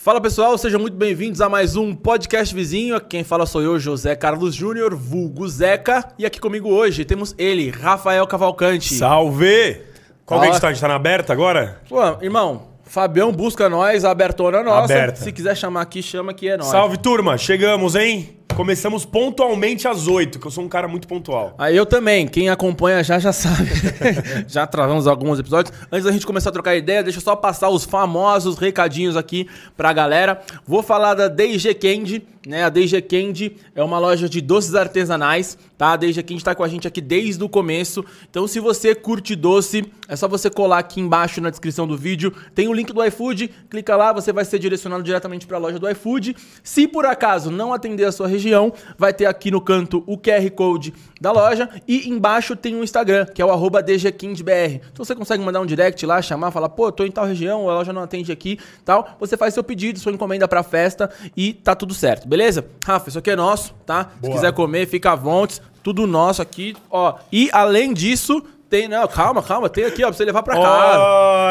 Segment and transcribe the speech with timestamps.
[0.00, 3.00] Fala pessoal, sejam muito bem-vindos a mais um podcast vizinho.
[3.00, 6.12] Quem fala sou eu, José Carlos Júnior, vulgo Zeca.
[6.16, 8.94] E aqui comigo hoje temos ele, Rafael Cavalcante.
[8.94, 9.82] Salve!
[10.24, 10.68] Qual que a gente tá?
[10.68, 11.82] A gente tá na aberta agora?
[11.88, 14.84] Pô, irmão, Fabião busca nós, a abertona nossa.
[14.94, 15.20] Aberta.
[15.20, 16.68] Se quiser chamar aqui, chama que é nós.
[16.68, 17.36] Salve, turma!
[17.36, 18.37] Chegamos, hein?
[18.58, 21.54] Começamos pontualmente às 8, que eu sou um cara muito pontual.
[21.56, 23.70] Aí eu também, quem acompanha já já sabe.
[24.48, 25.72] já travamos alguns episódios.
[25.92, 29.48] Antes da gente começar a trocar ideia, deixa eu só passar os famosos recadinhos aqui
[29.76, 30.42] pra galera.
[30.66, 32.64] Vou falar da DG Candy, né?
[32.64, 35.92] A DG Candy é uma loja de doces artesanais, tá?
[35.92, 38.02] A DG Candy tá com a gente aqui desde o começo.
[38.30, 42.32] Então, se você curte doce, é só você colar aqui embaixo na descrição do vídeo.
[42.54, 45.78] Tem o link do iFood, clica lá, você vai ser direcionado diretamente para a loja
[45.78, 46.34] do iFood.
[46.62, 50.50] Se por acaso não atender a sua região, vai ter aqui no canto o QR
[50.52, 54.80] Code da loja e embaixo tem um Instagram, que é o arroba DGKindBR.
[54.90, 57.74] Então você consegue mandar um direct lá, chamar, falar, pô, tô em tal região, a
[57.74, 59.16] loja não atende aqui, tal.
[59.20, 62.37] Você faz seu pedido, sua encomenda pra festa e tá tudo certo, beleza?
[62.84, 64.10] Rafa, isso aqui é nosso, tá?
[64.20, 64.32] Boa.
[64.32, 67.14] Se quiser comer, fica à vontade, tudo nosso aqui, ó.
[67.32, 70.98] E além disso, tem, não, calma, calma, tem aqui, ó, pra você levar pra casa.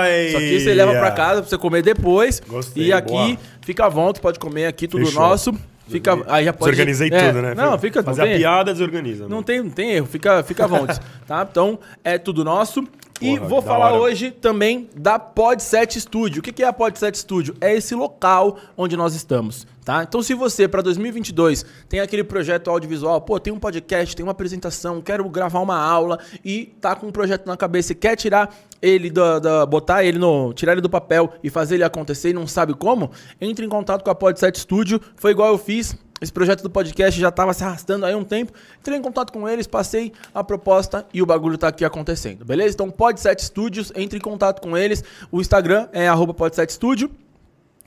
[0.04, 0.28] Oi!
[0.28, 2.42] Isso aqui você leva pra casa pra você comer depois.
[2.48, 3.38] Gostei, e aqui, boa.
[3.62, 5.22] fica à vontade, pode comer aqui, tudo Fechou.
[5.22, 5.54] nosso.
[5.90, 6.72] Fica, aí já pode...
[6.72, 7.56] Desorganizei é, tudo, né?
[7.56, 8.04] Não, fica...
[8.04, 9.28] Fazer não a piada, desorganiza.
[9.30, 11.48] não tem, não tem erro, fica, fica à vontade, tá?
[11.50, 12.84] Então, é tudo nosso.
[13.20, 14.02] E Porra, vou da falar hora.
[14.02, 16.40] hoje também da Pod7 Studio.
[16.40, 17.56] O que é a Pod7 Studio?
[17.60, 20.04] É esse local onde nós estamos, tá?
[20.04, 24.32] Então, se você, para 2022, tem aquele projeto audiovisual, pô, tem um podcast, tem uma
[24.34, 28.54] apresentação, quero gravar uma aula e tá com um projeto na cabeça e quer tirar
[28.82, 32.34] ele da, da- botar ele no, tirar ele do papel e fazer ele acontecer e
[32.34, 33.10] não sabe como,
[33.42, 35.02] entre em contato com a Pod7 Studio.
[35.16, 35.96] Foi igual eu fiz.
[36.20, 38.52] Esse projeto do podcast já estava se arrastando aí um tempo.
[38.80, 42.74] Entrei em contato com eles, passei a proposta e o bagulho tá aqui acontecendo, beleza?
[42.74, 45.04] Então, Pod7 Studios, entre em contato com eles.
[45.32, 47.12] O Instagram é arroba Pod7 Studio.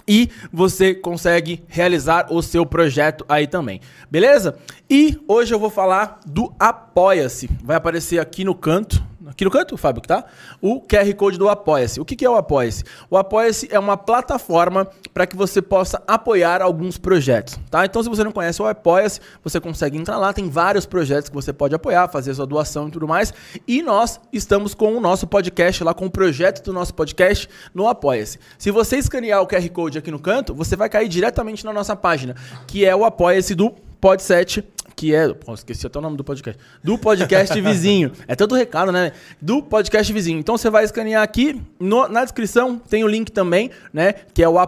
[0.09, 4.56] E você consegue realizar o seu projeto aí também, beleza?
[4.88, 7.49] E hoje eu vou falar do Apoia-se.
[7.62, 10.25] Vai aparecer aqui no canto, aqui no canto, Fábio, que tá?
[10.61, 12.01] O QR Code do Apoia-se.
[12.01, 12.85] O que que é o Apoia-se?
[13.09, 17.85] O Apoia-se é uma plataforma para que você possa apoiar alguns projetos, tá?
[17.85, 21.35] Então, se você não conhece o Apoia-se, você consegue entrar lá, tem vários projetos que
[21.35, 23.33] você pode apoiar, fazer sua doação e tudo mais.
[23.67, 27.89] E nós estamos com o nosso podcast lá, com o projeto do nosso podcast no
[27.89, 28.39] Apoia-se.
[28.59, 31.95] Se você escanear o QR Code aqui no canto, você vai cair diretamente na nossa
[31.95, 32.35] página,
[32.67, 34.65] que é o Apoia-se do Pod7,
[34.95, 35.33] que é.
[35.33, 36.61] Pô, esqueci até o nome do podcast.
[36.83, 38.12] Do podcast vizinho.
[38.28, 39.12] É tanto recado, né?
[39.41, 40.39] Do podcast vizinho.
[40.39, 41.61] Então você vai escanear aqui.
[41.78, 44.12] no- na descrição tem o link também, né?
[44.12, 44.59] Que é o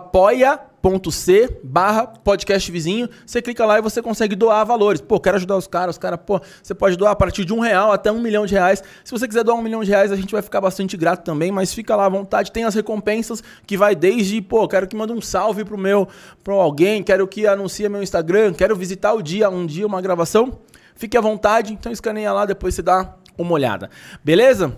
[0.83, 3.09] apoia.c barra podcast vizinho.
[3.25, 5.01] Você clica lá e você consegue doar valores.
[5.01, 5.95] Pô, quero ajudar os caras.
[5.95, 8.55] Os caras, pô, você pode doar a partir de um real até um milhão de
[8.55, 8.83] reais.
[9.05, 11.53] Se você quiser doar um milhão de reais, a gente vai ficar bastante grato também,
[11.53, 12.51] mas fica lá à vontade.
[12.51, 16.09] Tem as recompensas que vai desde, pô, quero que mande um salve pro meu,
[16.43, 20.59] pro alguém, quero que anuncie meu Instagram, quero visitar o dia, um dia, uma gravação.
[20.97, 23.89] Fique à vontade, então escaneia lá, depois você dá uma olhada.
[24.23, 24.77] Beleza?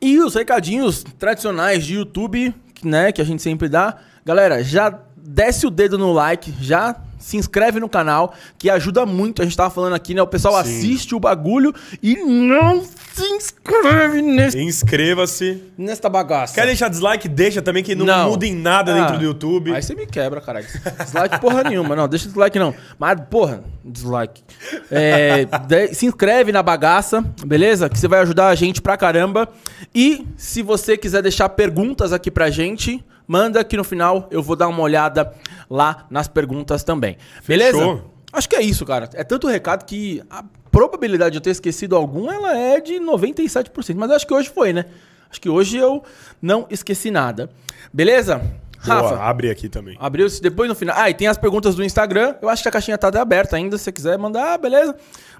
[0.00, 3.96] E os recadinhos tradicionais de YouTube, né, que a gente sempre dá.
[4.24, 9.42] Galera, já desce o dedo no like, já se inscreve no canal, que ajuda muito.
[9.42, 10.22] A gente tava falando aqui, né?
[10.22, 10.60] O pessoal Sim.
[10.60, 12.80] assiste o bagulho e não
[13.12, 15.62] se inscreve nesse, Inscreva-se.
[15.76, 16.54] nesta bagaça.
[16.54, 17.28] Quer deixar dislike?
[17.28, 18.30] Deixa também, que não, Não.
[18.30, 19.74] muda em nada Ah, dentro do YouTube.
[19.74, 20.66] Aí você me quebra, caralho.
[21.04, 21.94] Dislike porra nenhuma.
[21.96, 22.72] Não, deixa dislike não.
[22.98, 24.42] Mas, porra, dislike.
[24.90, 27.88] É, de- se inscreve na bagaça, beleza?
[27.88, 29.48] Que você vai ajudar a gente pra caramba.
[29.94, 34.56] E se você quiser deixar perguntas aqui pra gente, manda que no final eu vou
[34.56, 35.32] dar uma olhada
[35.70, 37.18] lá nas perguntas também.
[37.46, 37.78] Beleza?
[37.78, 38.10] Fechou.
[38.32, 39.08] Acho que é isso, cara.
[39.14, 43.94] É tanto recado que a probabilidade de eu ter esquecido algum, ela é de 97%.
[43.94, 44.86] Mas acho que hoje foi, né?
[45.30, 46.02] Acho que hoje eu
[46.40, 47.50] não esqueci nada.
[47.92, 48.42] Beleza?
[48.84, 49.96] Boa, Rafa, abre aqui também.
[50.00, 50.94] Abriu-se depois no final.
[50.98, 52.34] Ah, e tem as perguntas do Instagram.
[52.40, 53.76] Eu acho que a caixinha tá aberta ainda.
[53.76, 54.94] Se você quiser mandar, ah, beleza.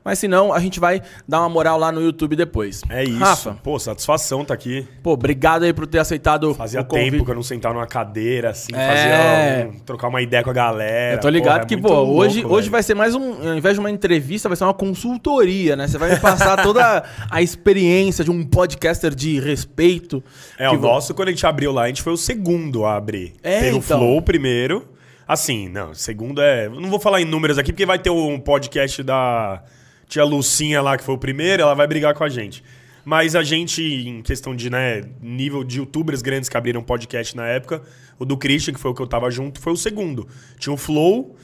[0.04, 2.82] Mas se não, a gente vai dar uma moral lá no YouTube depois.
[2.88, 3.18] É isso.
[3.18, 4.86] Rafa, Pô, satisfação tá aqui.
[5.02, 7.10] pô, obrigado aí por ter aceitado Fazia o convite.
[7.10, 8.88] tempo que eu não sentava numa cadeira, assim, É.
[8.88, 11.16] fazia um- trocar uma ideia com a galera.
[11.16, 12.52] Eu tô ligado Porra, é que, muito pô, louco, hoje, velho.
[12.54, 13.48] hoje vai ser mais um.
[13.50, 15.86] Ao invés de uma entrevista, vai ser uma consultoria, né?
[15.88, 20.22] Você vai me passar toda a experiência de um podcaster de respeito.
[20.58, 22.96] É, o vo- nosso, quando a gente abriu lá, a gente foi o segundo a
[22.96, 23.27] abrir.
[23.42, 23.98] É, Teve o então.
[23.98, 24.88] Flow primeiro.
[25.26, 26.68] Assim, não, segundo é.
[26.68, 29.62] Não vou falar em números aqui, porque vai ter um podcast da
[30.06, 32.64] tia Lucinha lá, que foi o primeiro, ela vai brigar com a gente.
[33.04, 37.46] Mas a gente, em questão de, né, nível de youtubers grandes que abriram podcast na
[37.46, 37.82] época,
[38.18, 40.26] o do Christian, que foi o que eu tava junto, foi o segundo.
[40.58, 41.36] Tinha o Flow,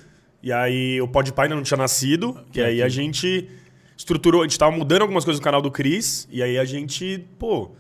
[0.43, 3.49] e aí o Podpah ainda não tinha nascido, e aí a gente
[3.97, 7.27] estruturou, a gente tava mudando algumas coisas no canal do Chris, e aí a gente,
[7.39, 7.71] pô,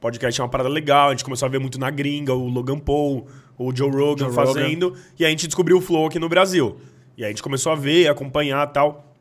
[0.00, 1.08] podcast é uma parada legal.
[1.08, 3.26] A gente começou a ver muito na gringa, o Logan Paul,
[3.62, 4.94] o Joe Rogan Joe fazendo.
[5.18, 6.78] E aí a gente descobriu o Flow aqui no Brasil.
[7.16, 9.14] E aí a gente começou a ver, acompanhar e tal.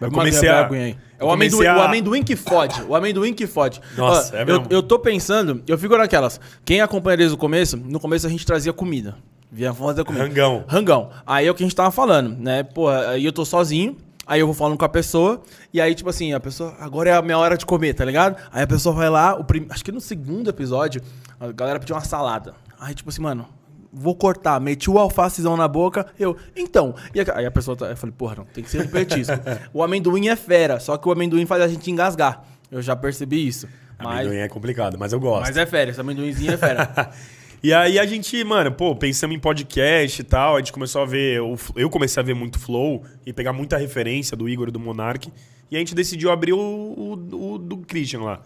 [0.00, 0.68] Eu comecei a...
[0.72, 2.82] É eu o amendoim, a- o amendoim que fode.
[2.88, 3.80] O amendoim que fode.
[3.96, 4.66] Nossa, Ó, é eu, mesmo.
[4.70, 6.40] eu tô pensando, eu fico naquelas.
[6.64, 9.16] Quem acompanha desde o começo, no começo a gente trazia comida.
[9.52, 10.24] Via fazer comida.
[10.24, 10.64] Rangão.
[10.66, 11.10] Rangão.
[11.26, 12.62] Aí é o que a gente tava falando, né?
[12.62, 13.96] Pô, aí eu tô sozinho.
[14.26, 15.42] Aí eu vou falando com a pessoa,
[15.74, 18.36] e aí, tipo assim, a pessoa, agora é a minha hora de comer, tá ligado?
[18.52, 19.66] Aí a pessoa vai lá, o prim...
[19.68, 21.02] acho que no segundo episódio,
[21.40, 22.54] a galera pediu uma salada.
[22.80, 23.46] Aí, tipo assim, mano,
[23.92, 26.94] vou cortar, meti o alfacezão na boca, eu, então.
[27.14, 29.34] E aí a pessoa, tá, eu falei, porra, não, tem que ser um petisco.
[29.74, 32.42] o amendoim é fera, só que o amendoim faz a gente engasgar.
[32.70, 33.68] Eu já percebi isso.
[33.98, 35.42] Mas, Amendoim é complicado, mas eu gosto.
[35.46, 37.10] mas é fera, esse amendoinzinho é fera.
[37.62, 41.04] E aí a gente, mano, pô, pensamos em podcast e tal, a gente começou a
[41.04, 41.42] ver,
[41.76, 45.30] eu comecei a ver muito Flow e pegar muita referência do Igor e do Monark,
[45.70, 48.40] e a gente decidiu abrir o, o- o do Christian lá.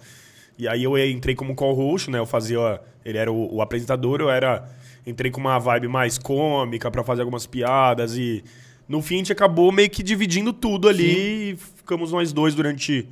[0.58, 4.30] E aí eu entrei como co-host, né, eu fazia, ele era o, o apresentador, eu
[4.30, 4.68] era,
[5.06, 8.44] entrei com uma vibe mais cômica pra fazer algumas piadas e
[8.88, 13.08] no fim a gente acabou meio que dividindo tudo ali e ficamos nós dois durante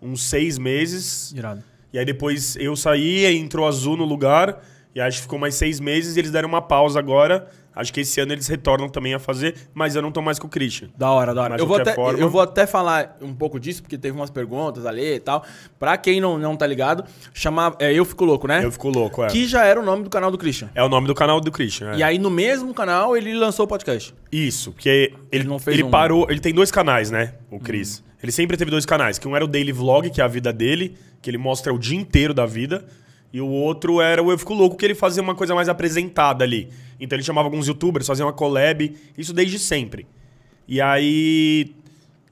[0.00, 1.32] uns seis meses.
[1.32, 1.62] Irado.
[1.92, 4.62] E aí depois eu saí, aí entrou Azul no lugar.
[4.94, 7.48] E acho que ficou mais seis meses e eles deram uma pausa agora.
[7.74, 10.46] Acho que esse ano eles retornam também a fazer, mas eu não tô mais com
[10.46, 10.88] o Christian.
[10.98, 11.50] Da hora, da hora.
[11.52, 14.28] Mas Eu vou, até, forma- eu vou até falar um pouco disso, porque teve umas
[14.30, 15.44] perguntas ali e tal.
[15.78, 17.76] Pra quem não, não tá ligado, chamava.
[17.78, 18.64] É, eu fico louco, né?
[18.64, 19.28] Eu fico louco, é.
[19.28, 20.68] Que já era o nome do canal do Christian.
[20.74, 21.92] É o nome do canal do Christian.
[21.92, 21.96] é.
[21.98, 24.12] E aí, no mesmo canal, ele lançou o podcast.
[24.32, 26.26] Isso, porque ele, não fez ele um- parou.
[26.28, 27.34] Ele tem dois canais, né?
[27.50, 28.02] O Chris.
[28.22, 29.18] Ele sempre teve dois canais.
[29.18, 31.78] Que um era o Daily Vlog, que é a vida dele, que ele mostra o
[31.78, 32.84] dia inteiro da vida.
[33.32, 36.44] E o outro era o Eu Fico Louco, que ele fazia uma coisa mais apresentada
[36.44, 36.68] ali.
[36.98, 40.06] Então ele chamava alguns youtubers, fazia uma collab, isso desde sempre.
[40.66, 41.74] E aí.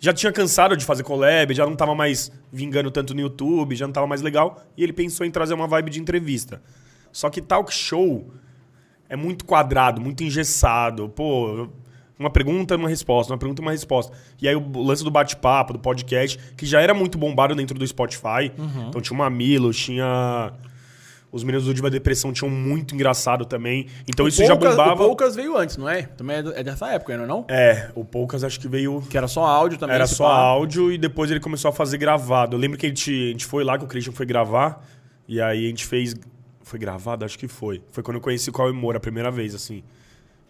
[0.00, 3.85] Já tinha cansado de fazer collab, já não tava mais vingando tanto no YouTube, já
[3.85, 4.62] não tava mais legal.
[4.77, 6.62] E ele pensou em trazer uma vibe de entrevista.
[7.11, 8.33] Só que talk show
[9.09, 11.09] é muito quadrado, muito engessado.
[11.09, 11.69] Pô,
[12.17, 14.17] uma pergunta, uma resposta, uma pergunta, uma resposta.
[14.41, 17.87] E aí o lance do bate-papo, do podcast, que já era muito bombado dentro do
[17.87, 18.53] Spotify.
[18.89, 20.53] Então tinha o Mamilo, tinha.
[21.31, 23.87] Os meninos do Diva Depressão tinham muito engraçado também.
[24.09, 25.03] Então isso já Poucas- bombava.
[25.05, 26.03] O Poucas veio antes, não é?
[26.03, 27.27] Também é, é dessa época, não é?
[27.27, 27.45] Não?
[27.49, 29.03] É, o Poucas acho que veio.
[29.11, 29.95] Que era só áudio também.
[29.95, 30.35] Era só pá.
[30.37, 32.57] áudio e depois ele começou a fazer gravado.
[32.57, 34.83] Eu lembro que a gente, a gente foi lá, que o Christian foi gravar,
[35.29, 36.15] e aí a gente fez.
[36.63, 37.25] Foi gravado?
[37.25, 37.83] Acho que foi.
[37.93, 39.83] Foi quando eu conheci o Cauê Moura a primeira vez, assim.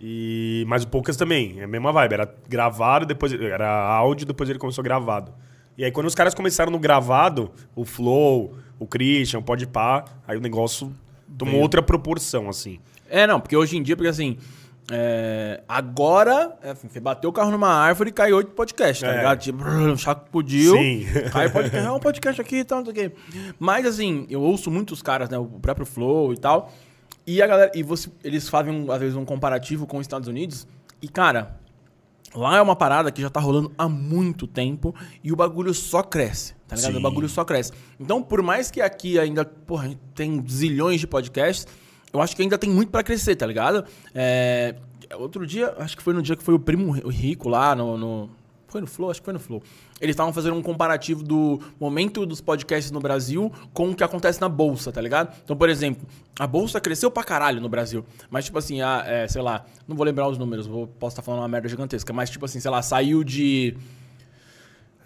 [0.00, 2.12] E, mas o Poucas também, é a mesma vibe.
[2.14, 3.32] Era gravado, depois.
[3.32, 5.32] Era áudio, depois ele começou gravado.
[5.76, 10.36] E aí quando os caras começaram no gravado, o Flow, o Christian, o Podpah, aí
[10.36, 10.92] o negócio
[11.36, 12.78] tomou outra proporção, assim.
[13.08, 14.36] É, não, porque hoje em dia, porque assim.
[14.90, 19.12] é, agora, é, assim, você bateu o carro numa árvore e caiu oito podcasts, tá
[19.12, 19.16] É.
[19.18, 19.38] ligado?
[19.40, 20.72] Tipo, brrr, sacudiu.
[20.76, 21.06] Sim.
[21.32, 23.16] Caiu podcast, é um podcast aqui e tal, não sei o quê.
[23.58, 25.38] Mas assim, eu ouço muitos caras, né?
[25.38, 26.72] O próprio Flow e tal.
[27.26, 27.70] E a galera.
[27.74, 30.66] E você, eles fazem, às vezes, um comparativo com os Estados Unidos.
[31.02, 31.58] E, cara,
[32.34, 36.02] lá é uma parada que já tá rolando há muito tempo e o bagulho só
[36.02, 36.92] cresce, tá ligado?
[36.92, 36.98] Sim.
[36.98, 37.72] O bagulho só cresce.
[37.98, 41.66] Então, por mais que aqui ainda, porra, a gente tem zilhões de podcasts,
[42.12, 43.84] eu acho que ainda tem muito pra crescer, tá ligado?
[44.14, 44.74] É,
[45.18, 47.96] outro dia, acho que foi no dia que foi o Primo Rico lá no...
[47.96, 48.37] no-
[48.68, 49.10] foi no Flow?
[49.10, 49.62] Acho que foi no Flow.
[50.00, 54.40] Eles estavam fazendo um comparativo do momento dos podcasts no Brasil com o que acontece
[54.40, 55.34] na Bolsa, tá ligado?
[55.42, 56.06] Então, por exemplo,
[56.38, 58.04] a Bolsa cresceu pra caralho no Brasil.
[58.30, 61.22] Mas, tipo assim, a, é, sei lá, não vou lembrar os números, vou, posso estar
[61.22, 62.12] falando uma merda gigantesca.
[62.12, 63.76] Mas, tipo assim, sei lá, saiu de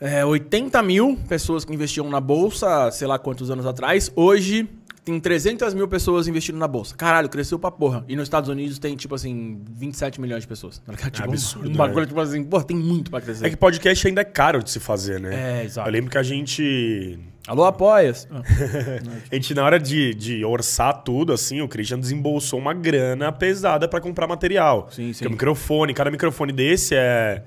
[0.00, 4.11] é, 80 mil pessoas que investiam na Bolsa, sei lá quantos anos atrás.
[4.16, 4.69] Hoje
[5.04, 6.94] tem 300 mil pessoas investindo na Bolsa.
[6.94, 8.04] Caralho, cresceu pra porra.
[8.06, 10.78] E nos Estados Unidos tem, tipo assim, 27 milhões de pessoas.
[10.78, 11.11] Tá ligado?
[11.11, 12.06] Tipo, absurdo, Um bagulho, né?
[12.06, 13.47] tipo assim, porra, tem muito pra crescer.
[13.47, 15.61] É que podcast ainda é caro de se fazer, né?
[15.61, 15.88] É, exato.
[15.88, 17.18] Eu lembro que a gente
[17.49, 18.28] Alô, apoias?
[19.30, 23.88] A gente, na hora de, de orçar tudo, assim, o Christian desembolsou uma grana pesada
[23.88, 24.88] pra comprar material.
[24.92, 25.18] Sim, sim.
[25.18, 27.42] Porque o microfone, cada microfone desse é.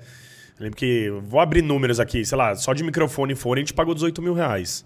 [0.58, 1.10] Eu lembro que.
[1.24, 4.20] Vou abrir números aqui, sei lá, só de microfone e fone a gente pagou 18
[4.20, 4.84] mil reais.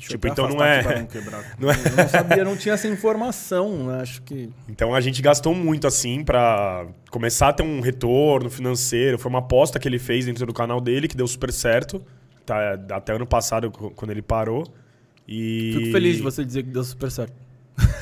[0.00, 1.44] Deixa eu Tipo, até então não é- não quebrar.
[1.60, 3.86] não é- Eu não sabia, não tinha essa informação.
[3.86, 4.00] né?
[4.00, 4.48] Acho que.
[4.68, 9.18] Então a gente gastou muito, assim, pra começar a ter um retorno financeiro.
[9.18, 12.02] Foi uma aposta que ele fez dentro do canal dele, que deu super certo.
[12.46, 14.66] Tá, até ano passado, quando ele parou.
[15.28, 15.72] E.
[15.74, 17.32] Fico feliz de você dizer que deu super certo.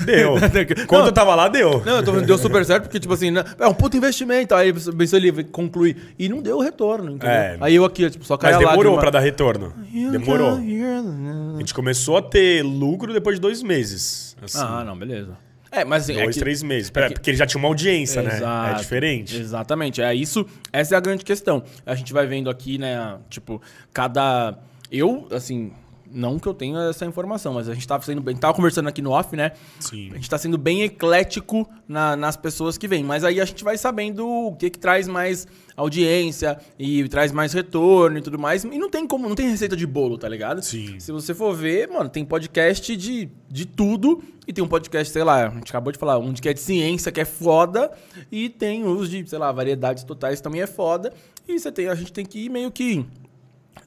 [0.04, 0.34] Deu.
[0.86, 1.82] Quando eu tava lá, deu.
[1.84, 4.54] Não, eu tô falando, deu super certo porque, tipo assim, né, é um puto investimento.
[4.54, 5.96] Aí pensou ele conclui.
[6.18, 7.34] E não deu retorno, entendeu?
[7.34, 7.56] É.
[7.60, 9.00] Aí eu aqui, tipo, só caí Mas demorou lágrima.
[9.00, 9.72] pra dar retorno.
[10.10, 10.56] Demorou.
[10.56, 14.36] A gente começou a ter lucro depois de dois meses.
[14.42, 15.36] Assim, Ah, não, beleza.
[15.70, 16.88] É, mas assim, dois, é que- três meses.
[16.90, 18.30] Pera, que- Porque ele já tinha uma audiência, né?
[18.32, 18.80] É Exato.
[18.80, 19.36] diferente.
[19.38, 20.00] Exatamente.
[20.00, 20.46] É isso.
[20.72, 21.62] Essa é a grande questão.
[21.84, 23.16] A gente vai vendo aqui, né?
[23.28, 23.60] Tipo,
[23.92, 24.58] cada.
[24.90, 25.70] Eu, assim,
[26.10, 28.34] Não que eu tenha essa informação, mas a gente tava sendo bem.
[28.36, 29.52] Tava conversando aqui no off, né?
[29.80, 30.10] Sim.
[30.12, 33.04] A gente tá sendo bem eclético na- nas pessoas que vêm.
[33.04, 35.46] Mas aí a gente vai sabendo o que, que traz mais
[35.76, 38.64] audiência e traz mais retorno e tudo mais.
[38.64, 40.62] E não tem como, não tem receita de bolo, tá ligado?
[40.62, 40.98] Sim.
[40.98, 44.22] Se você for ver, mano, tem podcast de, de tudo.
[44.46, 46.60] E tem um podcast, sei lá, a gente acabou de falar, um que é de
[46.60, 47.90] ciência, que é foda.
[48.32, 51.12] E tem os de, sei lá, variedades totais também é foda.
[51.46, 53.04] E você tem, a gente tem que ir meio que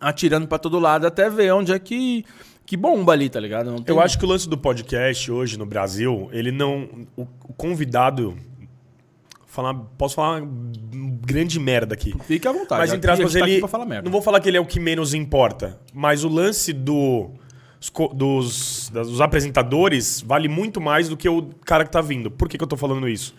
[0.01, 2.25] atirando pra todo lado até ver onde é que,
[2.65, 3.72] que bomba ali, tá ligado?
[3.72, 6.89] Não tem- Eu acho que o lance do podcast hoje no Brasil, ele não.
[7.15, 8.36] O, o convidado.
[9.46, 10.41] Falar, posso falar
[11.25, 12.13] grande merda aqui.
[12.24, 12.79] Fique à vontade.
[12.79, 13.60] Mas entre aspas, tá ele.
[13.60, 14.03] pra falar merda.
[14.05, 15.77] Não vou falar que ele é o que menos importa.
[15.93, 17.31] Mas o lance do,
[18.13, 22.31] dos, dos apresentadores vale muito mais do que o cara que tá vindo.
[22.31, 23.36] Por que, que eu tô falando isso?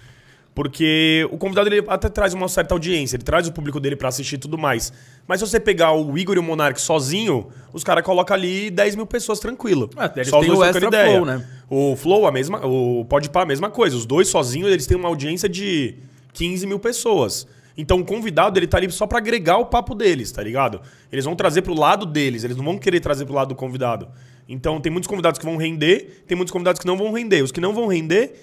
[0.54, 4.08] Porque o convidado ele até traz uma certa audiência, ele traz o público dele pra
[4.08, 4.92] assistir e tudo mais.
[5.26, 8.96] Mas se você pegar o Igor e o Monark sozinho, os caras colocam ali 10
[8.96, 9.88] mil pessoas tranquilo.
[10.14, 11.46] Eles Só os têm dois o trocando extra flow, né?
[11.70, 12.66] O Flow, a mesma.
[12.66, 13.96] O Podpah, a mesma coisa.
[13.96, 15.94] Os dois sozinhos, eles têm uma audiência de
[16.34, 17.46] 15 mil pessoas.
[17.76, 20.82] Então o convidado, ele tá ali só pra agregar o papo deles, tá ligado?
[21.10, 24.08] Eles vão trazer pro lado deles, eles não vão querer trazer pro lado do convidado.
[24.46, 27.42] Então tem muitos convidados que vão render, tem muitos convidados que não vão render.
[27.42, 28.34] Os que não vão render,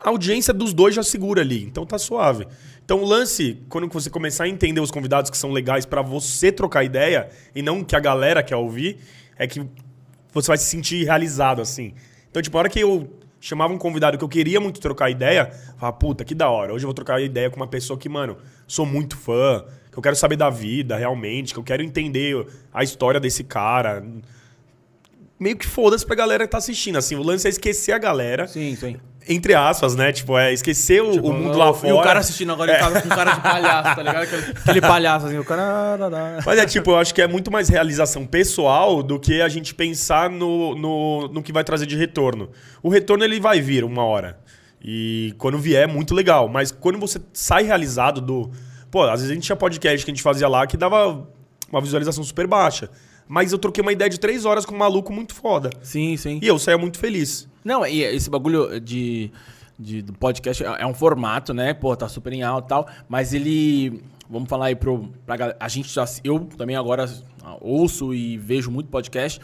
[0.00, 1.64] a audiência dos dois já segura ali.
[1.64, 2.46] Então tá suave.
[2.84, 6.52] Então o lance, quando você começar a entender os convidados que são legais pra você
[6.52, 8.98] trocar ideia e não que a galera quer ouvir,
[9.38, 9.66] é que
[10.32, 11.94] você vai se sentir realizado assim.
[12.30, 13.08] Então, tipo, a hora que eu
[13.40, 16.72] chamava um convidado que eu queria muito trocar ideia, falava, puta, que da hora.
[16.72, 20.02] Hoje eu vou trocar ideia com uma pessoa que, mano, sou muito fã, que eu
[20.02, 24.02] quero saber da vida realmente, que eu quero entender a história desse cara.
[25.38, 27.16] Meio que foda-se pra galera que tá assistindo, assim.
[27.16, 28.48] O lance é esquecer a galera.
[28.48, 28.96] Sim, sim.
[29.26, 30.12] Entre aspas, né?
[30.12, 31.88] Tipo, é esquecer o, o mundo lá fora.
[31.88, 34.22] E o cara assistindo agora, tava com cara de palhaço, tá ligado?
[34.22, 35.96] Aquele, aquele palhaço assim, o cara.
[36.44, 39.74] Mas é tipo, eu acho que é muito mais realização pessoal do que a gente
[39.74, 42.50] pensar no, no, no que vai trazer de retorno.
[42.82, 44.38] O retorno ele vai vir uma hora.
[44.82, 46.46] E quando vier é muito legal.
[46.46, 48.50] Mas quando você sai realizado do.
[48.90, 51.26] Pô, às vezes a gente tinha podcast que a gente fazia lá que dava
[51.72, 52.90] uma visualização super baixa.
[53.26, 55.70] Mas eu troquei uma ideia de três horas com um maluco muito foda.
[55.82, 56.38] Sim, sim.
[56.42, 57.48] E eu saía muito feliz.
[57.64, 59.30] Não, e esse bagulho de,
[59.78, 61.72] de- do podcast é é um formato, né?
[61.72, 62.88] Pô, tá super em alta e tal.
[63.08, 64.02] Mas ele.
[64.28, 65.56] Vamos falar aí pro, pra galera.
[65.60, 66.04] A gente já.
[66.22, 67.06] Eu também agora
[67.60, 69.40] ouço e vejo muito podcast.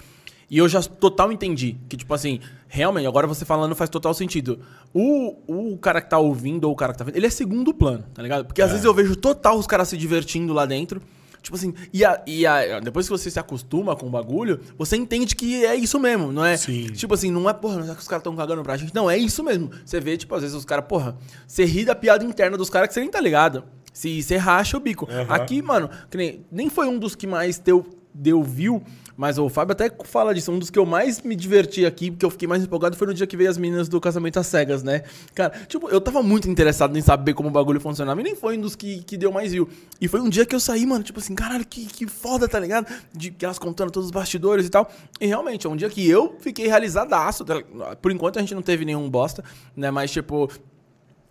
[0.50, 1.76] E eu já total entendi.
[1.88, 4.58] Que, tipo assim, realmente, agora você falando faz total sentido.
[4.92, 5.36] O,
[5.72, 8.04] o cara que tá ouvindo ou o cara que tá vendo, ele é segundo plano,
[8.12, 8.44] tá ligado?
[8.44, 11.00] Porque às vezes eu vejo total os caras se divertindo lá dentro.
[11.42, 14.96] Tipo assim, e, a, e a- depois que você se acostuma com o bagulho, você
[14.96, 16.56] entende que é isso mesmo, não é?
[16.56, 16.86] Sim.
[16.92, 18.94] Tipo assim, não é, porra, não é que os caras estão cagando pra gente.
[18.94, 19.70] Não, é isso mesmo.
[19.84, 21.16] Você vê, tipo, às vezes os caras, porra,
[21.46, 23.64] você ri da piada interna dos caras que você nem tá ligado.
[23.92, 25.08] Se você racha o bico.
[25.10, 25.34] Aham.
[25.34, 28.82] Aqui, mano, nem, nem foi um dos que mais deu, deu view,
[29.16, 30.50] mas o Fábio até fala disso.
[30.50, 33.14] Um dos que eu mais me diverti aqui, porque eu fiquei mais empolgado, foi no
[33.14, 35.02] dia que veio as meninas do casamento às cegas, né?
[35.34, 38.20] Cara, tipo, eu tava muito interessado em saber como o bagulho funcionava.
[38.20, 39.68] E nem foi um dos que, que deu mais view.
[40.00, 42.58] E foi um dia que eu saí, mano, tipo assim, caralho, que, que foda, tá
[42.58, 42.86] ligado?
[43.12, 44.90] De que elas contando todos os bastidores e tal.
[45.20, 47.44] E realmente, é um dia que eu fiquei realizadaço.
[47.44, 47.62] tá?
[48.00, 49.44] Por enquanto a gente não teve nenhum bosta,
[49.76, 49.90] né?
[49.90, 50.50] Mas, tipo,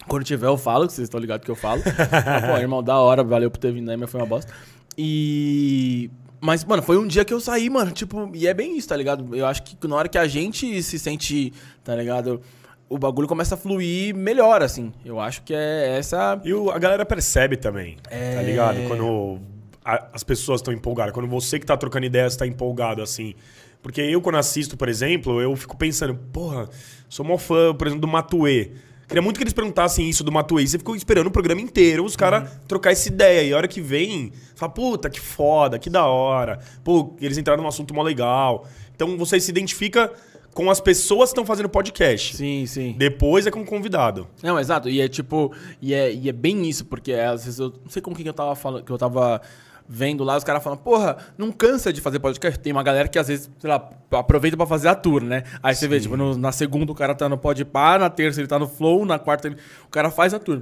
[0.08, 1.82] quando tiver, eu falo, que vocês estão ligados que eu falo.
[1.86, 4.52] Mas, pô, irmão, da hora, valeu por ter vindo aí, mas foi uma bosta.
[4.98, 6.10] E.
[6.42, 8.96] Mas, mano, foi um dia que eu saí, mano, tipo, e é bem isso, tá
[8.96, 9.36] ligado?
[9.36, 11.52] Eu acho que na hora que a gente se sente,
[11.84, 12.42] tá ligado?
[12.88, 14.92] O bagulho começa a fluir melhor, assim.
[15.06, 16.40] Eu acho que é essa.
[16.44, 18.36] E o- a galera percebe também, É.
[18.36, 18.78] tá ligado?
[18.88, 19.40] Quando
[19.84, 23.36] a- as pessoas estão empolgadas, quando você que tá trocando ideias tá empolgado, assim.
[23.82, 26.68] Porque eu, quando assisto, por exemplo, eu fico pensando, porra,
[27.08, 28.72] sou mó fã, por exemplo, do Matuê.
[29.10, 30.68] Queria muito que eles perguntassem isso do Matuê.
[30.68, 33.42] Você ficou esperando o programa inteiro os caras trocar essa ideia.
[33.42, 36.60] E a hora que vem, fala, puta, que foda, que da hora.
[36.84, 38.68] Pô, eles entraram num assunto mó legal.
[38.96, 40.14] Então você se identifica
[40.54, 42.36] com as pessoas que estão fazendo podcast.
[42.36, 42.94] Sim, sim.
[43.00, 44.28] Depois é com o convidado.
[44.44, 44.88] Não, exato.
[44.88, 45.52] E é tipo.
[45.82, 48.30] E é, e é bem isso, porque às vezes eu não sei com quem que
[48.30, 49.42] eu tava falando, que eu tava
[49.92, 52.60] vendo lá, os caras falam, porra, não cansa de fazer podcast.
[52.60, 55.44] Tem uma galera que às vezes, sei lá, aproveita pra fazer a tour, né?
[55.64, 58.48] Aí você vê, tipo, no- na segunda o cara tá no Podpah, na terça ele
[58.48, 60.58] tá no Flow, na quarta ele, o cara faz a tour.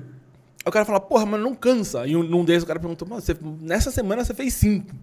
[0.66, 2.08] Aí o cara fala, porra, mas não cansa.
[2.08, 4.96] E um, num desses o cara perguntou, mano, você, nessa semana você fez cinco.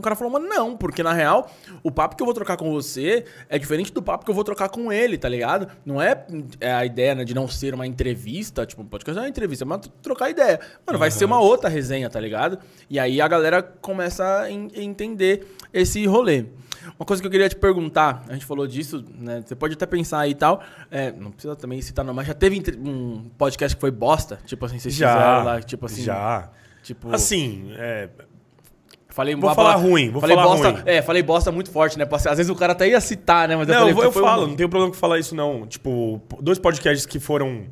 [0.00, 1.50] O cara falou, mano, não, porque na real,
[1.82, 4.42] o papo que eu vou trocar com você é diferente do papo que eu vou
[4.44, 5.68] trocar com ele, tá ligado?
[5.84, 6.26] Não é,
[6.60, 9.80] é a ideia né, de não ser uma entrevista, tipo, pode ser uma entrevista, mas
[10.02, 10.58] trocar ideia.
[10.86, 12.58] Mano, vai ser uma outra resenha, tá ligado?
[12.88, 16.46] E aí a galera começa a en- entender esse rolê.
[16.98, 19.42] Uma coisa que eu queria te perguntar, a gente falou disso, né?
[19.44, 20.62] Você pode até pensar aí e tal.
[20.90, 24.38] é, não precisa também citar, não, mas já teve um podcast que foi bosta?
[24.46, 25.12] Tipo assim, vocês Já.
[25.12, 26.02] fizeram lá, tipo assim.
[26.02, 26.50] Já.
[26.82, 28.08] Tipo, Assim, é,
[29.10, 30.82] Falei Vou falar ruim, vou falei falar bosta, ruim.
[30.86, 32.06] É, falei bosta muito forte, né?
[32.10, 33.56] Às vezes o cara até ia citar, né?
[33.56, 35.18] Mas eu Não, falei eu, vou- eu foi falo, um- não tenho problema com falar
[35.18, 35.66] isso, não.
[35.66, 37.64] Tipo, dois podcasts que foram,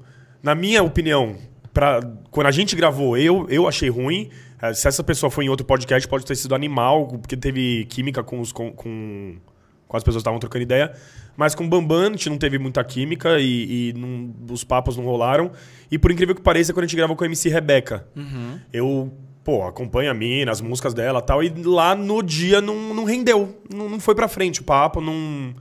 [0.42, 1.36] na minha opinião,
[1.72, 4.30] pra, quando a gente gravou, eu, eu achei ruim.
[4.60, 8.22] Eh, Se essa pessoa foi em outro podcast, pode ter sido animal, porque teve química
[8.24, 9.36] com, os, com, com,
[9.86, 10.92] com as pessoas que estavam trocando ideia.
[11.36, 14.96] Mas com o Bambam, a gente não teve muita química e, e não- os papos
[14.96, 15.52] não rolaram.
[15.88, 18.04] E por incrível que pareça, quando a gente gravou com a MC Rebeca,
[18.72, 19.12] eu,
[19.48, 23.04] pô, acompanho a mina, as músicas dela e tal, e lá no dia não, não
[23.04, 23.56] rendeu.
[23.74, 25.54] Não, não foi pra frente o papo, não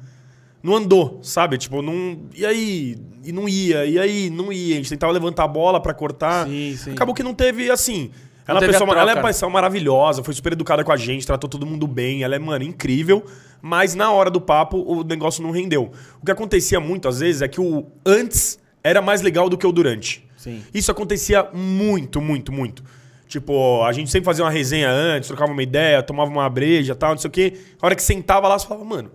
[0.61, 1.57] não andou, sabe?
[1.57, 2.19] Tipo, não.
[2.35, 2.97] E aí?
[3.23, 4.29] E não ia, e aí?
[4.29, 4.73] Não ia.
[4.73, 6.45] A gente tentava levantar a bola pra cortar.
[6.47, 6.91] Sim, sim.
[6.91, 8.11] Acabou que não teve, assim.
[8.45, 11.49] Ela, é pessoa, ela é uma pessoa maravilhosa, foi super educada com a gente, tratou
[11.49, 13.23] todo mundo bem, ela é, mano, incrível.
[13.61, 15.93] Mas na hora do papo, o negócio não rendeu.
[16.21, 19.65] O que acontecia muito, às vezes, é que o antes era mais legal do que
[19.65, 20.27] o durante.
[20.35, 20.61] Sim.
[20.73, 22.83] Isso acontecia muito, muito, muito.
[23.27, 27.11] Tipo, a gente sempre fazia uma resenha antes, trocava uma ideia, tomava uma breja tal,
[27.11, 27.59] não sei o quê.
[27.81, 29.11] A hora que sentava lá, você falava, mano,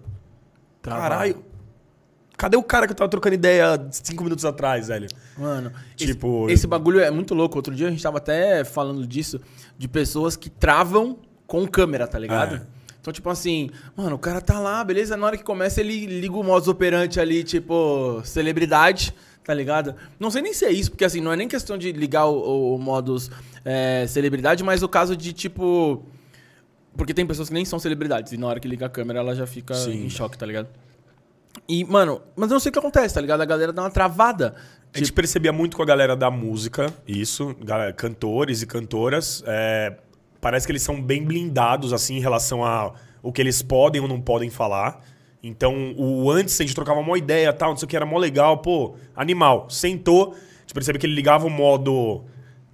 [0.83, 1.45] Caralho.
[2.37, 5.07] Cadê o cara que eu tava trocando ideia cinco minutos atrás, velho?
[5.39, 7.57] Mano, Tipo, esse, esse bagulho é muito louco.
[7.57, 9.41] Outro dia a gente tava até falando disso,
[9.79, 12.57] de pessoas que travam com câmera, tá ligado?
[12.57, 12.63] É.
[13.01, 15.17] Então, tipo assim, mano, o cara tá lá, beleza?
[15.17, 19.95] Na hora que começa, ele liga o modus operandi ali, tipo, celebridade, tá ligado?
[20.19, 22.75] Não sei nem se é isso, porque assim, não é nem questão de ligar o,
[22.75, 23.31] o- modus
[23.65, 26.05] é, celebridade, mas o caso de, tipo.
[26.97, 29.35] Porque tem pessoas que nem são celebridades, e na hora que liga a câmera, ela
[29.35, 30.05] já fica Sim.
[30.05, 30.69] em choque, tá ligado?
[31.69, 33.41] E, mano, mas eu não sei o que acontece, tá ligado?
[33.41, 34.55] A galera dá uma travada.
[34.95, 39.43] A gente percebia muito com a galera da música, isso, galera- cantores e cantoras.
[39.47, 39.97] é,
[40.41, 44.09] parece que eles são bem blindados, assim, em relação a o que eles podem ou
[44.09, 45.01] não podem falar.
[45.43, 48.17] Então, o antes a gente trocava uma ideia tal, não sei o que, era mó
[48.17, 49.67] legal, pô, animal.
[49.69, 52.25] Sentou, a gente percebe que ele ligava o modo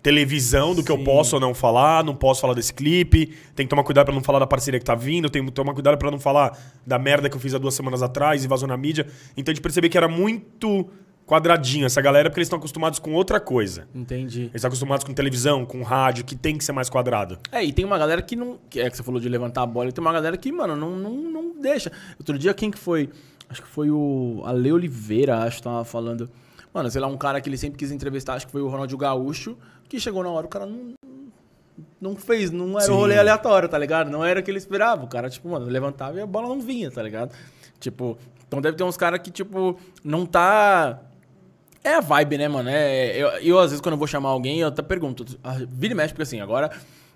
[0.03, 1.05] televisão do que eu Sim.
[1.05, 4.23] posso ou não falar, não posso falar desse clipe, tem que tomar cuidado pra não
[4.23, 7.29] falar da parceria que tá vindo, tem que tomar cuidado pra não falar da merda
[7.29, 9.07] que eu fiz há duas semanas atrás e vazou na mídia.
[9.37, 10.89] Então a gente percebeu que era muito
[11.27, 13.87] quadradinho essa galera, porque eles estão acostumados com outra coisa.
[13.95, 14.45] Entendi.
[14.45, 17.39] Eles estão acostumados com televisão, com rádio, que tem que ser mais quadrado.
[17.53, 18.59] É, e tem uma galera que não.
[18.71, 20.75] Que é que você falou de levantar a bola, e tem uma galera que, mano,
[20.75, 21.93] não, não, não deixa.
[22.19, 23.11] Outro dia, quem que foi?
[23.49, 26.31] Acho que foi o Ale Oliveira, acho que tava falando.
[26.73, 28.99] Mano, sei lá, um cara que ele sempre quis entrevistar, acho que foi o Ronaldinho
[28.99, 29.57] Gaúcho,
[29.89, 30.95] que chegou na hora, o cara não.
[32.01, 32.93] Não fez, não era Sim.
[32.93, 34.11] rolê aleatório, tá ligado?
[34.11, 35.05] Não era o que ele esperava.
[35.05, 37.33] O cara, tipo, mano, levantava e a bola não vinha, tá ligado?
[37.79, 41.01] Tipo, então deve ter uns caras que, tipo, não tá.
[41.85, 42.69] É a vibe, né, mano?
[42.69, 45.25] É, eu, eu, às vezes, quando eu vou chamar alguém, eu até pergunto.
[45.69, 46.71] Vira e mexe, porque assim, agora,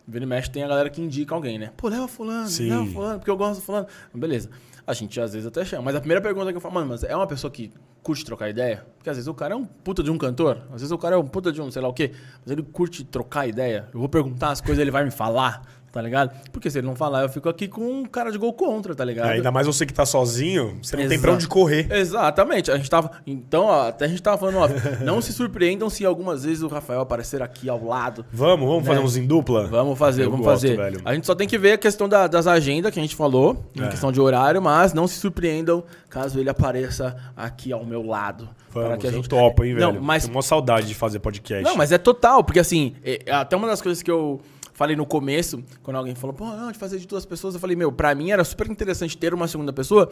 [0.07, 1.73] vira e mexe tem a galera que indica alguém, né?
[1.77, 2.69] Pô, leva fulano, Sim.
[2.71, 3.87] leva fulano, porque eu gosto do fulano.
[4.15, 4.51] Beleza.
[4.87, 5.83] A gente às vezes até chama.
[5.83, 8.49] Mas a primeira pergunta que eu falo, mano, mas é uma pessoa que curte trocar
[8.49, 8.85] ideia?
[8.97, 11.15] Porque às vezes o cara é um puta de um cantor, às vezes o cara
[11.15, 12.13] é um puta de um sei lá o quê,
[12.45, 13.89] mas ele curte trocar ideia.
[13.95, 16.33] Eu vou perguntar as coisas, ele vai me falar, tá ligado?
[16.51, 19.05] Porque se ele não falar, eu fico aqui com um cara de gol contra, tá
[19.05, 19.29] ligado?
[19.29, 21.87] É, ainda mais você que tá sozinho, você não tem pra onde correr.
[21.93, 22.71] Exatamente.
[22.71, 23.11] A gente tava.
[23.27, 24.69] Então, ó, até a gente tava falando, ó,
[25.05, 28.25] não se surpreendam se algumas vezes o Rafael aparecer aqui ao lado.
[28.33, 29.05] Vamos, vamos fazer Né?
[29.05, 29.67] uns em dupla?
[29.67, 30.77] Vamos fazer, Eu vamos gosto, fazer.
[30.77, 31.01] velho.
[31.05, 33.65] A gente só tem que ver a questão da- das agendas que a gente falou,
[33.77, 33.89] em É.
[33.89, 38.49] questão de horário, mas não se surpreendam caso ele apareça aqui ao meu lado.
[38.71, 39.93] Vamos, para que a gente topo, hein, velho.
[39.93, 41.63] Não, mas Tenho uma saudade de fazer podcast.
[41.63, 44.41] não, mas é total, porque assim, é- até uma das coisas que eu
[44.73, 47.77] falei no começo, quando alguém falou, pô, não, de fazer de duas pessoas, eu falei,
[47.77, 50.11] meu, pra mim era super interessante ter uma segunda pessoa,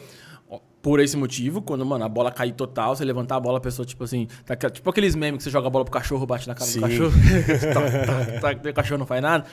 [0.82, 3.86] por esse motivo, quando, mano, a bola cair total, você levantar a bola, a pessoa,
[3.86, 6.54] tipo assim, tá, tipo aqueles memes que você joga a bola pro cachorro, bate na
[6.54, 6.80] cara Sim.
[6.80, 7.12] do cachorro,
[8.40, 9.44] tá, tá, tá, o cachorro não faz nada.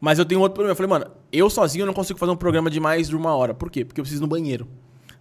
[0.00, 2.70] Mas eu tenho outro problema, eu falei, mano, eu sozinho não consigo fazer um programa
[2.70, 3.84] de mais de uma hora, por quê?
[3.84, 4.68] Porque eu preciso ir no banheiro.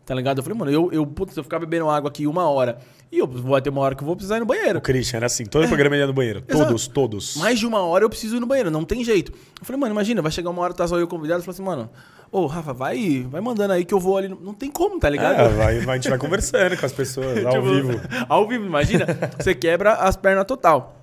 [0.06, 0.38] Tá ligado?
[0.38, 2.78] Eu falei, mano, eu, eu, putz, se eu ficar bebendo água aqui uma hora
[3.12, 4.78] e eu vou ter uma hora que eu vou precisar ir no banheiro.
[4.78, 6.44] O Christian era assim, todo programa ele ia no banheiro.
[6.48, 6.52] É.
[6.54, 6.68] Exato.
[6.68, 7.38] Todos, todos.
[7.38, 9.32] Mais de uma hora eu preciso ir no banheiro, não tem jeito.
[9.32, 11.64] Eu falei, mano, imagina, vai chegar uma hora, tá só eu convidado, eu falei assim,
[11.64, 11.90] mano,
[12.32, 14.28] ô, Rafa, vai, vai mandando aí que eu vou ali.
[14.28, 15.40] Não tem como, tá ligado?
[15.40, 18.02] É, vai, vai, a gente vai conversando com as pessoas ao Tipo, vivo.
[18.30, 19.08] Ao vivo, imagina.
[19.40, 21.02] você quebra as pernas total.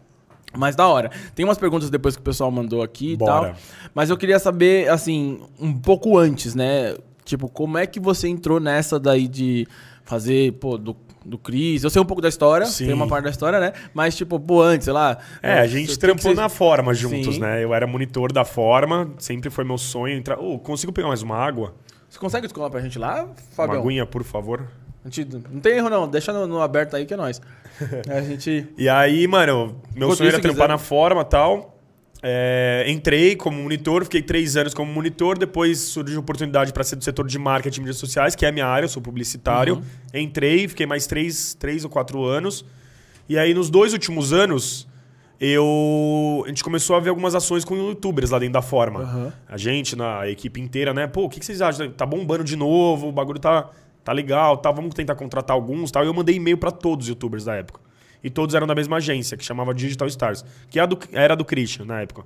[0.56, 1.10] Mas da hora.
[1.34, 3.48] Tem umas perguntas depois que o pessoal mandou aqui e Bora.
[3.48, 3.54] tal.
[3.94, 6.94] Mas eu queria saber, assim, um pouco antes, né?
[7.24, 9.66] Tipo, como é que você entrou nessa daí de
[10.04, 11.84] fazer, pô, do, do Cris?
[11.84, 12.86] Eu sei um pouco da história, Sim.
[12.86, 13.72] tem uma parte da história, né?
[13.94, 15.18] Mas, tipo, pô, antes, sei lá.
[15.42, 17.40] É, a gente trampou ser- na forma juntos, Sim.
[17.40, 17.62] né?
[17.62, 20.38] Eu era monitor da forma, sempre foi meu sonho entrar.
[20.40, 21.74] Ô, consigo pegar mais uma água?
[22.10, 23.82] Você consegue descolar pra gente lá, Uma Fabião?
[23.82, 24.66] aguinha, por favor.
[25.04, 26.06] Gente, não tem erro, não.
[26.08, 27.40] Deixa no, no aberto aí que é nóis.
[28.08, 28.68] a gente.
[28.76, 31.71] E aí, mano, meu Enquanto sonho era trampar quiser- na forma e tal.
[32.24, 35.36] É, entrei como monitor, fiquei três anos como monitor.
[35.36, 38.48] Depois surgiu a oportunidade para ser do setor de marketing e mídias sociais, que é
[38.48, 39.76] a minha área, eu sou publicitário.
[39.76, 39.82] Uhum.
[40.20, 42.64] Entrei, fiquei mais três, três ou quatro anos.
[43.28, 44.86] E aí, nos dois últimos anos,
[45.40, 46.42] eu.
[46.44, 49.00] A gente começou a ver algumas ações com youtubers lá dentro da forma.
[49.00, 49.32] Aham.
[49.48, 51.08] A gente, na equipe inteira, né?
[51.08, 51.90] Pô, o que, que vocês acham?
[51.90, 53.68] Tá bombando de novo, o bagulho tá,
[54.04, 54.70] tá legal, tá?
[54.70, 56.04] Vamos tentar contratar alguns tal.
[56.04, 57.80] E eu mandei e-mail pra todos os youtubers da época.
[58.22, 60.44] E todos eram da mesma agência, que chamava Digital Stars.
[60.70, 62.24] Que era do, era do Christian na época.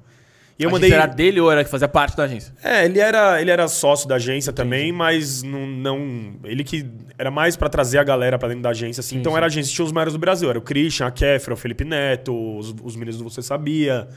[0.59, 0.91] E eu A mandei.
[0.91, 2.55] era dele ou era que fazia parte da agência?
[2.65, 6.35] É, ele era, ele era sócio da agência também, mas não, não.
[6.45, 6.87] Ele que
[7.19, 9.19] era mais pra trazer a galera pra dentro da agência, assim.
[9.19, 10.49] então era a agência, tinha os maiores do Brasil.
[10.49, 14.09] Era o Christian, a Kéfera, o Felipe Neto, os, os meninos do Você Sabia,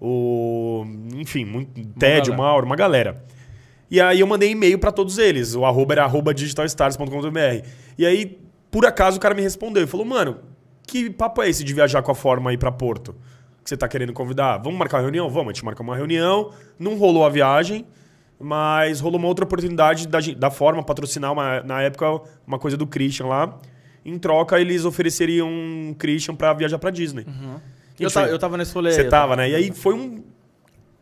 [0.00, 0.84] o.
[1.16, 2.30] Enfim, muito, galera.
[2.32, 3.24] o Mauro, uma galera.
[3.90, 5.54] E aí eu mandei e-mail pra todos eles.
[5.54, 7.66] O arroba era arroba digitalstars.com.br.
[7.96, 8.38] E aí,
[8.70, 10.36] por acaso, o cara me respondeu e falou, mano,
[10.88, 13.14] que papo é esse de viajar com a forma aí pra Porto?
[13.62, 14.58] Que você tá querendo convidar?
[14.58, 15.28] Vamos marcar uma reunião?
[15.28, 16.50] Vamos, a gente marca uma reunião.
[16.78, 17.84] Não rolou a viagem,
[18.40, 22.06] mas rolou uma outra oportunidade da, da forma patrocinar, uma- na época,
[22.46, 23.58] uma coisa do Christian lá.
[24.04, 27.26] Em troca, eles ofereceriam um Christian pra viajar pra Disney.
[28.00, 28.92] Eu, Gente, ta- eu tava nesse rolê.
[28.92, 29.50] Você eu tava, né?
[29.50, 30.22] E aí foi um.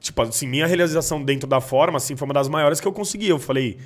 [0.00, 3.28] Tipo, assim, minha realização dentro da forma, assim, foi uma das maiores que eu consegui.
[3.28, 3.78] Eu falei,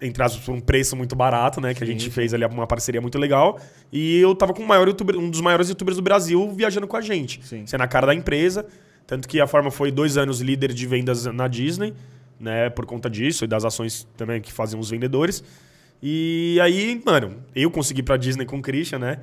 [0.00, 1.72] entre aspas, por um preço muito barato, né?
[1.74, 3.58] Que a gente fez ali uma parceria muito legal.
[3.92, 6.96] E eu tava com o maior youtuber, um dos maiores youtubers do Brasil viajando com
[6.96, 7.40] a gente.
[7.44, 7.66] Sim.
[7.66, 8.66] Sendo a cara da empresa.
[9.06, 11.94] Tanto que a forma foi dois anos líder de vendas na Disney,
[12.40, 12.68] né?
[12.70, 15.42] Por conta disso e das ações também que faziam os vendedores.
[16.02, 19.18] E aí, mano, eu consegui ir pra Disney com o Christian, né?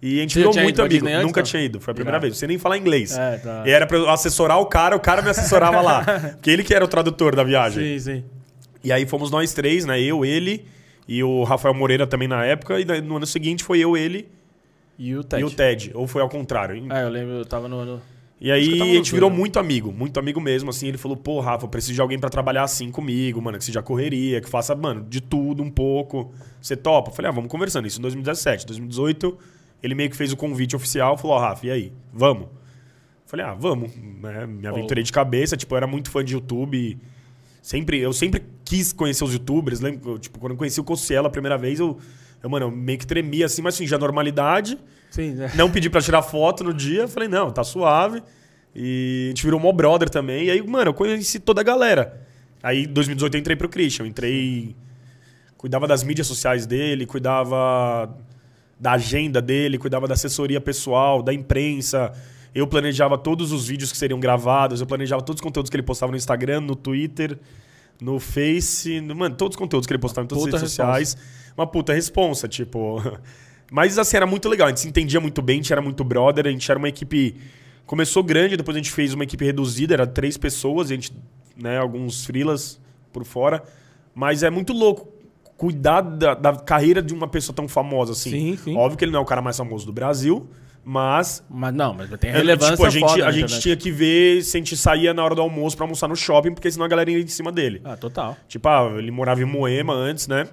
[0.00, 1.06] E a gente tinha muito amigo.
[1.06, 1.46] Antes, Nunca não?
[1.46, 2.26] tinha ido, foi a primeira Irado.
[2.26, 2.36] vez.
[2.36, 3.16] Você nem falar inglês.
[3.16, 3.62] É, tá.
[3.66, 6.04] E era pra eu assessorar o cara, o cara me assessorava lá.
[6.36, 7.98] Porque ele que era o tradutor da viagem.
[7.98, 8.24] Sim, sim.
[8.84, 10.00] E aí fomos nós três, né?
[10.00, 10.64] Eu, ele
[11.08, 12.78] e o Rafael Moreira também na época.
[12.80, 14.28] E no ano seguinte foi eu, ele
[14.98, 15.42] E o Ted.
[15.42, 15.90] e o Ted.
[15.94, 16.92] Ou foi ao contrário.
[16.92, 17.84] É, eu lembro, eu tava no...
[17.84, 18.02] no-
[18.40, 19.36] E aí a gente virou né?
[19.36, 20.86] muito amigo, muito amigo mesmo, assim.
[20.88, 23.82] Ele falou, pô, Rafa, eu preciso de alguém pra trabalhar assim comigo, mano, que seja
[23.82, 26.32] correria, que faça, mano, de tudo um pouco.
[26.60, 27.10] Você topa?
[27.10, 27.86] Eu falei, ah, vamos conversando.
[27.86, 28.66] Isso em 2017.
[28.66, 29.38] 2018,
[29.82, 31.92] ele meio que fez o convite oficial, falou, ó, Rafa, e aí?
[32.12, 32.44] Vamos?
[32.44, 32.50] Eu
[33.26, 33.90] falei, ah, vamos.
[33.96, 34.46] Né?
[34.46, 36.98] Me aventurei de cabeça, tipo, eu era muito fã de YouTube.
[37.62, 39.80] Sempre, eu sempre quis conhecer os youtubers.
[39.80, 41.98] Lembro, tipo, quando eu conheci o Cossielo a primeira vez, eu,
[42.42, 44.78] eu, mano, eu meio que tremia assim, mas fingia normalidade.
[45.10, 45.52] Sim, né?
[45.54, 47.06] Não pedi pra tirar foto no dia.
[47.06, 48.22] Falei, não, tá suave.
[48.74, 50.46] E a gente virou mó brother também.
[50.46, 52.20] E aí, mano, eu conheci toda a galera.
[52.62, 54.06] Aí, em 2018, eu entrei pro Christian.
[54.06, 54.74] Entrei.
[55.56, 58.14] Cuidava das mídias sociais dele, cuidava
[58.78, 62.12] da agenda dele, cuidava da assessoria pessoal, da imprensa.
[62.54, 65.82] Eu planejava todos os vídeos que seriam gravados, eu planejava todos os conteúdos que ele
[65.82, 67.38] postava no Instagram, no Twitter,
[68.00, 71.16] no Face, no- mano, todos os conteúdos que ele postava em todas as redes sociais.
[71.56, 73.00] Uma puta responsa, tipo.
[73.72, 76.04] Mas assim, era muito legal, a gente se entendia muito bem, a gente era muito
[76.04, 77.36] brother, a gente era uma equipe.
[77.86, 81.12] Começou grande, depois a gente fez uma equipe reduzida, era três pessoas, a gente,
[81.56, 82.80] né, alguns frilas
[83.12, 83.62] por fora.
[84.14, 85.08] Mas é muito louco
[85.56, 88.30] cuidar da, da carreira de uma pessoa tão famosa assim.
[88.30, 88.76] Sim, sim.
[88.76, 90.48] Óbvio que ele não é o cara mais famoso do Brasil,
[90.84, 94.42] mas Mas não, mas tem é, relevância tipo, a gente, a gente tinha que ver
[94.42, 96.88] se a gente saía na hora do almoço pra almoçar no shopping, porque senão a
[96.88, 97.80] galera ia em cima dele.
[97.84, 98.36] Ah, total.
[98.46, 100.46] Tipo, ah, ele morava em Moema antes, né?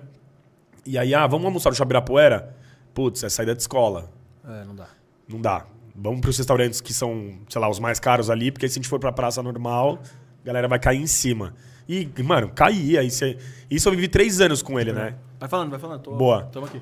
[0.85, 2.55] E aí, ah, vamos almoçar no Chabirapuera?
[2.93, 4.09] Putz, é saída de escola.
[4.47, 4.87] É, não dá.
[5.27, 5.65] Não dá.
[5.95, 8.89] Vamos pros restaurantes que são, sei lá, os mais caros ali, porque se a gente
[8.89, 9.99] for pra praça normal,
[10.43, 11.53] a galera vai cair em cima.
[11.87, 13.03] E, mano, caía.
[13.03, 13.35] Isso, é-
[13.69, 15.15] isso eu vivi três anos com ele, né?
[15.39, 16.01] Vai falando, vai falando.
[16.01, 16.43] Tô, Boa.
[16.43, 16.81] Tamo aqui.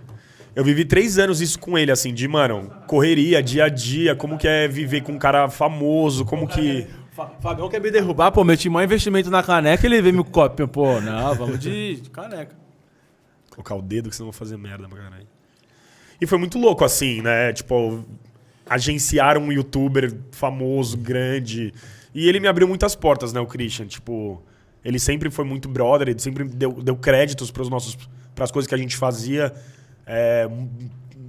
[0.55, 4.37] Eu vivi três anos isso com ele, assim, de, mano, correria, dia a dia, como
[4.37, 6.87] que é viver com um cara famoso, como que.
[7.11, 10.67] Fa- Fabião quer me derrubar, pô, meti maior investimento na caneca, ele veio me copia,
[10.67, 12.55] pô, não, vamos de, de caneca.
[13.51, 15.27] Colocar o dedo que senão eu vou fazer merda pra caralho.
[16.19, 17.53] E foi muito louco, assim, né?
[17.53, 18.03] Tipo,
[18.65, 21.73] agenciar um youtuber famoso, grande.
[22.13, 23.85] E ele me abriu muitas portas, né, o Christian?
[23.85, 24.41] Tipo,
[24.83, 27.97] ele sempre foi muito brother, ele sempre deu, deu créditos pros nossos,
[28.33, 29.53] pras coisas que a gente fazia.
[30.11, 30.69] É, mu-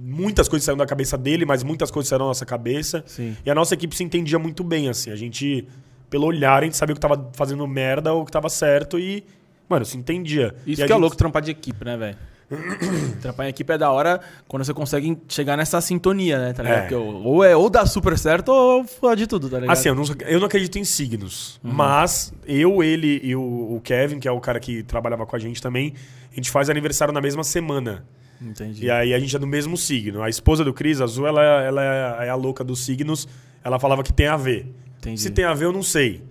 [0.03, 3.03] muitas coisas saíram da cabeça dele, mas muitas coisas saíram da nossa cabeça.
[3.05, 3.37] Sim.
[3.45, 5.11] E a nossa equipe se entendia muito bem, assim.
[5.11, 5.67] A gente,
[6.09, 8.97] pelo olhar, a gente sabia o que tava fazendo merda ou o que tava certo
[8.99, 9.23] e,
[9.69, 10.55] mano, se entendia.
[10.65, 12.17] Isso E que é gente- louco trampar de equipe, né, velho?
[13.21, 16.93] trampar em equipe é da hora quando você consegue chegar nessa sintonia, né, tá ligado?
[16.93, 16.97] É.
[16.97, 19.71] Ou é ou dá super certo ou fode tudo, tá ligado?
[19.71, 21.59] Assim, eu não, eu não acredito em signos.
[21.63, 23.41] Mas eu, ele e o,
[23.75, 25.93] o Kevin, que é o cara que trabalhava com a gente também,
[26.29, 28.03] a gente faz aniversário na mesma semana.
[28.41, 28.85] Entendi.
[28.85, 30.23] E aí a gente é do mesmo signo.
[30.23, 31.83] A esposa do Cris, Azul, ela, ela
[32.25, 33.27] é a louca dos signos.
[33.63, 34.73] Ela falava que tem a ver.
[34.97, 35.21] Entendi.
[35.21, 36.23] Se tem a ver, eu não sei.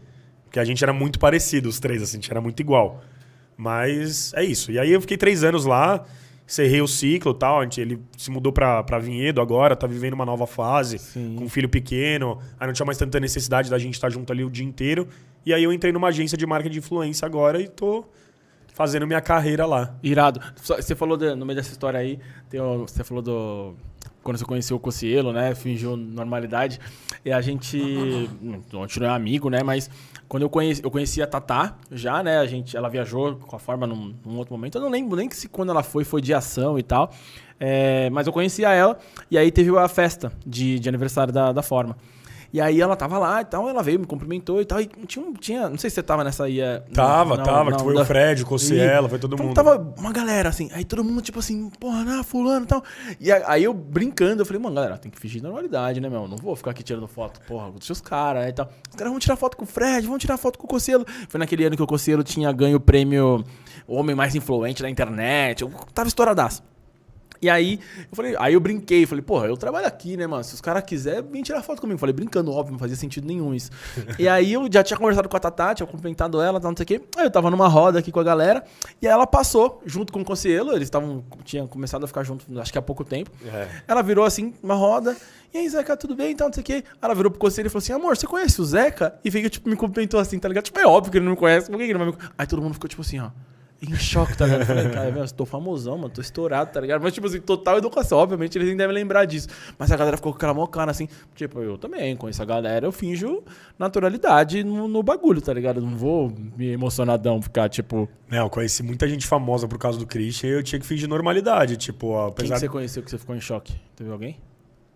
[0.44, 3.00] Porque a gente era muito parecido, os três, assim, a gente era muito igual.
[3.56, 4.72] Mas é isso.
[4.72, 6.04] E aí eu fiquei três anos lá,
[6.46, 7.60] encerrei o ciclo e tal.
[7.60, 11.36] A gente, ele se mudou pra, pra Vinhedo agora, tá vivendo uma nova fase, Sim.
[11.36, 12.38] com um filho pequeno.
[12.58, 15.06] Aí não tinha mais tanta necessidade da gente estar junto ali o dia inteiro.
[15.46, 18.04] E aí eu entrei numa agência de marketing de influência agora e tô
[18.80, 19.94] fazendo minha carreira lá.
[20.02, 20.40] Irado.
[20.56, 22.18] Você falou de- no meio dessa história aí,
[22.86, 23.74] você falou do
[24.22, 25.54] quando você conheceu o Cocielo, né?
[25.54, 26.80] Fingiu normalidade.
[27.22, 27.76] E a gente.
[27.78, 29.62] A gente não é amigo, né?
[29.62, 29.90] Mas
[30.26, 32.38] quando eu conheci, eu conheci a Tatá já, né?
[32.38, 34.76] A gente, ela viajou com a forma num, num outro momento.
[34.78, 37.10] Eu não lembro nem se quando ela foi, foi de ação e tal.
[37.58, 38.98] É, mas eu conhecia ela.
[39.30, 41.98] E aí teve a festa de, de aniversário da, da forma.
[42.52, 44.80] E aí ela tava lá e tal, ela veio, me cumprimentou e tal.
[44.80, 46.60] E tinha, um- tinha não sei se você tava nessa aí.
[46.60, 49.46] é, Tava, não, tava, não, que foi da- o Fred, o Cossiela, foi todo então
[49.46, 49.54] mundo.
[49.54, 50.68] tava uma galera, assim.
[50.72, 52.82] Aí todo mundo, tipo assim, porra, não, fulano e tal.
[53.20, 56.26] E aí eu brincando, eu falei, mano, galera, tem que fingir normalidade, né, meu?
[56.26, 58.68] Não vou ficar aqui tirando foto, porra, deixa os caras e tal.
[58.90, 61.04] Os caras vão tirar foto com o Fred, vão tirar foto com o Cocielo.
[61.28, 63.44] Foi naquele ano que o Cocielo tinha ganho o prêmio
[63.86, 65.62] Homem Mais Influente da internet.
[65.62, 66.62] Eu tava estouradaço.
[67.42, 70.44] E aí, eu falei, aí eu brinquei, falei, porra, eu trabalho aqui, né, mano?
[70.44, 71.98] Se os caras quiserem, vem tirar foto comigo.
[71.98, 73.70] Falei, brincando, óbvio, não fazia sentido nenhum isso.
[74.18, 76.86] e aí eu já tinha conversado com a Tatá, tinha cumprimentado ela, não sei o
[76.86, 77.00] quê.
[77.16, 78.62] Aí eu tava numa roda aqui com a galera,
[79.00, 82.46] e aí ela passou junto com o Conselho, eles estavam, tinham começado a ficar juntos,
[82.58, 83.30] acho que há pouco tempo.
[83.44, 83.68] É.
[83.88, 85.16] Ela virou assim, uma roda.
[85.52, 86.30] E aí, Zeca, tudo bem?
[86.30, 86.84] Então, não sei o quê.
[87.02, 89.18] Ela virou pro conselho e falou assim: amor, você conhece o Zeca?
[89.24, 90.64] E veio, tipo, me cumprimentou assim, tá ligado?
[90.64, 91.68] Tipo, é óbvio que ele não me conhece.
[91.68, 93.30] Por que ele não vai me Aí todo mundo ficou, tipo assim, ó.
[93.82, 94.60] Em choque, tá ligado?
[94.60, 97.00] Eu falei, cara, velho, eu tô famosão, mano, tô estourado, tá ligado?
[97.00, 99.48] Mas, tipo assim, total educação, obviamente, eles nem devem lembrar disso.
[99.78, 102.86] Mas a galera ficou com aquela mó cara assim, tipo, eu também, conheço a galera,
[102.86, 103.42] eu finjo
[103.78, 105.78] naturalidade no, no bagulho, tá ligado?
[105.78, 108.06] Eu não vou me emocionadão ficar, tipo.
[108.28, 111.08] Não, eu conheci muita gente famosa por causa do Christian e eu tinha que fingir
[111.08, 111.78] normalidade.
[111.78, 113.74] Tipo, ó, Quem apesar que você conheceu que você ficou em choque?
[113.96, 114.36] Teve alguém?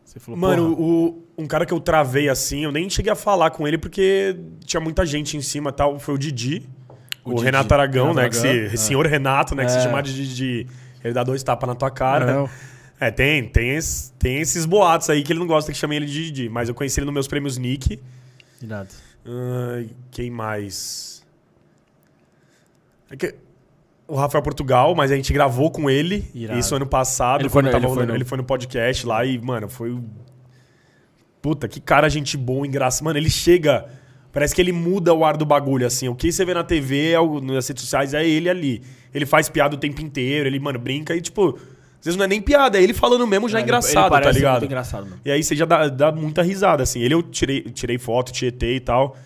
[0.05, 3.51] Você falou, Mano, o, um cara que eu travei assim, eu nem cheguei a falar
[3.51, 5.99] com ele porque tinha muita gente em cima e tal.
[5.99, 6.69] Foi o Didi.
[7.25, 7.41] O.
[7.41, 8.29] Renato Aragão, Renato né?
[8.31, 8.77] que Aragão, se, é.
[8.77, 9.65] Senhor Renato, né?
[9.65, 9.81] Que se É.
[9.83, 10.67] chamar de Didi.
[11.03, 12.27] Ele dá dois tapas na tua cara.
[12.33, 12.51] Não.
[13.01, 16.07] É, tem, tem, esse- tem esses boatos aí que ele não gosta que chamem ele
[16.07, 16.49] de Didi.
[16.49, 17.99] Mas eu conheci ele nos meus prêmios Nick.
[18.63, 18.89] Irado.
[19.27, 21.23] Ai, quem mais?
[23.11, 23.35] É que-
[24.07, 26.31] o Rafael Portugal, mas a gente gravou com ele.
[26.35, 26.59] Irado.
[26.59, 27.41] Isso ano passado.
[27.41, 29.99] Ele foi no- tava ele foi no- ele foi no podcast lá e, mano, foi.
[31.43, 33.05] Puta, que cara gente boa, engraçado.
[33.05, 33.87] Mano, ele chega.
[34.35, 36.09] Parece que ele muda o ar do bagulho, assim.
[36.09, 38.83] O que você vê na TV, é nas redes sociais, é ele ali.
[39.15, 41.51] Ele faz piada o tempo inteiro, ele, mano, brinca e, tipo,
[41.99, 44.31] às vezes não é nem piada, é ele falando mesmo já é ele- engraçado, tá
[44.33, 44.53] ligado?
[44.55, 45.21] muito engraçado, mano.
[45.25, 47.01] E aí você já dá, dá muita risada, assim.
[47.01, 49.17] Ele eu tirei, tirei foto, tietei e tal.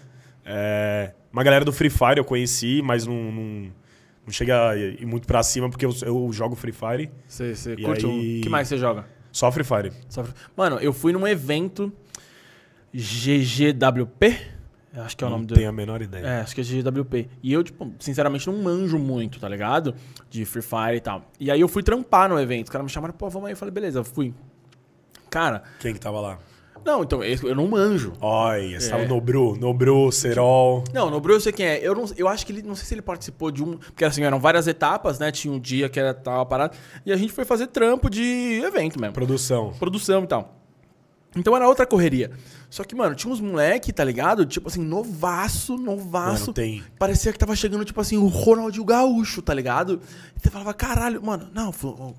[0.45, 3.43] É, uma galera do Free Fire eu conheci, mas não, não,
[4.27, 7.11] não chega a ir muito pra cima, porque eu, eu jogo Free Fire.
[7.27, 9.07] Você, curte aí- o que mais você joga?
[9.33, 9.91] Só Free Fire.
[10.09, 10.23] Só
[10.55, 11.91] Mano, eu fui num evento
[12.93, 14.58] GGWP.
[14.95, 15.55] Acho que é o não nome do.
[15.55, 16.25] tenho a menor ideia.
[16.27, 17.29] É, acho que é GGWP.
[17.43, 19.95] E eu, tipo, sinceramente não manjo muito, tá ligado?
[20.31, 21.23] De Free Fire e tal.
[21.39, 22.67] E aí eu fui trampar no evento.
[22.67, 23.53] Os caras me chamaram, pô, vamos aí.
[23.53, 24.35] Eu falei, beleza, eu fui.
[25.31, 26.39] Cara, Quem que tava lá?
[26.85, 28.15] não, então, eu não manjo.
[28.19, 29.07] Olha, você tava É.
[29.07, 30.85] no Nobru, Nobru, Serol.
[30.95, 31.79] Não, no Bru eu sei quem é.
[31.87, 32.63] Eu, não, eu acho que ele.
[32.63, 33.77] Não sei se ele participou de um.
[33.77, 35.31] Porque assim, eram várias etapas, né?
[35.31, 36.75] Tinha um dia que era tal parada.
[37.05, 39.13] E a gente foi fazer trampo de evento mesmo.
[39.13, 39.75] Produção.
[39.79, 40.55] produção e tal.
[41.37, 42.31] Então era outra correria.
[42.71, 44.45] Só que, mano, tinha uns moleque, tá ligado?
[44.45, 46.41] Tipo assim, novaço, novaço.
[46.43, 46.83] Mano, tem.
[46.99, 50.01] Parecia que tava chegando, tipo assim, o Ronaldinho Gaúcho, tá ligado?
[50.37, 51.73] E você falava, caralho, mano, não,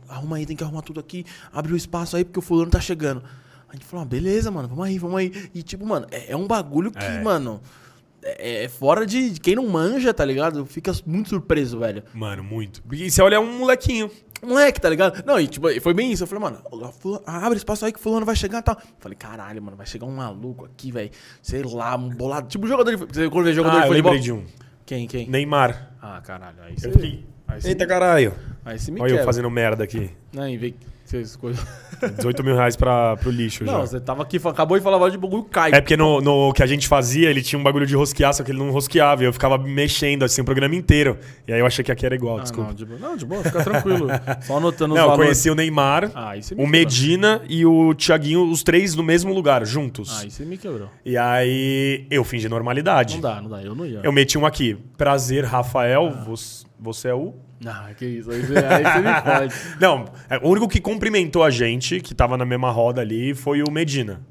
[0.07, 2.79] arruma aí, tem que arrumar tudo aqui, abre o espaço aí, porque o fulano tá
[2.79, 3.23] chegando.
[3.67, 5.49] A gente falou, ah, beleza, mano, vamos aí, vamos aí.
[5.53, 7.21] E tipo, mano, é, é um bagulho que, É.
[7.21, 7.61] mano,
[8.23, 10.65] é, é fora de, de quem não manja, tá ligado?
[10.65, 12.03] Fica muito surpreso, velho.
[12.13, 12.81] Mano, muito.
[12.91, 14.09] E você olha um molequinho.
[14.41, 15.23] Moleque, tá ligado?
[15.25, 16.23] Não, e tipo, foi bem isso.
[16.23, 18.77] Eu falei, mano, fulano- abre espaço aí que fulano vai chegar e tal.
[18.99, 21.11] Falei, caralho, mano, vai chegar um maluco aqui, velho.
[21.41, 22.47] Sei lá, um bolado.
[22.47, 24.11] Tipo jogador de Você quando vê jogador Ah, de eu futebol?
[24.13, 24.45] lembrei de um.
[24.85, 25.27] Quem, quem?
[25.29, 25.91] Neymar.
[26.01, 26.55] Ah, caralho.
[26.63, 26.87] Aí você.
[26.87, 27.25] Eu fiquei.
[27.47, 28.33] Aí você, Eita caralho.
[28.69, 29.25] Aí você me Olha eu quebra.
[29.25, 30.09] fazendo merda aqui.
[30.33, 30.73] Não, em vez.
[31.05, 31.65] Vocês coisas.
[32.17, 33.79] 18 mil reais pra, pro lixo Não, já.
[33.79, 35.71] você tava aqui, acabou de falar de bagulho cai.
[35.73, 38.43] É porque no, no que a gente fazia, ele tinha um bagulho de rosquear, só
[38.43, 39.23] que ele não rosqueava.
[39.23, 41.17] E eu ficava mexendo assim o programa inteiro.
[41.47, 42.69] E aí eu achei que aqui era igual, Ah, desculpa.
[42.69, 42.99] não, de boa.
[42.99, 44.07] Não, de boa, fica tranquilo.
[44.45, 45.25] Só anotando os Não, eu valores.
[45.25, 46.67] conheci o Neymar, Ah, me o quebrou.
[46.67, 50.21] Medina e o Thiaguinho, os três no mesmo lugar, juntos.
[50.23, 50.89] Ah, você me quebrou.
[51.03, 53.15] E aí eu fingi normalidade.
[53.15, 53.63] Não dá, não dá.
[53.63, 54.01] Eu não ia.
[54.03, 54.77] Eu meti um aqui.
[54.95, 56.11] Prazer, Rafael.
[56.27, 57.33] Você, você é o.
[57.65, 58.31] Ah, que isso.
[58.31, 59.53] Aí você, aí você me fode.
[59.79, 63.61] Não, é, o único que cumprimentou a gente, que tava na mesma roda ali, foi
[63.61, 64.21] o Medina.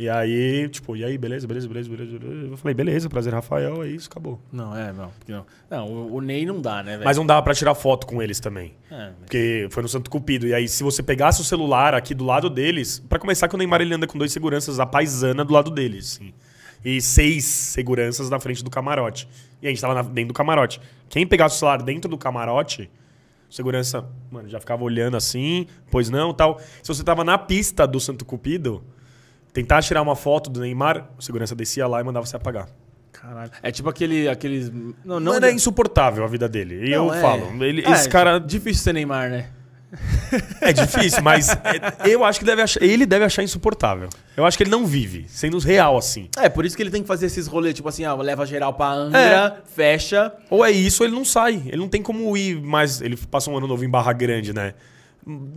[0.00, 2.18] E aí, tipo, e aí, beleza, beleza, beleza, beleza.
[2.18, 2.46] beleza.
[2.46, 4.40] Eu falei, beleza, prazer, Rafael, é isso, acabou.
[4.50, 5.10] Não, é, não.
[5.28, 7.04] Não, não o, o Ney não dá, né, velho?
[7.04, 8.72] Mas não dava pra tirar foto com eles também.
[8.90, 10.46] É, Porque foi no Santo Cupido.
[10.46, 13.58] E aí, se você pegasse o celular aqui do lado deles, pra começar que o
[13.58, 16.32] Neymar ele anda com dois seguranças, a paisana do lado deles, assim.
[16.82, 19.28] E seis seguranças na frente do camarote.
[19.62, 20.80] E a gente tava na- dentro do camarote.
[21.08, 22.90] Quem pegasse o celular dentro do camarote,
[23.48, 26.58] o segurança, mano, já ficava olhando assim, pois não, tal.
[26.82, 28.82] Se você tava na pista do Santo Cupido,
[29.52, 32.68] tentar tirar uma foto do Neymar, o segurança descia lá e mandava você apagar.
[33.12, 33.50] Caralho.
[33.62, 34.70] É tipo aquele, aqueles.
[35.04, 35.32] Não, não.
[35.34, 36.86] Mano, é insuportável a vida dele.
[36.86, 39.50] E Não, eu é- falo, ele, É, esse cara Difícil ser Neymar, né?
[40.60, 44.08] É difícil, mas é- eu acho que deve achar- ele deve achar insuportável.
[44.36, 46.28] Eu acho que ele não vive, sendo real assim.
[46.38, 48.72] É, por isso que ele tem que fazer esses rolês, tipo assim, ah, leva geral
[48.74, 50.32] pra Angra, fecha.
[50.48, 51.62] Ou é isso, ou ele não sai.
[51.66, 53.00] Ele não tem como ir mais.
[53.00, 54.74] Ele passa um ano novo em Barra Grande, né?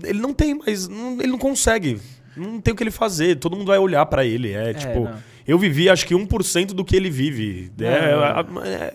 [0.03, 1.99] Ele não tem, mas não- ele não consegue.
[2.35, 3.35] Não tem o que ele fazer.
[3.35, 4.51] Todo mundo vai olhar pra ele.
[4.51, 5.05] É, tipo.
[5.05, 5.33] não.
[5.45, 7.69] Eu vivi acho que 1% do que ele vive.
[7.79, 8.63] É, Não.
[8.63, 8.93] é-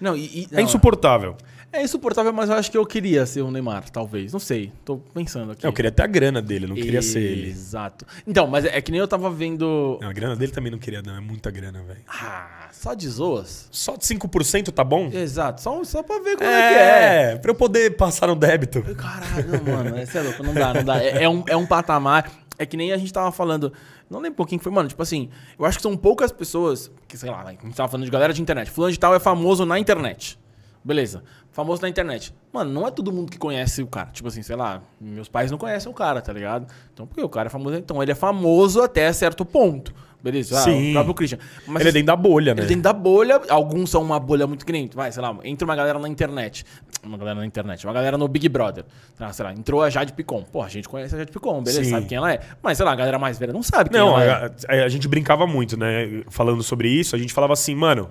[0.00, 1.36] Não, e, e- é não, insuportável.
[1.55, 4.32] É insuportável, mas eu acho que eu queria ser o Neymar, talvez.
[4.32, 4.72] Não sei.
[4.84, 5.66] Tô pensando aqui.
[5.66, 7.50] Eu queria ter a grana dele, não queria ser ele.
[7.50, 8.06] Exato.
[8.26, 9.98] Então, mas é que nem eu tava vendo.
[10.00, 11.16] Não, a grana dele também não queria, não.
[11.16, 12.00] É muita grana, velho.
[12.08, 13.68] Ah, só de zoas?
[13.70, 15.10] Só de 5% tá bom?
[15.12, 15.60] Exato.
[15.60, 17.32] Só, só pra ver como é, que é.
[17.32, 18.82] É, pra eu poder passar no débito.
[18.94, 21.02] Caralho, mano, esse é louco, não dá, não dá.
[21.02, 22.30] É, é um, é um patamar.
[22.58, 23.72] É que nem a gente tava falando.
[24.08, 24.88] Não lembro um pouquinho que foi, mano.
[24.88, 26.90] Tipo assim, eu acho que são poucas pessoas.
[27.06, 28.70] Que, sei lá, a gente tava falando de galera de internet.
[28.70, 30.38] Fulano de tal é famoso na internet.
[30.84, 31.24] Beleza.
[31.56, 32.34] Famoso na internet.
[32.52, 34.10] Mano, não é todo mundo que conhece o cara.
[34.12, 36.66] Tipo assim, sei lá, meus pais não conhecem o cara, tá ligado?
[36.92, 37.74] Então, porque o cara é famoso.
[37.76, 39.94] Então, ele é famoso até certo ponto.
[40.22, 40.58] Beleza?
[40.58, 40.90] Ah, Sim.
[40.90, 41.38] o próprio Christian.
[41.66, 42.60] Mas, ele é dentro da bolha, né?
[42.60, 44.90] ele dentro da bolha, alguns são uma bolha muito grande.
[44.94, 46.62] Vai, sei lá, entra uma galera na internet.
[47.02, 48.84] Uma galera na internet, uma galera no Big Brother.
[49.18, 50.42] Ah, sei lá, entrou a Jade Picon.
[50.42, 51.84] Pô, a gente conhece a Jade Picon, beleza?
[51.84, 51.90] Sim.
[51.90, 52.40] Sabe quem ela é.
[52.62, 54.30] Mas, sei lá, a galera mais velha não sabe quem Não, ela é.
[54.68, 56.22] a, a- a gente brincava muito, né?
[56.28, 58.10] Falando sobre isso, a gente falava assim, mano,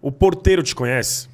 [0.00, 1.28] o porteiro te conhece?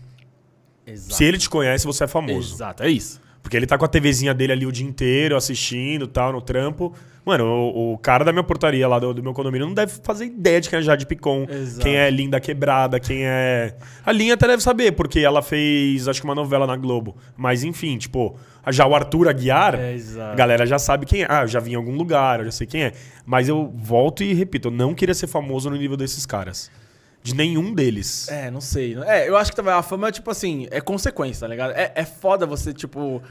[0.92, 1.14] Exato.
[1.14, 2.54] Se ele te conhece, você é famoso.
[2.54, 3.20] Exato, é isso.
[3.42, 6.92] Porque ele tá com a TVzinha dele ali o dia inteiro, assistindo tal, no trampo.
[7.24, 10.26] Mano, o, o cara da minha portaria lá do, do meu condomínio não deve fazer
[10.26, 11.84] ideia de quem é Jade Picon, Exato.
[11.84, 13.74] quem é Linda Quebrada, quem é.
[14.04, 17.16] A Linha até deve saber, porque ela fez, acho que uma novela na Globo.
[17.36, 18.36] Mas enfim, tipo,
[18.68, 19.96] já o Arthur Aguiar, É,
[20.32, 21.26] a galera já sabe quem é.
[21.28, 22.92] Ah, eu já vi em algum lugar, eu já sei quem é.
[23.26, 26.70] Mas eu volto e repito, eu não queria ser famoso no nível desses caras.
[27.22, 28.28] De nenhum deles.
[28.28, 28.96] É, não sei.
[29.04, 31.72] É, eu acho que também a fama, tipo assim, é consequência, tá ligado?
[31.72, 33.22] É, é foda você, tipo.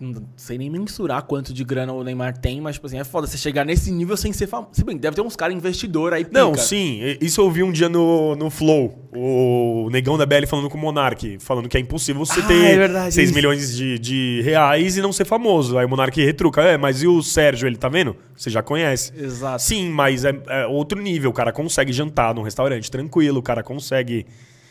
[0.00, 3.26] Não sei nem mensurar quanto de grana o Neymar tem, mas, tipo assim, é foda
[3.26, 4.70] você chegar nesse nível sem ser famoso.
[4.74, 6.62] Se bem, deve ter uns caras investidor aí, Não, pica.
[6.62, 7.00] sim.
[7.02, 9.08] e- Isso eu ouvi um dia no, no Flow.
[9.12, 11.38] O negão da BL falando com o Monark.
[11.40, 13.34] Falando que é impossível você Ah, ter é verdade, 6 isso.
[13.36, 15.76] milhões de, de reais e não ser famoso.
[15.76, 16.62] Aí o Monark retruca.
[16.62, 18.14] É, mas e o Sérgio, ele tá vendo?
[18.36, 19.12] Você já conhece.
[19.16, 19.60] Exato.
[19.62, 21.30] Sim, mas é, é outro nível.
[21.30, 23.40] O cara consegue jantar num restaurante tranquilo.
[23.40, 24.26] O cara consegue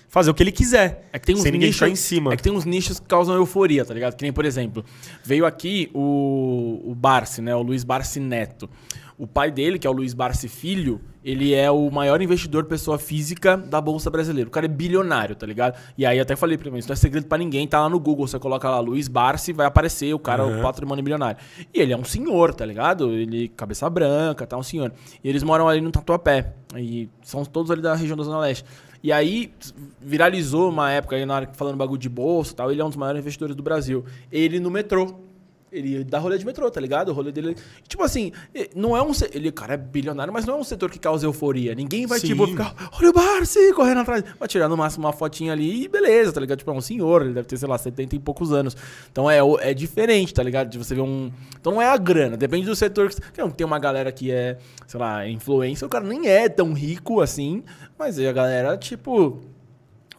[0.07, 1.07] fazer o que ele quiser.
[1.11, 2.33] É que tem uns sem ninguém nichos, ficar em cima.
[2.33, 4.15] É que tem uns nichos que causam euforia, tá ligado?
[4.15, 4.83] Que nem, por exemplo,
[5.23, 7.55] veio aqui o, o Barsi, né?
[7.55, 8.69] O Luiz Barsi Neto.
[9.17, 12.99] O pai dele, que é o Luiz Barsi Filho, ele é o maior investidor pessoa
[12.99, 14.47] física da Bolsa Brasileira.
[14.47, 15.75] O cara é bilionário, tá ligado?
[15.97, 17.99] E aí até falei pra mim, isso não é segredo pra ninguém, tá lá no
[17.99, 21.39] Google, você coloca lá Luiz Barsi, vai aparecer o cara, o patrimônio bilionário.
[21.73, 23.11] E ele é um senhor, tá ligado?
[23.11, 24.93] Ele, cabeça branca, tá, um senhor.
[25.23, 26.53] E eles moram ali no Tatuapé.
[26.75, 28.65] E são todos ali da região da Zona Leste.
[29.03, 29.51] E aí
[30.01, 32.97] viralizou uma época aí na hora falando bagulho de bolsa tal, ele é um dos
[32.97, 34.05] maiores investidores do Brasil.
[34.31, 35.26] Ele no metrô.
[35.77, 37.09] Ele dá rolê de metrô, tá ligado?
[37.09, 37.55] O rolê dele.
[37.87, 38.31] Tipo assim,
[38.75, 39.11] não é um.
[39.31, 41.73] Ele, cara, é bilionário, mas não é um setor que causa euforia.
[41.75, 42.27] Ninguém vai, Sim.
[42.27, 42.73] tipo, ficar.
[42.99, 44.23] Olha o Barsi correndo atrás.
[44.39, 46.59] Vai tirar no máximo uma fotinha ali e beleza, tá ligado?
[46.59, 48.75] Tipo, é um senhor, ele deve ter, sei lá, 70 e poucos anos.
[49.11, 50.69] Então é, é diferente, tá ligado?
[50.69, 51.31] De você ver um.
[51.59, 53.09] Então não é a grana, depende do setor.
[53.09, 53.21] Que...
[53.31, 56.73] que não, Tem uma galera que é, sei lá, influência, o cara nem é tão
[56.73, 57.63] rico assim,
[57.97, 59.41] mas aí a galera, tipo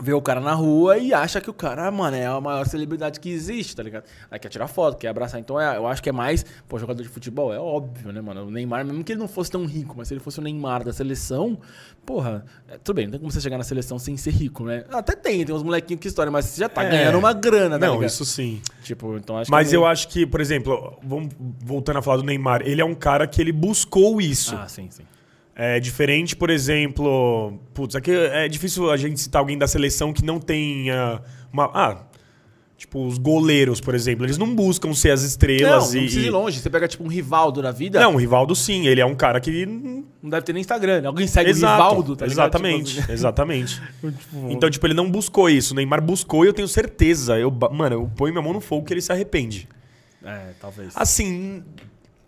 [0.00, 3.18] vê o cara na rua e acha que o cara, mano, é a maior celebridade
[3.18, 4.04] que existe, tá ligado?
[4.30, 5.40] Aí quer tirar foto, quer abraçar.
[5.40, 8.46] Então é, eu acho que é mais, pô, jogador de futebol, é óbvio, né, mano?
[8.46, 10.84] O Neymar, mesmo que ele não fosse tão rico, mas se ele fosse o Neymar
[10.84, 11.58] da seleção,
[12.06, 14.84] porra, é, tudo bem, não tem como você chegar na seleção sem ser rico, né?
[14.92, 16.90] Até tem, tem uns molequinhos que história, mas você já tá É.
[16.90, 18.08] ganhando uma grana, tá Não, ligado?
[18.10, 18.62] isso sim.
[18.84, 21.28] Tipo, então acho Mas que eu meio- acho que, por exemplo, vamos
[21.60, 24.54] voltando a falar do Neymar, ele é um cara que ele buscou isso.
[24.56, 25.02] Ah, sim, sim.
[25.60, 27.58] É diferente, por exemplo.
[27.74, 31.20] Putz, aqui é difícil a gente citar alguém da seleção que não tenha
[31.52, 31.64] uma.
[31.74, 32.04] Ah,
[32.76, 34.24] tipo, os goleiros, por exemplo.
[34.24, 36.04] Eles não buscam ser as Não, estrelas não e.
[36.04, 36.60] precisa ir longe.
[36.60, 39.40] Você pega, tipo, um Rivaldo da vida, Não, o Rivaldo sim, ele é um cara
[39.40, 39.66] que.
[39.66, 41.00] não deve ter nem Instagram.
[41.00, 41.08] né?
[41.08, 42.32] Alguém segue Exato, o Rivaldo, tá ligado?
[42.46, 43.82] Exatamente, Tipo, exatamente.
[44.00, 45.72] tipo, Então, tipo, ele não buscou isso.
[45.74, 47.36] O Neymar buscou e eu tenho certeza.
[47.36, 49.68] Eu, mano, eu ponho minha mão no fogo que ele se arrepende.
[50.24, 50.92] É, talvez.
[50.94, 51.64] Assim,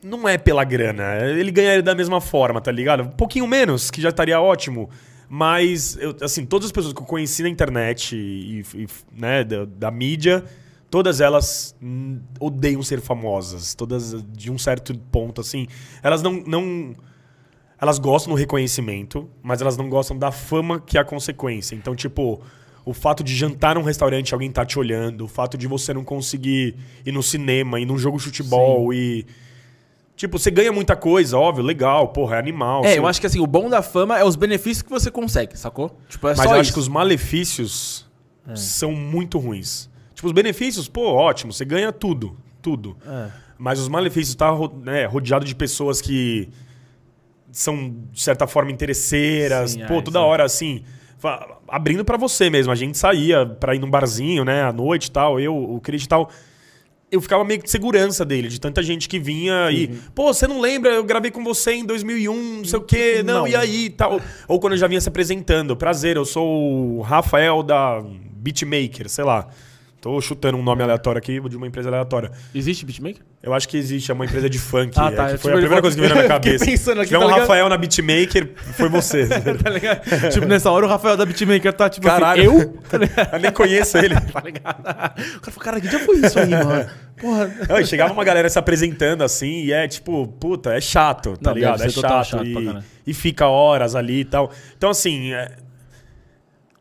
[0.02, 1.16] não é pela grana.
[1.24, 3.02] Ele ganharia da mesma forma, tá ligado?
[3.02, 4.88] Um pouquinho menos, que já estaria ótimo.
[5.28, 8.86] Mas, eu, assim, todas as pessoas que eu conheci na internet e, e,
[9.16, 10.44] né, da, da mídia,
[10.90, 13.74] todas elas hum, odeiam ser famosas.
[13.74, 15.68] Todas, de um certo ponto, assim.
[16.02, 16.42] Elas não.
[16.46, 16.94] não
[17.80, 21.74] elas gostam do reconhecimento, mas elas não gostam da fama que é a consequência.
[21.74, 22.42] Então, tipo,
[22.84, 25.94] o fato de jantar num restaurante e alguém tá te olhando, o fato de você
[25.94, 26.76] não conseguir
[27.06, 29.24] ir no cinema, ir num jogo de futebol e.
[30.20, 32.84] Tipo, você ganha muita coisa, óbvio, legal, porra, é animal.
[32.84, 35.10] É, você- eu acho que assim, o bom da fama é os benefícios que você
[35.10, 35.96] consegue, sacou?
[36.10, 36.72] Tipo, é Mas eu acho isso.
[36.74, 38.06] que os malefícios
[38.54, 39.88] são muito ruins.
[40.14, 42.36] Tipo, os benefícios, pô, ótimo, você ganha tudo.
[42.60, 42.98] tudo.
[43.06, 43.28] É.
[43.56, 44.52] Mas os malefícios tá
[44.84, 46.50] né, rodeado de pessoas que
[47.50, 49.70] são, de certa forma, interesseiras.
[49.70, 50.24] Sim, Pô, é, toda sim.
[50.26, 50.84] hora, assim,
[51.66, 52.70] abrindo pra você mesmo.
[52.70, 56.04] A gente saía pra ir num barzinho, né, à noite e tal, eu, o Cris
[56.04, 56.28] e tal.
[57.10, 59.88] Eu ficava meio que de segurança dele, de tanta gente que vinha e...
[60.14, 60.92] Pô, você não lembra?
[60.92, 63.22] Eu gravei com você em 2001, não sei o quê.
[63.24, 63.48] Não, Não.
[63.48, 64.20] e aí tal.
[64.46, 65.76] Ou quando eu já vinha se apresentando.
[65.76, 68.00] Prazer, eu sou o Rafael da
[68.32, 69.48] Beatmaker, sei lá.
[70.00, 72.30] Tô chutando um nome aleatório aqui de uma empresa aleatória.
[72.54, 73.20] Existe beatmaker?
[73.42, 74.94] Eu acho que existe, é uma empresa de funk.
[75.00, 76.64] Ah, é, tá, eu foi a primeira coisa que veio na minha cabeça.
[76.64, 77.40] pensando aqui, Se tiver tá um ligado?
[77.40, 79.26] Rafael na Beatmaker, foi você.
[79.62, 80.30] tá ligado?
[80.30, 82.50] tipo, nessa hora o Rafael da beatmaker tá tipo Caralho.
[82.50, 82.78] assim, eu?
[82.88, 83.34] Tá ligado?
[83.34, 84.14] eu nem conheço ele.
[84.18, 84.80] Tá ligado?
[84.80, 86.86] O cara falou, cara, que dia foi isso aí, mano?
[87.20, 87.50] Porra.
[87.68, 91.54] Não, chegava uma galera se apresentando assim, e é tipo, puta, é chato, tá Não,
[91.54, 91.82] ligado?
[91.82, 92.24] É chato.
[92.24, 94.50] chato e, e fica horas ali e tal.
[94.76, 95.52] Então, assim, é,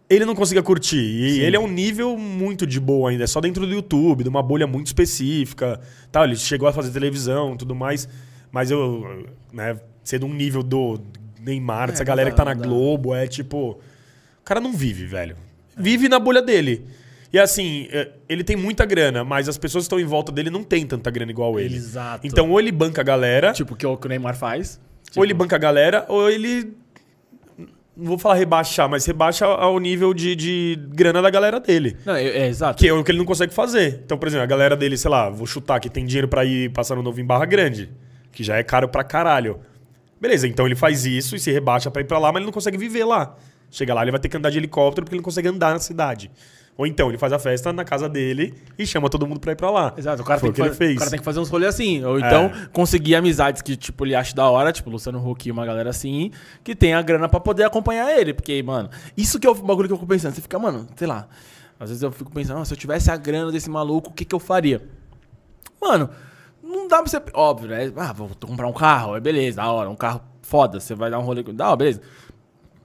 [0.10, 0.98] ele não conseguia curtir.
[0.98, 1.42] E Sim.
[1.42, 4.42] ele é um nível muito de boa ainda, é só dentro do YouTube, de uma
[4.42, 5.80] bolha muito específica.
[6.12, 6.24] Tal.
[6.26, 8.08] Ele chegou a fazer televisão e tudo mais.
[8.52, 11.00] Mas eu, né, ser de um nível do
[11.40, 12.68] Neymar, dessa É, galera não que tá dá, na dá.
[12.68, 13.80] Globo, é tipo.
[14.40, 15.36] O cara não vive, velho.
[15.78, 16.86] Vive na bolha dele.
[17.32, 20.50] E assim, é, ele tem muita grana, mas as pessoas que estão em volta dele
[20.50, 21.76] não têm tanta grana igual ele.
[21.76, 22.26] Exato.
[22.26, 24.80] Então, ou ele banca a galera, Tipo, que é o que o Neymar faz.
[25.16, 26.74] ou ele banca a galera, ou ele.
[28.00, 31.98] Não vou falar rebaixar, mas rebaixa ao nível de, de grana da galera dele.
[32.06, 32.80] Não, é, é exato.
[32.80, 34.02] Que é o que ele não consegue fazer.
[34.06, 36.72] Então, por exemplo, a galera dele, sei lá, vou chutar que tem dinheiro pra ir
[36.72, 37.90] passar no novo em Barra Grande,
[38.32, 39.60] que já é caro pra caralho.
[40.20, 42.54] Beleza, então ele faz isso e se rebaixa pra ir pra lá, mas ele não
[42.54, 43.36] consegue viver lá.
[43.70, 45.80] Chega lá, ele vai ter que andar de helicóptero porque ele não consegue andar na
[45.80, 46.32] cidade.
[46.80, 49.56] Ou então ele faz a festa na casa dele e chama todo mundo pra ir
[49.58, 49.94] pra lá.
[49.98, 50.96] Exato, o cara, Foi tem que, que ele fez.
[50.96, 52.06] o cara tem que fazer uns rolês assim.
[52.06, 52.68] Ou então É.
[52.72, 56.32] conseguir amizades que, tipo, ele acha da hora, tipo, Luciano Huck e uma galera assim,
[56.64, 58.34] que tem a grana pra poder acompanhar ele.
[58.34, 60.34] Porque, mano, isso que é o bagulho que eu fico pensando.
[60.34, 61.28] Você fica, mano, sei lá.
[61.78, 64.24] Às vezes eu fico pensando, "Ah, se eu tivesse a grana desse maluco, o que,
[64.24, 64.82] que eu faria?
[65.82, 66.10] Mano,
[66.64, 67.22] não dá pra você.
[67.34, 67.92] Óbvio, né?
[67.98, 71.20] Ah, vou comprar um carro, é beleza, da hora, um carro foda, você vai dar
[71.20, 71.44] um rolê.
[71.44, 72.02] Da hora, beleza.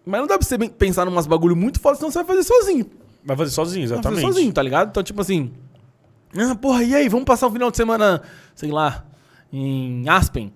[0.04, 2.42] Mas não dá pra você pensar em umas bagulho muito foda, senão você vai fazer
[2.42, 2.86] sozinho.
[3.24, 4.20] Vai fazer sozinho, Vai exatamente.
[4.22, 4.88] fazer sozinho, tá ligado?
[4.90, 5.50] Então, tipo assim.
[6.36, 7.08] Ah, porra, e aí?
[7.08, 8.20] Vamos passar o final de semana,
[8.54, 9.04] sei lá,
[9.52, 10.52] em Aspen?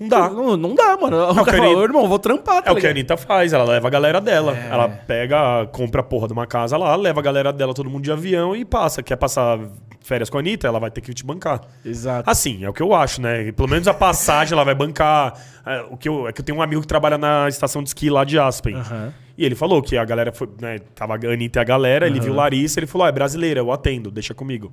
[0.00, 0.30] Não dá.
[0.30, 1.16] Não, não dá, mano.
[1.16, 2.90] O o cara fala, Anitta- "Ô, irmão, vou trampar, tá É o que a?
[2.90, 4.56] Anitta faz, ela leva a galera dela.
[4.56, 4.68] É.
[4.70, 8.04] Ela pega, compra a porra de uma casa lá, leva a galera dela, todo mundo
[8.04, 9.02] de avião e passa.
[9.02, 9.58] Quer passar
[10.00, 11.62] férias com a Anitta, ela vai ter que te bancar.
[11.84, 12.30] Exato.
[12.30, 13.50] Assim, é o que eu acho, né?
[13.50, 15.34] Pelo menos a passagem ela vai bancar.
[15.66, 17.88] É, o que eu, é que eu tenho um amigo que trabalha na estação de
[17.88, 18.76] esqui lá de Aspen.
[18.76, 19.12] Aham.
[19.38, 20.80] E ele falou que a galera foi, né?
[20.96, 22.24] Tava a Anitta e a galera, ele Aham.
[22.24, 24.72] viu Larissa, ele falou: ah, é brasileira, eu atendo, deixa comigo.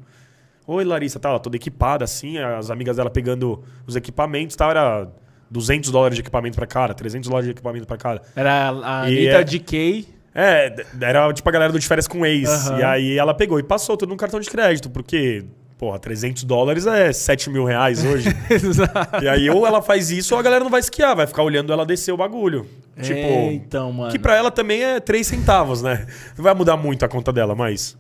[0.67, 4.67] Oi, Larissa, tá, ela toda equipada assim, as amigas dela pegando os equipamentos, tá?
[4.67, 5.07] Era
[5.51, 8.23] 200 dólares de equipamento pra cara, 300 dólares de equipamento pra cara.
[8.35, 10.07] Era a Anitta é- DK.
[10.33, 12.49] É, d- era tipo a galera do de férias com ex.
[12.49, 12.79] Aham.
[12.79, 15.45] E aí ela pegou e passou tudo no cartão de crédito, porque,
[15.77, 18.29] porra, 300 dólares é 7 mil reais hoje.
[18.49, 19.23] Exato.
[19.23, 21.71] e aí ou ela faz isso ou a galera não vai esquiar, vai ficar olhando
[21.73, 22.67] ela descer o bagulho.
[23.01, 24.11] Tipo, É, então, mano.
[24.11, 26.07] que pra ela também é 3 centavos, né?
[26.37, 27.97] Não vai mudar muito a conta dela, mas.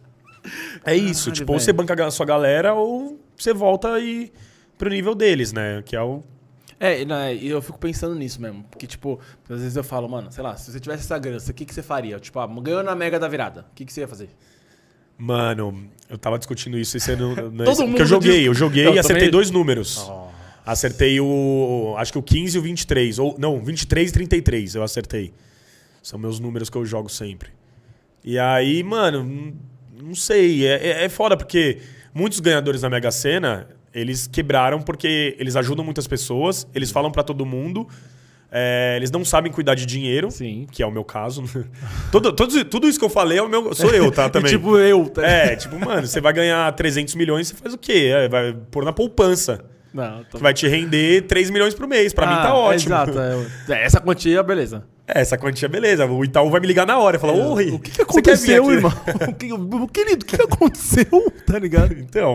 [0.85, 4.31] É isso, tipo, ou você banca a sua galera ou você volta e
[4.77, 5.81] pro nível deles, né?
[5.83, 6.23] Que é o.
[6.79, 8.63] É, e na- e eu fico pensando nisso mesmo.
[8.69, 9.19] Porque, tipo,
[9.49, 11.73] às vezes eu falo, mano, sei lá, se você tivesse essa grana, o que, que
[11.73, 12.19] você faria?
[12.19, 13.61] Tipo, ah, ganhou na Mega da virada.
[13.71, 14.29] O que, que você ia fazer?
[15.17, 17.35] Mano, eu tava discutindo isso esse ano.
[17.35, 20.09] Todo Porque mundo eu joguei, diz- eu joguei Eu e acertei dois números.
[20.65, 21.93] Acertei o.
[21.97, 23.19] Acho que o 15 e o 23.
[23.19, 25.31] Ou, não, 23 e 33 eu acertei.
[26.01, 27.49] São meus números que eu jogo sempre.
[28.23, 29.53] E aí, mano,
[30.01, 30.65] não- sei.
[30.67, 31.79] É, é, é foda porque
[32.13, 37.23] muitos ganhadores da Mega Sena, eles quebraram porque eles ajudam muitas pessoas, eles falam pra
[37.23, 37.87] todo mundo.
[38.57, 40.65] É, eles não sabem cuidar de dinheiro, Sim.
[40.71, 41.43] que é o meu caso.
[42.11, 44.29] Todo, todos- tudo isso que eu falei é o meu, sou eu, tá?
[44.31, 44.49] Também.
[44.49, 45.09] E, tipo, eu.
[45.09, 45.21] Tá?
[45.27, 48.11] É, tipo, mano, você vai ganhar 300 milhões, você faz o quê?
[48.15, 49.65] É, vai pôr na poupança.
[49.93, 50.37] Não, tô...
[50.37, 52.13] Que vai te render 3 milhões por mês.
[52.13, 52.93] Pra mim tá Ah, ótimo.
[52.95, 53.17] Exato.
[53.19, 53.45] é.
[53.75, 54.83] É, essa quantia, beleza.
[55.07, 56.05] É, essa quantia, beleza.
[56.05, 58.73] O Itaú vai me ligar na hora e falar, ô, o que, que aconteceu, aqui?"
[58.73, 58.91] irmão?
[59.93, 61.31] Querido, o que aconteceu?
[61.45, 61.93] Tá ligado?
[61.93, 62.33] Então,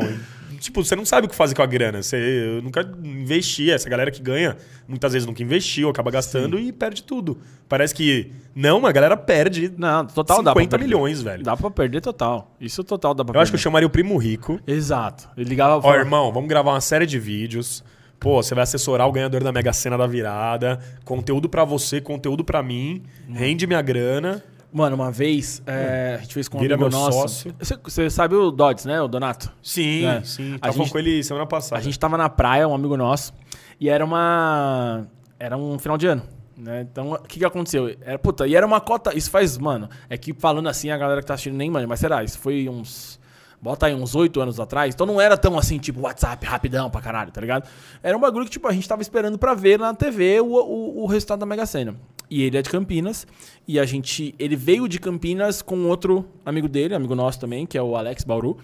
[0.60, 2.02] tipo, você não sabe o que fazer com a grana.
[2.02, 3.70] Você eu nunca investi.
[3.70, 4.56] Essa galera que ganha,
[4.86, 7.38] muitas vezes nunca investiu, acaba gastando e perde tudo.
[7.68, 10.84] Parece que não, a galera perde Não, total dá pra 50 perder.
[10.84, 11.42] milhões, velho.
[11.42, 12.54] Dá pra perder total.
[12.60, 13.42] Isso total dá pra Eu perder.
[13.42, 14.60] acho que eu chamaria o primo rico.
[14.66, 15.28] Exato.
[15.36, 17.82] Ele ligava Ó, falava, irmão, vamos gravar uma série de vídeos.
[18.18, 20.78] Pô, você vai assessorar o ganhador da Mega Sena da virada.
[21.06, 23.02] Conteúdo pra você, conteúdo pra mim.
[23.32, 24.44] Rende minha grana.
[24.72, 27.18] Mano, uma vez é, a gente fez com um Vira amigo meu nosso.
[27.20, 27.54] sócio.
[27.58, 29.00] Você, você sabe o Dodds, né?
[29.02, 29.50] O Donato.
[29.62, 30.22] Sim, É.
[30.22, 30.54] sim.
[30.54, 31.80] A Tava gente- com ele semana passada.
[31.80, 33.32] A gente tava na praia, um amigo nosso,
[33.80, 35.06] e era uma.
[35.38, 36.22] Era um final de ano.
[36.56, 36.82] Né?
[36.82, 37.96] Então, o que, que aconteceu?
[38.02, 39.16] Era, puta, e era uma cota.
[39.16, 39.88] Isso faz, mano.
[40.10, 42.22] É que falando assim, a galera que tá assistindo nem manja, mas será?
[42.22, 43.18] Isso foi uns.
[43.60, 47.00] bota aí uns oito anos atrás, então não era tão assim, tipo, WhatsApp, rapidão pra
[47.00, 47.66] caralho, tá ligado?
[48.02, 51.02] Era um bagulho que, tipo, a gente tava esperando pra ver na TV o, o,
[51.02, 51.94] o resultado da Mega Sena.
[52.30, 53.26] E ele é de Campinas,
[53.66, 54.34] e a gente.
[54.38, 58.22] Ele veio de Campinas com outro amigo dele, amigo nosso também, que é o Alex
[58.22, 58.56] Bauru.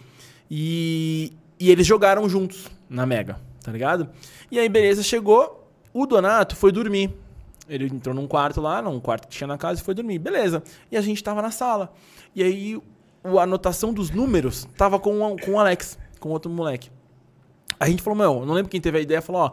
[0.49, 4.09] E, e eles jogaram juntos na Mega, tá ligado?
[4.51, 5.69] E aí, beleza, chegou.
[5.93, 7.11] O Donato foi dormir.
[7.69, 10.21] Ele entrou num quarto lá, num quarto que tinha na casa e foi dormir.
[10.21, 10.63] Beleza.
[10.93, 11.93] E a gente tava na sala.
[12.35, 12.81] E aí
[13.25, 16.91] a anotação dos números tava com, com o Alex, com outro moleque.
[17.81, 19.51] A gente falou, meu, não lembro quem teve a ideia, falou, ó,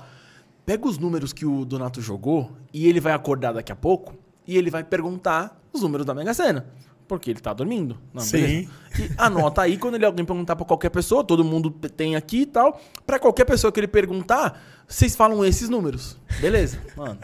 [0.65, 4.15] pega os números que o Donato jogou e ele vai acordar daqui a pouco
[4.47, 6.65] e ele vai perguntar os números da Mega Sena.
[7.07, 7.97] Porque ele tá dormindo.
[8.13, 8.37] Não, Sim.
[8.37, 8.69] beleza.
[8.97, 12.45] E anota aí, quando ele alguém perguntar pra qualquer pessoa, todo mundo tem aqui e
[12.45, 12.79] tal.
[13.05, 16.17] Pra qualquer pessoa que ele perguntar, vocês falam esses números.
[16.39, 17.19] Beleza, mano.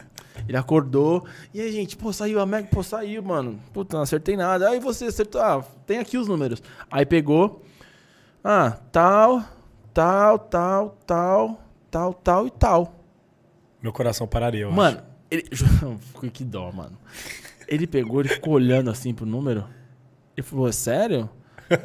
[0.46, 1.24] Ele acordou.
[1.52, 3.58] E aí, gente, pô, saiu a Mega, pô, saiu, mano.
[3.72, 4.68] Puta, não acertei nada.
[4.68, 6.62] Aí você acertou, ah, tem aqui os números.
[6.90, 7.62] Aí pegou.
[8.44, 9.42] Ah, tal,
[9.92, 12.94] tal, tal, tal, tal, tal e tal.
[13.82, 15.44] Meu coração pararia, eu Mano, ele.
[16.32, 16.96] Que dó, mano.
[17.68, 19.64] Ele pegou, ele ficou olhando assim pro número.
[20.36, 21.28] Ele falou, é sério?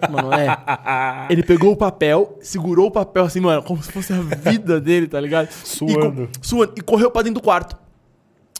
[0.09, 0.47] Mano, é.
[1.29, 5.07] Ele pegou o papel, segurou o papel assim, mano, como se fosse a vida dele,
[5.07, 5.51] tá ligado?
[5.51, 6.23] Suando.
[6.23, 6.73] E, suando.
[6.75, 7.77] E correu pra dentro do quarto.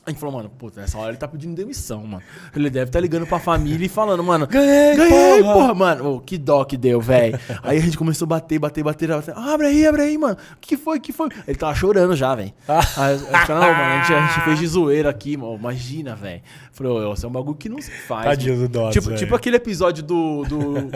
[0.05, 2.21] A gente falou, mano, puta, nessa hora ele tá pedindo demissão, mano.
[2.55, 6.15] Ele deve estar ligando pra família e falando, mano, Ganhei, ganhei, porra." porra, mano.
[6.15, 7.39] Ô, que dó que deu, velho.
[7.63, 9.07] aí a gente começou a bater, bater, bater.
[9.07, 9.33] bater.
[9.35, 10.37] Ah, abre aí, abre aí, mano.
[10.53, 11.29] O que foi, que foi?
[11.47, 12.53] Ele tava chorando já, velho.
[12.67, 15.55] Aí eu falei, não, mano, a gente, a gente fez de zoeira aqui, mano.
[15.55, 16.41] Imagina, velho.
[16.71, 18.25] Falei, ô, isso é um bagulho que não se faz.
[18.25, 20.91] Tadinho do Dodds, tipo, tipo aquele episódio do, do,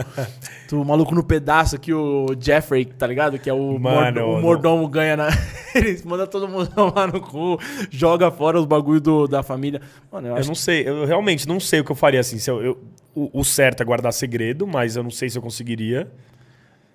[0.69, 3.39] do Maluco no Pedaço que o Jeffrey, tá ligado?
[3.39, 5.29] Que é o, Mano, o mordomo ganha na.
[5.73, 7.57] Eles mandam todo mundo lá no cu,
[7.89, 9.81] joga fora os bagulhos do- da família.
[10.11, 12.37] Mano, eu Eu não sei, eu realmente não sei o que eu faria assim.
[12.39, 12.83] Se eu, eu-
[13.15, 16.09] o, o certo é guardar segredo, mas eu não sei se eu conseguiria.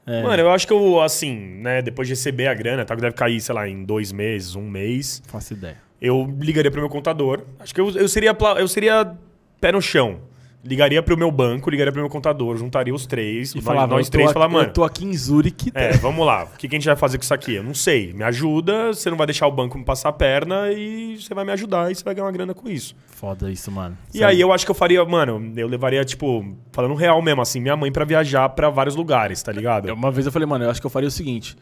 [0.06, 0.22] É.
[0.22, 3.16] Mano, eu acho que eu, assim, né, depois de receber a grana, tá, que deve
[3.16, 5.76] cair, sei lá, em dois meses, um mês, que faço ideia.
[6.00, 7.42] eu ligaria pro meu contador.
[7.58, 9.14] Acho que eu, eu, seria, eu seria
[9.60, 10.20] pé no chão.
[10.64, 14.08] Ligaria pro meu banco, ligaria pro meu contador, juntaria os três, E nós, falava, nós
[14.08, 15.70] três, falar, mano, Eu tô aqui em Zurich.
[15.70, 15.78] tá?
[15.78, 16.44] é, vamos lá.
[16.44, 17.56] O que, que a gente vai fazer com isso aqui?
[17.56, 18.14] Eu não sei.
[18.14, 21.44] Me ajuda, você não vai deixar o banco me passar a perna e você vai
[21.44, 22.96] me ajudar e você vai ganhar uma grana com isso.
[23.08, 23.98] Foda isso, mano.
[24.14, 27.60] E aí eu acho que eu faria, mano, eu levaria, tipo, falando real mesmo, assim,
[27.60, 29.92] minha mãe pra viajar pra vários lugares, tá ligado?
[29.92, 31.56] Uma vez eu falei, mano, eu acho que eu faria o seguinte: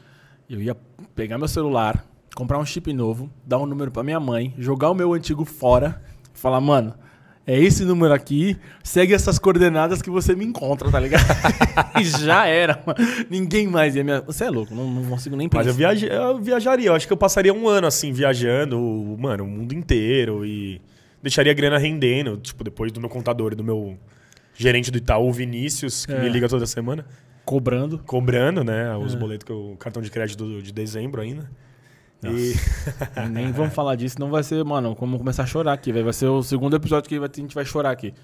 [0.49, 0.77] eu ia
[1.13, 2.05] pegar meu celular,
[2.37, 6.01] comprar um chip novo, dar um número pra minha mãe, jogar o meu antigo fora,
[6.33, 6.95] falar, mano.
[7.45, 11.24] É esse número aqui, segue essas coordenadas que você me encontra, tá ligado?
[12.01, 12.99] e já era, mano.
[13.28, 14.20] Ninguém mais ia me.
[14.20, 15.72] Você é louco, não, não consigo nem pensar.
[15.74, 18.78] Mas eu, eu viajaria, eu acho que eu passaria um ano, assim, viajando,
[19.18, 20.80] mano, o mundo inteiro e
[21.20, 23.99] deixaria a grana rendendo, tipo, depois do meu contador e do meu
[24.55, 26.20] gerente do Itaú, o Vinícius, que É.
[26.20, 27.05] me liga toda semana,
[27.45, 27.99] Cobrando.
[28.07, 28.97] cobrando, né, É.
[28.97, 31.51] os boletos, que eu, cartão de crédito de dezembro ainda.
[32.31, 32.55] E
[33.31, 36.05] Nem vamos falar disso, não vai ser, mano, como começar a chorar aqui, velho.
[36.05, 38.14] Vai ser o segundo episódio que a gente vai chorar aqui.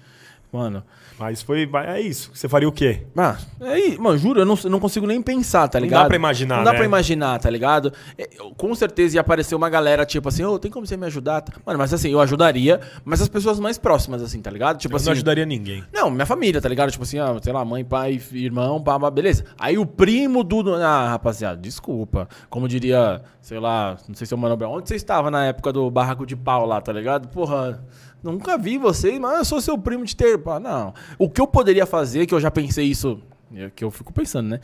[0.51, 0.83] Mano.
[1.19, 2.31] Mas foi, é isso.
[2.33, 3.05] Você faria o quê?
[3.15, 6.01] Ah, é mano, juro, eu não, não consigo nem pensar, tá Não ligado?
[6.03, 6.77] dá pra imaginar, Não dá né?
[6.77, 7.93] pra imaginar, tá ligado?
[8.17, 11.05] É, eu- com certeza ia aparecer uma galera, tipo assim, ô, tem como você me
[11.05, 11.43] ajudar?
[11.65, 14.77] Mano, mas assim, eu ajudaria, mas as pessoas mais próximas, assim, tá ligado?
[14.79, 15.05] Tipo Eu assim.
[15.07, 15.83] não ajudaria ninguém.
[15.93, 16.89] Não, minha família, tá ligado?
[16.89, 19.45] Tipo assim, ah, sei lá, mãe, pai, irmão, pá, pá, beleza.
[19.59, 20.73] Aí o primo do.
[20.75, 22.27] Ah, rapaziada, desculpa.
[22.49, 24.73] Como diria, sei lá, não sei se é o Mano Brown.
[24.77, 27.27] Onde você estava na época do barraco de pau lá, tá ligado?
[27.27, 27.83] Porra,
[28.23, 30.39] nunca vi vocês, mas eu sou seu primo de ter.
[30.61, 30.93] Não.
[31.17, 33.21] O que eu poderia fazer, que eu já pensei isso,
[33.55, 34.59] é que eu fico pensando, né?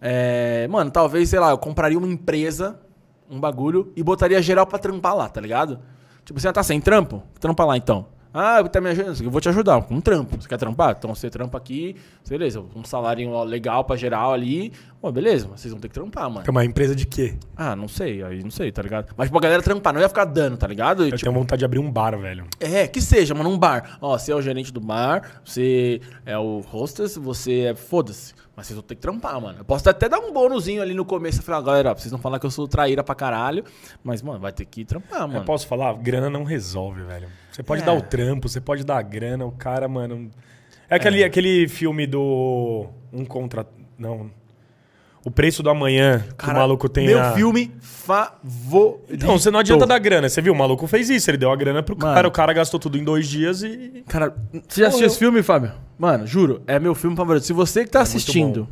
[0.00, 2.80] É, mano, talvez, sei lá, eu compraria uma empresa,
[3.30, 5.78] um bagulho, e botaria geral pra trampar lá, tá ligado?
[6.24, 7.22] Tipo, você ah, tá sem trampo?
[7.38, 8.06] Trampa lá então.
[8.32, 10.40] Ah, tá me ajudando, eu vou te ajudar com um trampo.
[10.40, 10.94] Você quer trampar?
[10.96, 11.96] Então você trampa aqui,
[12.28, 14.72] beleza, um salário legal pra geral ali.
[15.00, 16.44] Pô, beleza, mas vocês vão ter que trampar, mano.
[16.46, 17.34] É uma empresa de quê?
[17.56, 19.12] Ah, não sei, aí não sei, tá ligado?
[19.16, 21.04] Mas pra galera trampar, não ia ficar dando, tá ligado?
[21.04, 22.44] E, Eu tipo, tenho vontade de abrir um bar, velho.
[22.60, 23.98] é, que seja, mano, um bar.
[24.00, 27.74] Ó, você é o gerente do bar, você é o hostess, você é.
[27.74, 28.34] Foda-se.
[28.54, 29.58] Mas vocês vão ter que trampar, mano.
[29.58, 32.38] Eu posso até dar um bônusinho ali no começo e falar, galera, vocês não falar
[32.38, 33.64] que eu sou traíra pra caralho.
[34.04, 35.36] Mas, mano, vai ter que trampar, mano.
[35.40, 35.94] Eu posso falar?
[35.94, 37.26] Grana não resolve, velho.
[37.52, 37.84] Você pode É.
[37.84, 40.30] dar o trampo, você pode dar a grana, o cara, mano.
[40.88, 42.86] É aquele, aquele filme do.
[43.12, 43.66] Um contra.
[43.98, 44.30] Não.
[45.24, 47.06] O preço do amanhã, que Cara, o maluco tem.
[47.06, 47.32] Meu a...
[47.32, 49.06] filme favorito.
[49.10, 50.28] Então, você não adianta dar grana.
[50.28, 50.52] Você viu?
[50.52, 51.30] O maluco fez isso.
[51.30, 52.14] Ele deu a grana pro Mano.
[52.14, 52.28] cara.
[52.28, 54.02] O cara gastou tudo em dois dias e.
[54.08, 54.34] Cara,
[54.66, 55.72] você já assistiu esse filme, Fábio?
[55.98, 57.44] Mano, juro, é meu filme favorito.
[57.44, 58.66] Se você que tá É assistindo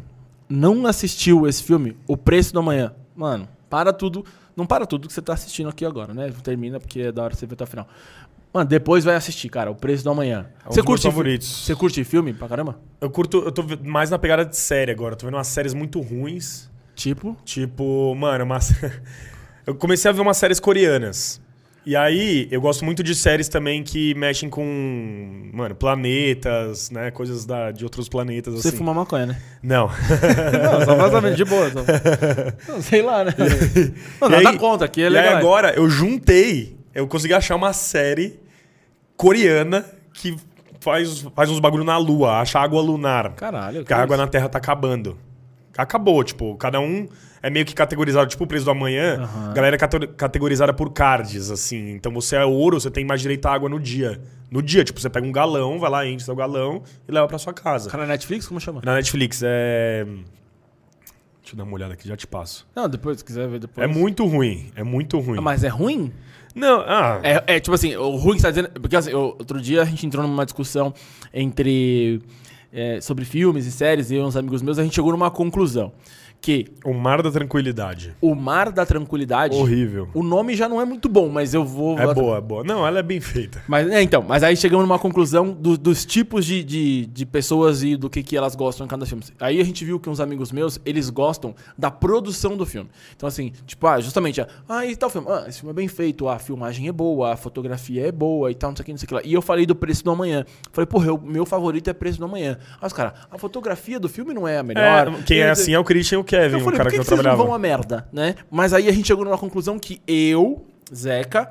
[0.49, 4.25] não assistiu esse filme, O Preço do Amanhã, mano, para tudo.
[4.57, 6.33] Não para tudo que você tá assistindo aqui agora, né?
[6.43, 7.87] Termina porque é da hora você ver até o final.
[8.53, 10.47] Mano, depois vai assistir, cara, O Preço do Amanhã.
[10.65, 11.49] É um Você curte, favoritos.
[11.67, 12.81] você curte filme pra caramba?
[13.01, 15.15] Eu curto, eu tô mais na pegada de série agora.
[15.17, 16.69] Tô vendo umas séries muito ruins.
[16.95, 18.59] Tipo, Tipo, mano, uma...
[19.67, 21.41] eu comecei a ver umas séries coreanas.
[21.87, 27.11] E aí, eu gosto muito de séries também que mexem com, mano, planetas, né?
[27.11, 28.77] Coisas da, de outros planetas, você assim.
[28.77, 29.41] fuma maconha, né?
[29.63, 29.89] Não.
[30.63, 31.71] Não, só saber, de boa.
[31.71, 31.81] Só...
[32.73, 33.35] Não, sei lá, né?
[34.21, 35.31] Não, E nada aí- contra, aqui é e legal.
[35.31, 38.39] aí agora, eu juntei, eu consegui achar uma série
[39.17, 39.85] coreana
[40.15, 40.37] que
[40.81, 43.33] faz, faz uns bagulho na lua, acha água lunar.
[43.35, 43.81] Caralho.
[43.81, 45.17] Porque a água na Terra tá acabando.
[45.77, 47.09] Acabou, tipo, cada um
[47.41, 49.29] é meio que categorizado, tipo o preço do amanhã.
[49.51, 51.91] A galera é cate- categorizada por cards, assim.
[51.91, 54.21] Então você é ouro, você tem mais direito à água no dia.
[54.51, 57.39] No dia, tipo, você pega um galão, vai lá, enche seu galão e leva pra
[57.39, 57.89] sua casa.
[57.91, 58.81] Cara, Netflix, como chama?
[58.85, 60.05] Na Netflix é.
[61.43, 62.67] Deixa eu dar uma olhada aqui, já te passo.
[62.75, 63.83] Não, depois, se quiser ver depois.
[63.83, 65.39] É muito ruim, é muito ruim.
[65.39, 66.13] Ah, Mas é ruim?
[66.59, 68.69] Não, ah, É, é, tipo assim, o ruim que você dizendo.
[68.81, 70.93] Porque assim, eu- outro dia a gente entrou numa discussão
[71.33, 72.21] entre.
[72.71, 75.91] é, sobre filmes e séries, e uns amigos meus, a gente chegou numa conclusão.
[76.41, 78.15] Que o Mar da Tranquilidade.
[78.21, 79.57] o Mar da Tranquilidade.
[79.57, 80.09] Horrível.
[80.15, 81.99] O nome já não é muito bom, mas eu vou.
[81.99, 82.65] É boa, é boa.
[82.65, 83.63] Não, ela é bem feita.
[83.67, 87.83] Mas, é, então, mas aí chegamos numa conclusão do- dos tipos de, de, de pessoas
[87.83, 89.23] e do que, que elas gostam em cada filme.
[89.41, 92.89] Aí a gente viu que uns amigos meus, eles gostam da produção do filme.
[93.17, 95.27] Então, assim, tipo, ah, justamente, ah, e tal filme?
[95.29, 98.55] Ah, esse filme é bem feito, a filmagem é boa, a fotografia é boa e
[98.55, 99.21] tal, não sei o que, não sei o que lá.
[99.25, 100.47] E eu falei do Preço do Amanhã.
[100.73, 102.59] Falei, porra, o meu favorito é Preço do Amanhã.
[102.81, 105.09] Aí os caras, a fotografia do filme não é a melhor.
[105.09, 107.01] É, quem é assim é o Christian Kevin, Eu o falei, cara por que, que,
[107.01, 107.45] eu vocês não trabalhava.
[107.45, 108.35] vão a merda, né?
[108.51, 110.65] Mas aí a gente chegou numa conclusão que eu,
[110.95, 111.51] Zeca,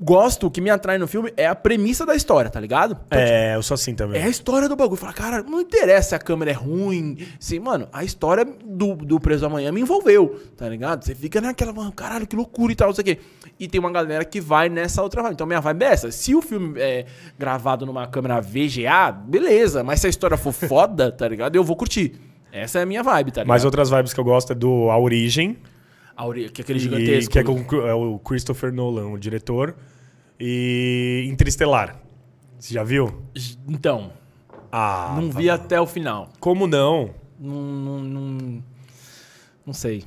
[0.00, 2.98] gosto, o que me atrai no filme é a premissa da história, tá ligado?
[3.06, 4.20] Então, É, eu sou assim também.
[4.20, 4.96] é a história do bagulho.
[5.00, 7.16] Fala, cara, não interessa se a câmera é ruim.
[7.38, 11.04] Sim, mano, a história do, do Preso Amanhã me envolveu, tá ligado?
[11.04, 13.18] Você fica naquela, mano, caralho, que loucura e tal, não sei o quê.
[13.58, 15.34] E tem uma galera que vai nessa outra vibe.
[15.34, 16.10] Então minha vibe é essa.
[16.10, 17.06] Se o filme é
[17.38, 19.84] gravado numa câmera VGA, beleza.
[19.84, 21.54] Mas se a história for foda, tá ligado?
[21.54, 22.20] Eu vou curtir.
[22.54, 23.48] Essa é a minha vibe, tá ligado?
[23.48, 25.58] Mas outras vibes que eu gosto é do A Origem,
[26.16, 27.32] A ore- que é aquele e- gigantesco.
[27.32, 29.74] que é, com, é o Christopher Nolan, o diretor,
[30.38, 32.00] e Interestelar.
[32.58, 33.22] Você já viu?
[33.68, 34.12] Então,
[34.70, 35.52] Ah, não tá vi bom.
[35.52, 36.30] até o final.
[36.40, 37.10] Como não?
[37.38, 38.64] Não, não, não,
[39.66, 40.04] não sei.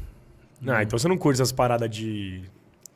[0.66, 2.44] Ah, então você não curte essas paradas de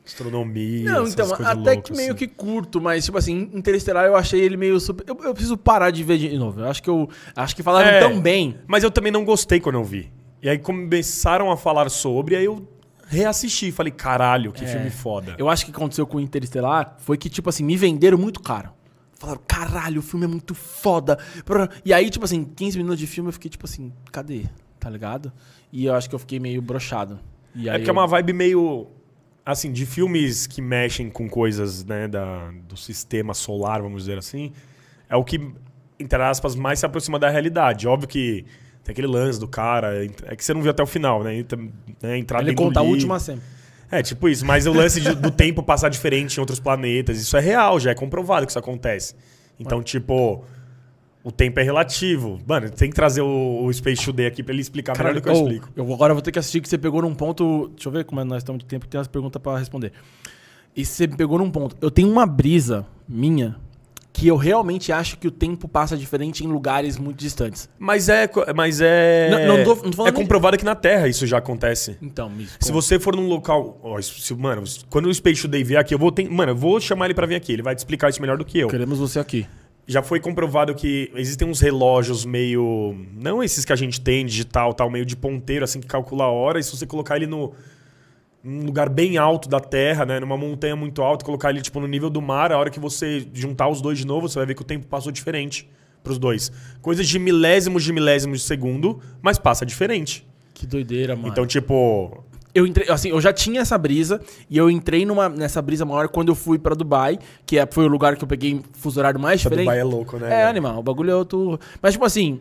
[0.04, 2.18] astronomia, Não, então, até loucas, que meio assim.
[2.18, 5.04] que curto, mas, tipo assim, Interestelar eu achei ele meio super.
[5.08, 6.60] Eu, eu preciso parar de ver de novo.
[6.60, 7.08] Eu acho que eu.
[7.36, 8.00] Acho que falaram É.
[8.00, 8.58] tão bem.
[8.66, 10.12] Mas eu também não gostei quando eu vi.
[10.42, 12.66] E aí começaram a falar sobre, aí eu
[13.06, 13.70] reassisti.
[13.70, 14.66] Falei, caralho, que É.
[14.66, 15.36] filme foda.
[15.38, 18.70] Eu acho que aconteceu com Interestelar foi que, tipo assim, me venderam muito caro.
[19.18, 21.16] Falaram, caralho, o filme é muito foda.
[21.84, 24.46] E aí, tipo assim, 15 minutos de filme eu fiquei, tipo assim, cadê?
[24.80, 25.32] Tá ligado?
[25.72, 27.20] E eu acho que eu fiquei meio brochado.
[27.54, 28.88] É porque é eu- uma vibe meio.
[29.44, 34.52] Assim, de filmes que mexem com coisas, né, da, do sistema solar, vamos dizer assim.
[35.08, 35.52] É o que,
[35.98, 37.88] entre aspas, mais se aproxima da realidade.
[37.88, 38.44] Óbvio que
[38.84, 40.04] tem aquele lance do cara.
[40.24, 41.36] É que você não viu até o final, né?
[41.36, 41.58] Então,
[42.02, 43.42] né Ele conta a última sempre.
[43.90, 44.46] É, tipo isso.
[44.46, 47.94] Mas o lance do tempo passar diferente em outros planetas, isso é real, já é
[47.94, 49.14] comprovado que isso acontece.
[49.60, 50.44] Então, tipo,
[51.24, 52.40] o tempo é relativo.
[52.46, 55.28] Mano, tem que trazer o, o Space Today aqui pra ele explicar melhor do que
[55.28, 55.68] eu oh, explico.
[55.76, 57.70] eu agora vou ter que assistir que você pegou num ponto.
[57.74, 59.92] Deixa eu ver como é, nós estamos de tempo, que tem umas perguntas pra responder.
[60.74, 61.76] E você pegou num ponto.
[61.80, 63.56] Eu tenho uma brisa minha
[64.12, 67.68] que eu realmente acho que o tempo passa diferente em lugares muito distantes.
[67.78, 68.28] Mas é.
[68.54, 69.30] Mas é.
[69.30, 71.96] Não- não tô- não tô falando é comprovado que na Terra isso já acontece.
[72.02, 73.78] Então, me Se você for num local.
[73.82, 76.12] ó, se- mano, quando o Space Today vier aqui, eu vou.
[76.12, 77.52] ter- mano, eu vou chamar ele pra vir aqui.
[77.52, 78.68] Ele vai te explicar isso melhor do que eu.
[78.68, 79.46] Queremos você aqui.
[79.86, 82.96] Já foi comprovado que existem uns relógios meio.
[83.14, 86.28] Não esses que a gente tem, digital, tal, meio de ponteiro, assim, que calcula a
[86.28, 86.58] hora.
[86.58, 87.52] E se você colocar ele no.
[88.44, 90.18] Num lugar bem alto da Terra, né?
[90.18, 93.24] Numa montanha muito alta, colocar ele tipo no nível do mar, a hora que você
[93.32, 95.68] juntar os dois de novo, você vai ver que o tempo passou diferente
[96.02, 96.50] pros dois.
[96.80, 100.26] Coisas de milésimos de milésimos de segundo, mas passa diferente.
[100.52, 101.28] Que doideira, mano.
[101.28, 102.24] Então, tipo.
[102.54, 106.08] Eu entrei, assim, eu já tinha essa brisa e eu entrei numa, nessa brisa maior
[106.08, 109.18] quando eu fui pra Dubai, que é, foi o lugar que eu peguei fuso horário
[109.18, 109.66] mais Essa diferente.
[109.66, 110.26] Dubai é louco, né?
[110.26, 110.48] É, velho?
[110.48, 111.58] animal, o bagulho é outro.
[111.80, 112.40] Mas, tipo assim.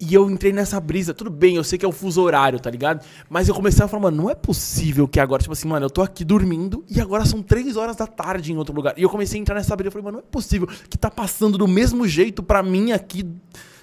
[0.00, 2.70] E eu entrei nessa brisa, tudo bem, eu sei que é o fuso horário, tá
[2.70, 3.04] ligado?
[3.28, 5.90] Mas eu comecei a falar, mano, não é possível que agora, tipo assim, mano, eu
[5.90, 8.94] tô aqui dormindo e agora são três horas da tarde em outro lugar.
[8.96, 11.10] E eu comecei a entrar nessa brisa, eu falei, mano, não é possível que tá
[11.10, 13.28] passando do mesmo jeito pra mim aqui.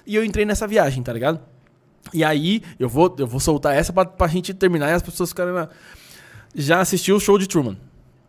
[0.06, 1.38] E eu entrei nessa viagem, tá ligado?
[2.12, 5.30] E aí, eu vou, eu vou soltar essa pra, pra gente terminar e as pessoas
[5.30, 5.68] ficarem na...
[6.54, 7.76] Já assistiu o show de Truman.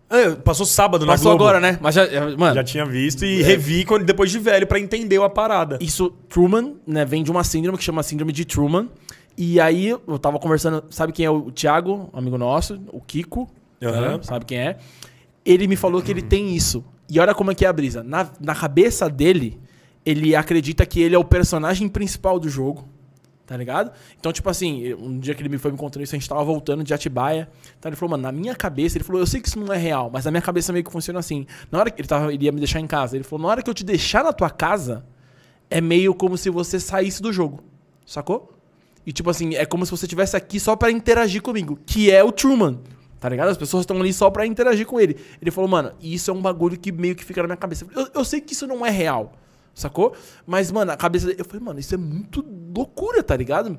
[0.10, 1.44] Ah, passou sábado na Passou Globo.
[1.44, 1.78] agora, né?
[1.82, 2.06] Mas já,
[2.38, 5.78] mano, Já tinha visto e revi quando, depois de velho pra entender a parada.
[5.82, 8.88] Isso, Truman, né, vem de uma síndrome que chama síndrome de Truman.
[9.38, 13.48] E aí eu tava conversando, sabe quem é o Thiago, amigo nosso, o Kiko,
[13.84, 14.18] Aham.
[14.18, 14.78] né, sabe quem é?
[15.46, 16.84] Ele me falou que ele tem isso.
[17.10, 18.02] E olha como é que é a brisa.
[18.04, 19.60] Na, na cabeça dele,
[20.06, 22.88] ele acredita que ele é o personagem principal do jogo.
[23.48, 23.94] Tá ligado?
[24.20, 26.44] Então, tipo assim, um dia que ele me foi me contando isso, a gente tava
[26.44, 27.50] voltando de Atibaia.
[27.80, 29.78] Então ele falou, mano, na minha cabeça, ele falou, eu sei que isso não é
[29.78, 31.48] real, mas na minha cabeça meio que funciona assim.
[31.72, 33.64] Na hora que ele, tava, ele ia me deixar em casa, ele falou, na hora
[33.64, 35.06] que eu te deixar na tua casa,
[35.70, 37.64] é meio como se você saísse do jogo.
[38.06, 38.54] Sacou?
[39.06, 42.22] E tipo assim, é como se você estivesse aqui só para interagir comigo, que é
[42.22, 42.82] o Truman.
[43.18, 43.48] Tá ligado?
[43.48, 45.18] As pessoas estão ali só pra interagir com ele.
[45.42, 47.88] Ele falou, mano, isso é um bagulho que meio que fica na minha cabeça.
[47.96, 49.32] Eu, eu sei que isso não é real,
[49.80, 50.14] sacou?
[50.46, 51.32] Mas, mano, a cabeça.
[51.38, 52.44] Eu falei, mano, isso é muito
[52.76, 53.78] loucura, tá ligado?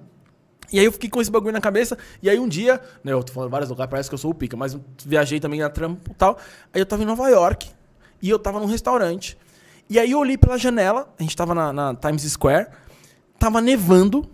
[0.72, 1.96] E aí eu fiquei com esse bagulho na cabeça.
[2.22, 4.34] E aí um dia, né, eu tô falando vários lugares, parece que eu sou o
[4.34, 6.38] pica, mas viajei também na trampo e tal.
[6.72, 7.70] Aí eu tava em Nova York
[8.20, 9.36] e eu tava num restaurante.
[9.88, 12.68] E aí eu olhei pela janela, a gente tava na, na Times Square,
[13.38, 14.28] tava nevando.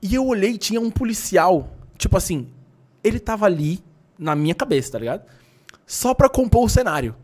[0.00, 1.70] E eu olhei e tinha um policial.
[1.96, 2.48] Tipo assim,
[3.02, 3.82] ele tava ali
[4.16, 5.22] na minha cabeça, tá ligado?
[5.84, 7.16] Só pra compor o cenário.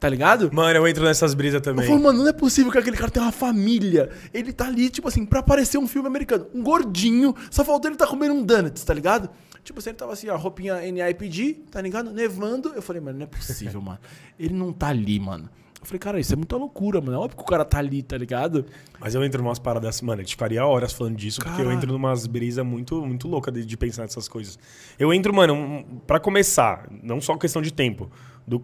[0.00, 0.48] Tá ligado?
[0.52, 1.86] Mano, eu entro nessas brisas Eu também.
[1.86, 4.10] falo, mano, não é possível que aquele cara tenha uma família.
[4.32, 6.46] Ele tá ali, tipo assim, pra parecer um filme americano.
[6.54, 9.28] Um gordinho, só faltou ele tá comendo um donuts, tá ligado?
[9.64, 12.12] Tipo assim, ele tava assim, ó, roupinha NIPD, tá ligado?
[12.12, 12.72] Nevando.
[12.74, 13.98] Eu falei, mano, não é possível, mano.
[14.38, 15.50] Ele não tá ali, mano.
[15.80, 17.14] Eu falei, cara, isso é muita loucura, mano.
[17.14, 18.66] É óbvio que o cara tá ali, tá ligado?
[19.00, 21.70] Mas eu entro numas paradas assim, mano, a gente ficaria horas falando disso, porque eu
[21.70, 24.58] entro numas brisas muito, muito loucas de, de pensar nessas coisas.
[24.98, 28.10] Eu entro, mano, um, pra começar, não só questão de tempo,
[28.46, 28.60] do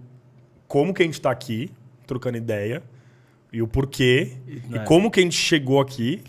[0.69, 1.71] como que a gente tá aqui,
[2.07, 2.83] trocando ideia,
[3.53, 4.85] e o porquê, e, né?
[4.85, 6.23] como que a gente chegou aqui,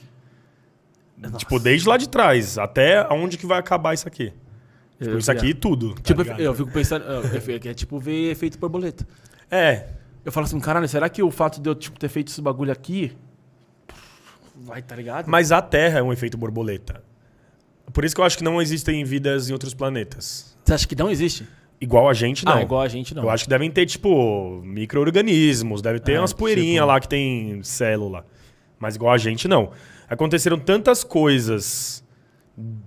[1.37, 4.31] tipo, desde lá de trás, até aonde que vai acabar isso aqui.
[4.99, 5.93] Tipo, Eu- isso aqui tudo.
[5.95, 6.39] tá Tipo, ligado?
[6.39, 7.03] eu fico pensando,
[7.67, 9.05] é tipo ver efeito borboleta.
[9.49, 9.87] É,
[10.23, 12.71] Eu falo assim, caralho, será que o fato de eu tipo, ter feito esse bagulho
[12.71, 13.15] aqui
[14.55, 15.27] vai, tá ligado?
[15.29, 17.03] mas a Terra é um efeito borboleta.
[17.93, 20.57] Por isso que eu acho que não existem vidas em outros planetas.
[20.63, 21.47] Você acha que não existe?
[21.79, 22.53] Igual a gente, não.
[22.53, 23.23] Ah, igual a gente não.
[23.23, 27.07] Eu acho que devem ter, tipo, micro-organismos, deve ter É, umas poeirinhas tipo- lá que
[27.07, 28.25] tem célula.
[28.79, 29.71] Mas igual a gente, não.
[30.09, 32.03] Aconteceram tantas coisas,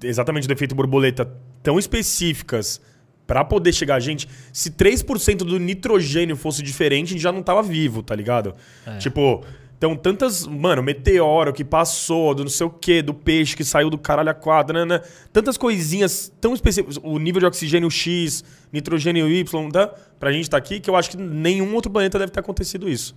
[0.03, 1.31] exatamente do efeito borboleta,
[1.63, 2.81] tão específicas
[3.27, 4.29] pra poder chegar a gente.
[4.53, 8.55] Se 3% do nitrogênio fosse diferente, a gente já não tava vivo, tá ligado?
[8.87, 8.97] É.
[8.99, 9.45] Tipo,
[9.79, 10.47] então tantas.
[10.47, 14.29] Mano, meteoro que passou, do não sei o quê, do peixe que saiu do caralho
[14.29, 15.05] a quadra, né, né?
[15.33, 16.99] Tantas coisinhas tão específicas.
[17.03, 19.89] O nível de oxigênio X, nitrogênio Y, tá?
[20.19, 23.15] Pra gente tá aqui, que eu acho que nenhum outro planeta deve ter acontecido isso.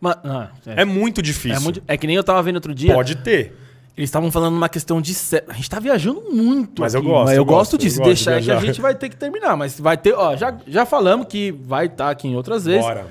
[0.00, 0.82] Ma- ah, é.
[0.82, 1.56] É muito difícil.
[1.56, 2.92] É muito- é que nem eu tava vendo outro dia.
[2.92, 3.56] Pode ter.
[3.96, 5.12] Eles estavam falando uma questão de.
[5.46, 6.82] A gente tá viajando muito.
[6.82, 8.00] Mas eu aqui, gosto, Mas eu, eu gosto gosto, disso.
[8.00, 9.56] eu gosto de Deixar que a gente vai ter que terminar.
[9.56, 10.12] Mas vai ter.
[10.14, 12.82] Ó, já, já falamos que vai estar aqui em outras vezes.
[12.82, 13.06] Bora.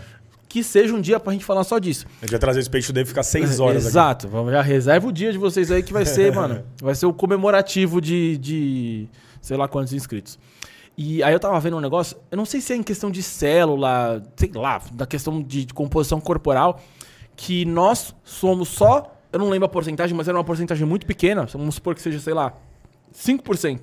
[0.54, 2.06] Que seja um dia pra gente falar só disso.
[2.22, 3.88] A gente vai trazer esse peixe deve ficar seis horas aqui.
[3.88, 4.28] Exato.
[4.28, 6.64] Vamos já reserva o dia de vocês aí que vai ser, mano.
[6.80, 9.10] Vai ser o comemorativo de, de
[9.42, 10.38] sei lá quantos inscritos.
[10.96, 13.24] E aí eu tava vendo um negócio, eu não sei se é em questão de
[13.24, 16.80] célula, sei lá, da questão de, de composição corporal,
[17.36, 21.48] que nós somos só, eu não lembro a porcentagem, mas era uma porcentagem muito pequena,
[21.48, 22.54] vamos supor que seja, sei lá,
[23.12, 23.80] 5%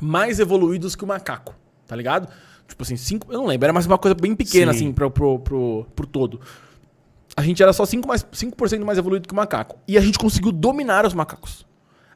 [0.00, 1.54] mais evoluídos que o macaco,
[1.86, 2.28] tá ligado?
[2.68, 4.78] Tipo assim, 5, eu não lembro, era mais uma coisa bem pequena, Sim.
[4.78, 6.40] assim, pro, pro, pro, pro todo.
[7.34, 9.78] A gente era só 5%, mais, 5 mais evoluído que o macaco.
[9.88, 11.66] E a gente conseguiu dominar os macacos.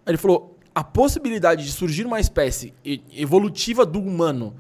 [0.05, 2.75] Aí ele falou: a possibilidade de surgir uma espécie
[3.17, 4.55] evolutiva do humano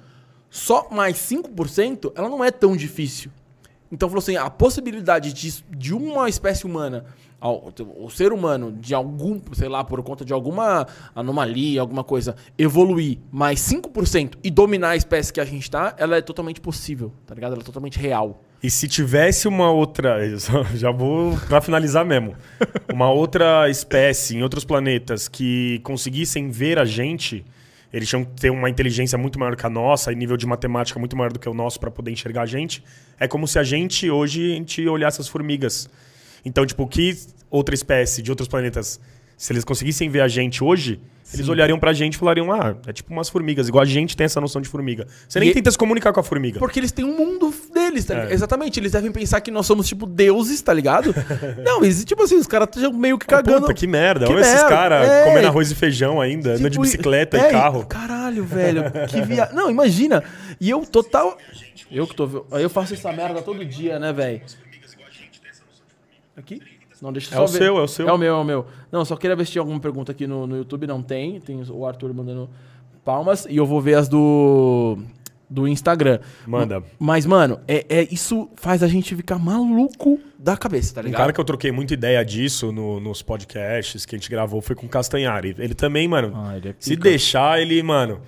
[0.48, 3.30] só mais 5%, ela não é tão difícil.
[3.90, 7.04] Então falou assim: a possibilidade de, de uma espécie humana,
[7.50, 13.18] o ser humano, de algum, sei lá, por conta de alguma anomalia, alguma coisa, evoluir
[13.30, 17.34] mais 5% e dominar a espécie que a gente tá, ela é totalmente possível, tá
[17.34, 17.52] ligado?
[17.52, 18.40] Ela é totalmente real.
[18.62, 20.20] E se tivesse uma outra.
[20.76, 22.36] Já vou pra finalizar mesmo.
[22.92, 27.44] Uma outra espécie em outros planetas que conseguissem ver a gente,
[27.92, 30.96] eles tinham que ter uma inteligência muito maior que a nossa e nível de matemática
[31.00, 32.84] muito maior do que o nosso para poder enxergar a gente.
[33.18, 35.90] É como se a gente hoje a gente olhasse as formigas.
[36.44, 37.16] Então, tipo, que
[37.50, 39.00] outra espécie de outros planetas,
[39.36, 41.00] se eles conseguissem ver a gente hoje,
[41.32, 44.26] eles olhariam pra gente e falariam: ah, é tipo umas formigas, igual a gente tem
[44.26, 45.06] essa noção de formiga.
[45.26, 46.58] Você nem E- tenta se comunicar com a formiga.
[46.58, 48.16] Porque eles têm um mundo deles, tá É.
[48.18, 48.32] ligado?
[48.34, 51.14] Exatamente, eles devem pensar que nós somos, tipo, deuses, tá ligado?
[51.64, 53.62] não, eles, tipo assim, os caras estão meio que cagando.
[53.62, 54.26] Puta, que merda.
[54.26, 54.68] Que Olha esses merda.
[54.68, 55.24] caras É.
[55.24, 57.86] comendo arroz e feijão ainda, andando de Tipo, bicicleta é, e carro.
[57.86, 59.48] Caralho, velho, que via...
[59.54, 60.22] Não, imagina.
[60.60, 61.38] E eu total...
[61.90, 62.46] Eu que tô...
[62.52, 64.40] Eu faço essa merda todo dia, né, velho?
[66.36, 66.60] Aqui?
[67.00, 67.58] Não, deixa eu É só o ver.
[67.58, 68.08] seu, é o seu.
[68.08, 68.66] É o meu, é o meu.
[68.90, 70.86] Não, só queria ver se tinha alguma pergunta aqui no, no YouTube.
[70.86, 71.40] Não tem.
[71.40, 72.48] Tem o Arthur mandando
[73.04, 73.46] palmas.
[73.50, 74.98] E eu vou ver as do...
[75.50, 76.18] Do Instagram.
[76.46, 76.82] Manda.
[76.98, 81.18] Mas, mano, é, é, isso faz a gente ficar maluco da cabeça, tá Um ligado?
[81.20, 84.74] cara que eu troquei muita ideia disso no- nos podcasts que a gente gravou foi
[84.74, 85.54] com o Castanhari.
[85.58, 88.22] Ele também, mano, Ah, ele é se deixar, ele, mano,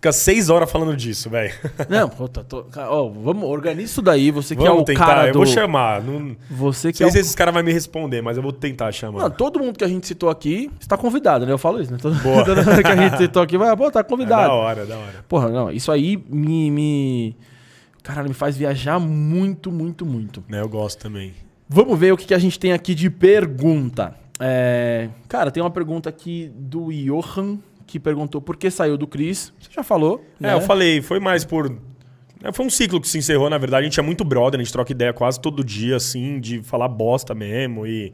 [0.00, 1.52] fica seis horas falando disso, velho.
[1.90, 4.84] Não, pô, tá, tô, cara, ó, vamos, organiza isso daí, você que é Vamos o
[4.86, 5.38] tentar, cara eu do...
[5.40, 6.02] vou chamar.
[6.02, 7.12] Não Você que sei é o...
[7.12, 9.20] se esses caras vão me responder, mas eu vou tentar chamar.
[9.20, 11.52] Não, todo mundo que a gente citou aqui está convidado, né?
[11.52, 11.98] Eu falo isso, né?
[12.00, 12.42] Todo, Boa.
[12.46, 14.48] todo mundo que a gente citou aqui vai, pô, tá é convidado.
[14.48, 15.24] da hora, da hora.
[15.28, 17.36] Porra, não, isso aí me, me...
[18.02, 20.42] Caralho, me faz viajar muito, muito, muito.
[20.48, 21.34] Né, eu gosto também.
[21.68, 24.14] Vamos ver o que, que a gente tem aqui de pergunta.
[24.40, 27.58] É, Cara, tem uma pergunta aqui do Johan,
[27.90, 29.52] que perguntou por que saiu do Cris.
[29.58, 30.54] Você já falou, É, né?
[30.54, 31.76] eu falei, foi mais por.
[32.42, 33.82] é, Foi um ciclo que se encerrou, na verdade.
[33.82, 36.88] A gente é muito brother, a gente troca ideia quase todo dia, assim, de falar
[36.88, 37.86] bosta mesmo.
[37.86, 38.12] E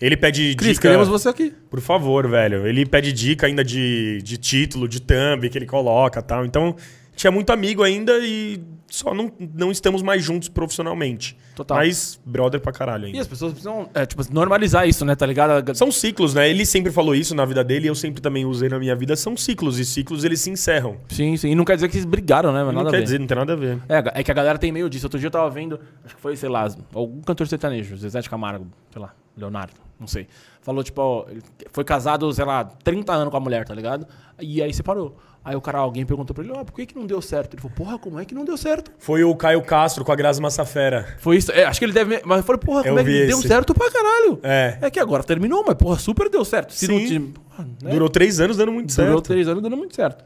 [0.00, 0.82] ele pede Cris, dica.
[0.82, 1.52] queremos você aqui.
[1.70, 2.66] Por favor, velho.
[2.66, 6.44] Ele pede dica ainda de, de título, de thumb que ele coloca tal.
[6.44, 6.76] Então,
[7.16, 11.36] tinha muito amigo ainda e só não, não estamos mais juntos profissionalmente.
[11.56, 11.78] Total.
[11.78, 13.20] Mas brother pra caralho E ainda.
[13.22, 15.16] as pessoas precisam, é, tipo, normalizar isso, né?
[15.16, 15.74] Tá ligado?
[15.74, 16.48] São ciclos, né?
[16.48, 19.16] Ele sempre falou isso na vida dele e eu sempre também usei na minha vida.
[19.16, 20.98] São ciclos e ciclos eles se encerram.
[21.08, 21.50] Sim, sim.
[21.50, 22.62] E não quer dizer que eles brigaram, né?
[22.62, 23.78] Mas não quer dizer, não tem nada a ver.
[23.88, 25.06] É, é que a galera tem meio disso.
[25.06, 28.28] Outro dia eu tava vendo, acho que foi, sei lá, algum cantor sertanejo, Zezé de
[28.30, 30.26] Camargo, sei lá, Leonardo, não sei.
[30.62, 31.42] Falou, tipo, ó, ele
[31.72, 34.06] foi casado, sei lá, 30 anos com a mulher, tá ligado?
[34.40, 35.16] E aí separou.
[35.44, 37.54] Aí o cara, alguém perguntou pra ele, ó, por que, que não deu certo?
[37.54, 38.90] Ele falou, porra, como é que não deu certo?
[38.98, 41.06] Foi o Caio Castro com a Grazi Massafera.
[41.20, 41.52] Foi isso.
[41.52, 42.20] É, acho que ele deve.
[42.24, 43.46] Mas eu falei, porra, como Eu é que vi deu esse.
[43.46, 44.40] certo pra caralho?
[44.42, 44.76] É.
[44.82, 46.72] É que agora terminou, mas porra, super deu certo.
[46.74, 47.06] Se não Sim.
[47.06, 47.90] te- porra, né?
[47.92, 49.24] Durou três anos dando muito Durou certo.
[49.28, 50.24] três anos dando muito certo.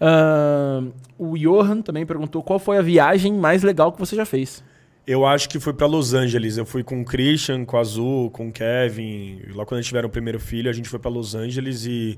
[0.00, 4.62] Ahn, o Johan também perguntou qual foi a viagem mais legal que você já fez.
[5.06, 6.56] Eu acho que foi pra Los Angeles.
[6.56, 9.40] Eu fui com o Christian, com a Azul, com o Kevin.
[9.54, 12.16] Lá quando eles tiveram o primeiro filho, a gente foi pra Los Angeles e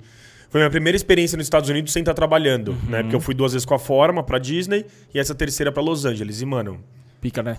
[0.50, 2.90] foi minha primeira experiência nos Estados Unidos sem estar trabalhando, Uhum.
[2.90, 3.02] né?
[3.02, 6.04] Porque eu fui duas vezes com a Forma pra Disney e essa terceira pra Los
[6.04, 6.40] Angeles.
[6.42, 6.78] E mano,
[7.20, 7.56] Pica, né?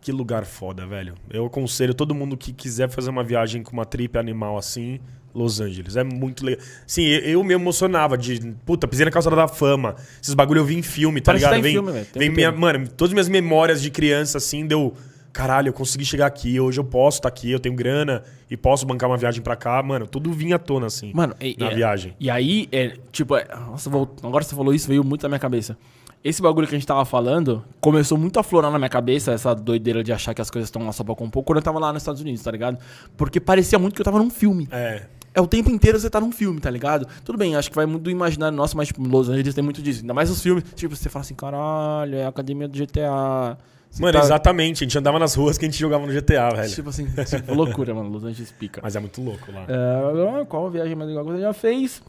[0.00, 1.14] que lugar foda, velho.
[1.30, 4.98] Eu aconselho todo mundo que quiser fazer uma viagem com uma trip animal assim,
[5.34, 5.96] Los Angeles.
[5.96, 6.64] É muito legal.
[6.86, 8.38] Sim, eu, eu me emocionava de.
[8.64, 9.96] Puta, pisei na calçada da fama.
[10.22, 11.62] Esses bagulho eu vi em filme, tá Parece que ligado?
[11.62, 14.66] tá em vem, filme, tempo vem minha, mano, todas as minhas memórias de criança, assim,
[14.66, 14.94] deu.
[15.32, 18.86] Caralho, eu consegui chegar aqui, hoje eu posso estar aqui, eu tenho grana e posso
[18.86, 19.82] bancar uma viagem pra cá.
[19.82, 21.10] Mano, tudo vinha à tona, assim.
[21.12, 22.14] Mano, e, na e- viagem.
[22.20, 23.90] E aí, é, tipo, é, nossa,
[24.22, 25.76] agora você falou isso, veio muito na minha cabeça.
[26.22, 29.54] Esse bagulho que a gente tava falando começou muito a florar na minha cabeça, essa
[29.54, 31.92] doideira de achar que as coisas estão lá só pra compor, quando eu tava lá
[31.92, 32.78] nos Estados Unidos, tá ligado?
[33.16, 34.66] Porque parecia muito que eu tava num filme.
[34.70, 35.02] É.
[35.34, 37.08] É o tempo inteiro você tá num filme, tá ligado?
[37.24, 39.82] Tudo bem, acho que vai muito do imaginário nosso, mas, tipo, Los Angeles tem muito
[39.82, 40.00] disso.
[40.02, 43.58] Ainda mais os filmes, tipo, você fala assim, caralho, é a academia do GTA.
[43.90, 44.82] Você Mano, tá- exatamente.
[44.82, 46.72] A gente andava nas ruas que a gente jogava no GTA, velho.
[46.72, 48.10] Tipo assim, tipo, loucura, mano.
[48.10, 48.80] Los Angeles pica.
[48.82, 49.66] Mas é muito louco lá.
[49.68, 52.02] É, qual a viagem mais legal que você já fez?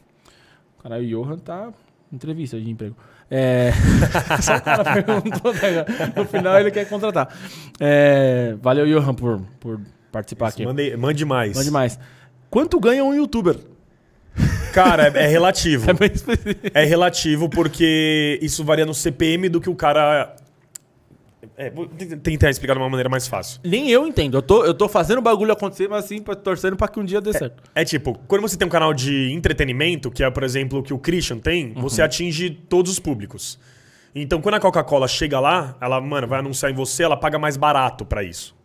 [0.81, 1.73] Caralho, o Johan tá
[2.11, 2.95] entrevista de emprego.
[3.29, 3.71] É...
[4.41, 5.85] Só o cara perguntou, né?
[6.15, 7.27] No final ele quer contratar.
[7.79, 8.55] É...
[8.61, 9.79] Valeu, Johan, por, por
[10.11, 10.65] participar aqui.
[10.65, 11.55] Mande, mande mais.
[11.55, 11.99] Mande mais.
[12.49, 13.57] Quanto ganha um youtuber?
[14.73, 15.89] Cara, é, é relativo.
[15.89, 16.67] É bem específico.
[16.73, 20.35] É relativo porque isso varia no CPM do que o cara.
[21.57, 23.61] É, vou tentar explicar de uma maneira mais fácil.
[23.63, 24.37] Nem eu entendo.
[24.37, 27.21] Eu tô, eu tô fazendo o bagulho acontecer, mas assim, torcendo pra que um dia
[27.21, 27.63] dê certo.
[27.73, 30.93] É tipo, quando você tem um canal de entretenimento, que é, por exemplo, o que
[30.93, 33.57] o Christian tem, você atinge todos os públicos.
[34.13, 37.55] Então, quando a Coca-Cola chega lá, ela, mano, vai anunciar em você, ela paga mais
[37.55, 38.55] barato pra isso.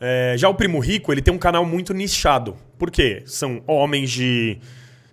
[0.00, 2.56] É, já o Primo Rico, ele tem um canal muito nichado.
[2.78, 3.22] Por quê?
[3.26, 4.58] São homens de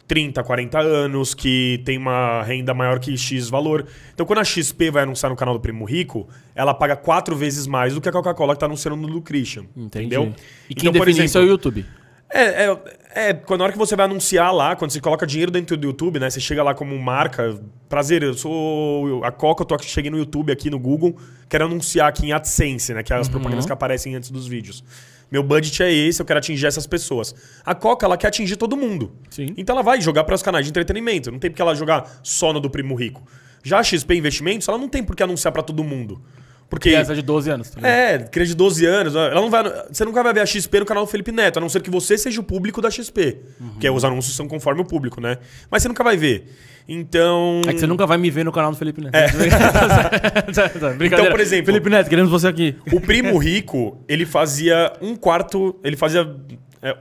[0.07, 3.85] 30, 40 anos que tem uma renda maior que X valor.
[4.13, 7.67] Então, quando a XP vai anunciar no canal do Primo Rico, ela paga quatro vezes
[7.67, 9.65] mais do que a Coca-Cola que tá anunciando no do Christian.
[9.75, 10.33] Entendeu?
[10.69, 11.85] E quem Então, define isso é o exemplo, YouTube.
[12.29, 12.77] É, é,
[13.15, 15.87] é, quando na hora que você vai anunciar lá, quando você coloca dinheiro dentro do
[15.87, 16.29] YouTube, né?
[16.29, 20.17] Você chega lá como marca, prazer, eu sou a Coca, eu tô aqui, cheguei no
[20.17, 21.15] YouTube aqui no Google,
[21.47, 23.03] quero anunciar aqui em AdSense, né?
[23.03, 24.83] Que é as propagandas que aparecem antes dos vídeos.
[25.31, 27.35] Meu budget é esse, eu quero atingir essas pessoas.
[27.65, 29.11] A Coca, ela quer atingir todo mundo.
[29.29, 29.53] Sim.
[29.57, 31.31] Então ela vai jogar para os canais de entretenimento.
[31.31, 33.23] Não tem porque ela jogar só no do Primo Rico.
[33.63, 36.21] Já a XP Investimentos, ela não tem por que anunciar para todo mundo.
[36.69, 37.69] Porque Criança de 12 anos.
[37.69, 39.15] Tá é, criança de 12 anos.
[39.15, 41.61] Ela não vai, você nunca vai ver a XP no canal do Felipe Neto, a
[41.61, 43.37] não ser que você seja o público da XP.
[43.79, 45.37] Que os anúncios são conforme o público, né?
[45.71, 46.45] Mas você nunca vai ver.
[46.89, 47.61] Então.
[47.67, 49.13] É que você nunca vai me ver no canal do Felipe Neto.
[50.97, 51.05] Brincadeira.
[51.05, 52.75] Então, por exemplo- Felipe Neto, queremos você aqui.
[52.91, 55.79] O primo rico, ele fazia um quarto.
[55.83, 56.29] Ele fazia.
[56.81, 56.95] é,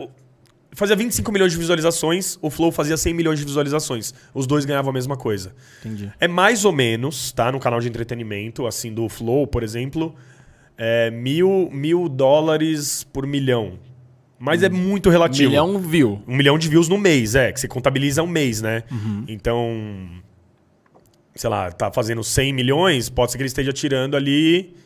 [0.76, 4.14] fazia 25 milhões de visualizações, o Flow fazia 100 milhões de visualizações.
[4.32, 5.54] Os dois ganhavam a mesma coisa.
[5.80, 6.12] Entendi.
[6.20, 7.50] É mais ou menos, tá?
[7.50, 10.14] No canal de entretenimento, assim, do Flow, por exemplo,
[10.76, 13.78] é mil, mil dólares por milhão.
[14.38, 15.48] Mas é muito relativo.
[15.48, 16.22] Milhão view.
[16.28, 18.82] Um milhão de views no mês, é, que você contabiliza um mês, né?
[19.26, 20.10] Então,
[21.34, 24.76] sei lá, tá fazendo 100 milhões, pode ser que ele esteja tirando ali.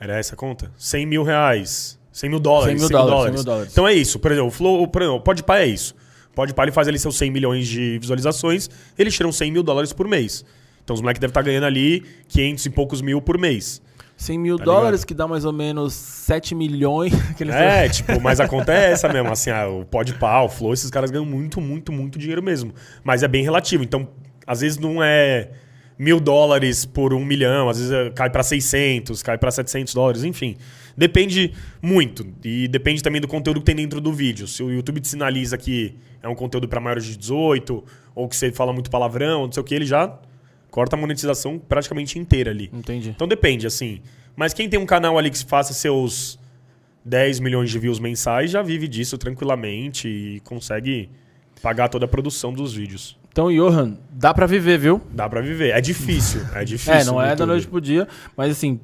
[0.00, 0.72] Era essa a conta?
[0.78, 2.00] 100 mil reais.
[2.14, 2.80] 100 mil dólares.
[2.80, 3.72] 100 mil dólares, 100 mil dólares.
[3.72, 4.18] Então é isso.
[4.20, 5.94] Por exemplo, o Flow, por exemplo, o Podpah é isso.
[6.32, 9.92] Pode parar, ele faz ali seus 100 milhões de visualizações, eles tiram 100 mil dólares
[9.92, 10.44] por mês.
[10.82, 13.80] Então os moleques devem estar ganhando ali 500 e poucos mil por mês.
[14.16, 15.06] 100 mil Tá dólares, ligado?
[15.08, 17.12] que dá mais ou menos 7 milhões.
[17.50, 19.30] É, tipo, mas a conta é essa mesmo.
[19.30, 22.72] Assim, ah, o Podpah, o Flow, esses caras ganham muito, muito, muito dinheiro mesmo.
[23.02, 23.82] Mas é bem relativo.
[23.82, 24.08] Então,
[24.46, 25.50] às vezes não é
[25.98, 30.24] mil dólares por um milhão, às vezes é- cai pra 600, cai pra 700 dólares,
[30.24, 30.56] enfim.
[30.96, 32.26] Depende muito.
[32.44, 34.46] E depende também do conteúdo que tem dentro do vídeo.
[34.46, 37.84] Se o YouTube te sinaliza que é um conteúdo pra maiores de 18,
[38.14, 40.18] ou que você fala muito palavrão, não sei o que, ele já
[40.70, 42.70] corta a monetização praticamente inteira ali.
[42.72, 43.10] Entendi.
[43.10, 44.00] Então depende, assim.
[44.36, 46.38] Mas quem tem um canal ali que faça seus
[47.04, 51.08] 10 milhões de views mensais já vive disso tranquilamente e consegue
[51.62, 53.16] pagar toda a produção dos vídeos.
[53.34, 55.00] Então, Johan, dá pra viver, viu?
[55.10, 55.70] Dá pra viver.
[55.70, 56.92] É difícil, é difícil.
[56.92, 58.06] É, não é da noite pro dia,
[58.36, 58.78] mas assim,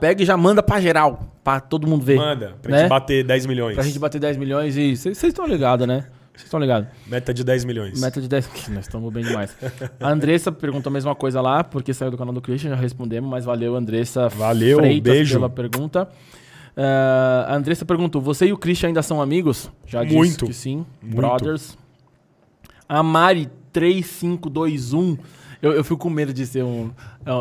[0.00, 2.16] pega e já manda pra geral, pra todo mundo ver.
[2.16, 2.78] Manda, pra né?
[2.78, 3.74] gente bater 10 milhões.
[3.74, 4.96] Pra gente bater 10 milhões e.
[4.96, 6.06] Vocês estão ligados, né?
[6.32, 6.88] Vocês estão ligados.
[7.06, 8.00] Meta de 10 milhões.
[8.00, 8.46] Meta de 10.
[8.56, 9.54] que Nós estamos bem demais.
[10.00, 13.28] A Andressa perguntou a mesma coisa lá, porque saiu do canal do Christian, já respondemos,
[13.30, 15.34] mas valeu, Andressa Valeu, Freitas beijo.
[15.34, 16.08] pela pergunta.
[16.74, 19.70] Ah, a Andressa perguntou: você e o Christian ainda são amigos?
[19.86, 20.46] Já disse Muito.
[20.46, 20.86] que sim.
[21.02, 21.16] Muito.
[21.16, 21.76] Brothers.
[22.88, 25.18] A Mari 3521.
[25.60, 26.90] Eu, eu fico com medo de ser um.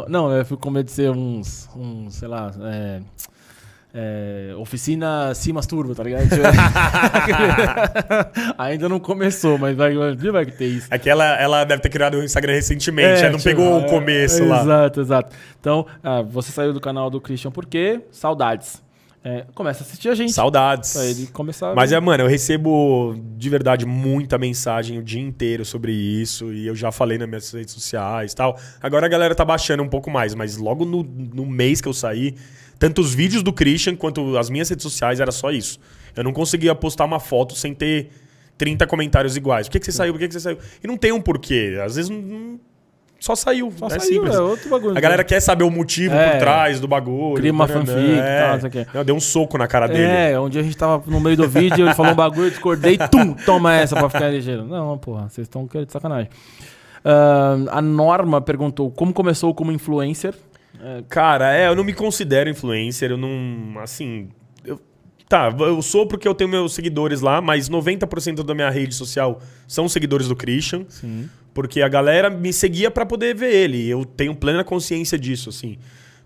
[0.10, 1.70] Não, eu fico com medo de ser uns.
[1.76, 2.52] Um, sei lá.
[2.62, 3.02] É,
[3.96, 6.24] é, oficina Simas Turbo, tá ligado?
[8.58, 10.88] Ainda não começou, mas vai, vai, ter isso.
[10.90, 13.86] É que ela, deve ter criado o Instagram recentemente, É, não tipo, pegou é, o
[13.86, 14.64] começo lá.
[14.64, 15.36] Exato, exato.
[15.60, 18.02] Então, ah, você saiu do canal do Christian por quê?
[18.10, 18.83] Saudades.
[19.26, 20.34] É, começa a assistir a gente.
[20.34, 20.92] Saudades.
[20.94, 25.64] Pra ele começar Mas é, mano, eu recebo de verdade muita mensagem o dia inteiro
[25.64, 26.52] sobre isso.
[26.52, 28.60] E eu já falei nas minhas redes sociais e tal.
[28.82, 31.94] Agora a galera tá baixando um pouco mais, mas logo no, no mês que eu
[31.94, 32.36] saí,
[32.78, 35.80] tanto os vídeos do Christian quanto as minhas redes sociais era só isso.
[36.16, 38.10] Eu não conseguia postar uma foto sem ter
[38.58, 39.68] 30 comentários iguais.
[39.68, 40.14] Por que, que você saiu?
[40.14, 40.58] Por que, que você saiu?
[40.84, 41.80] E não tem um porquê.
[41.82, 42.60] Às vezes não-
[43.24, 43.72] só saiu.
[43.78, 44.36] Só é saiu, simples.
[44.36, 44.98] é outro bagulho.
[44.98, 46.32] A galera quer saber o motivo É.
[46.32, 47.36] por trás do bagulho.
[47.36, 48.42] Cria uma fanfic e é.
[48.42, 50.04] tal, não sei o deu um soco na cara dele.
[50.04, 52.98] É, onde a gente tava no meio do vídeo, ele falou um bagulho, eu discordei,
[53.10, 54.66] tum, toma essa pra ficar ligeiro.
[54.66, 56.30] Não, porra, vocês estão querendo de sacanagem.
[57.06, 60.34] Ah, a Norma perguntou como começou como influencer.
[61.08, 63.80] Cara, é, eu não me considero influencer, eu não.
[63.82, 64.28] Assim.
[64.66, 64.82] eu-
[65.30, 69.40] tá, eu sou porque eu tenho meus seguidores lá, mas 90% da minha rede social
[69.66, 70.84] são seguidores do Christian.
[70.90, 71.30] Sim.
[71.54, 73.78] Porque a galera me seguia pra poder ver ele.
[73.78, 75.78] e Eu tenho plena consciência disso, assim.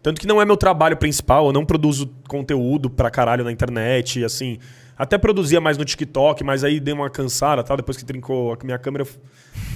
[0.01, 4.23] Tanto que não é meu trabalho principal, eu não produzo conteúdo pra caralho na internet,
[4.23, 4.57] assim.
[4.97, 7.75] Até produzia mais no TikTok, mas aí dei uma cansada, tá?
[7.75, 9.07] Depois que trincou a minha câmera, eu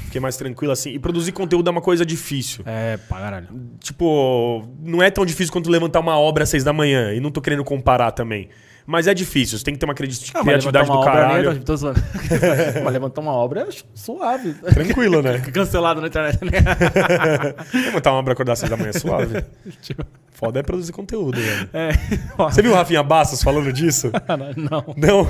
[0.05, 0.91] fiquei mais tranquilo, assim.
[0.91, 2.63] E produzir conteúdo é uma coisa difícil.
[2.65, 3.47] É, pra caralho.
[3.79, 7.13] Tipo, não é tão difícil quanto levantar uma obra às seis da manhã.
[7.13, 8.49] E não tô querendo comparar também.
[8.85, 11.51] Mas é difícil, você tem que ter uma Ah, mas levantar criatividade do obra caralho.
[11.51, 11.93] nem é tão- tô
[12.83, 14.53] mas levantar uma obra é suave.
[14.53, 15.39] Tranquilo, né?
[15.53, 16.39] Cancelado na internet.
[16.43, 16.51] né?
[17.85, 19.43] levantar uma obra acordar às seis da manhã é suave.
[20.31, 21.69] Foda é produzir conteúdo, velho.
[21.71, 21.91] É.
[22.35, 24.11] Você viu o Rafinha Bastos falando disso?
[24.57, 24.83] Não.
[24.97, 25.21] Não,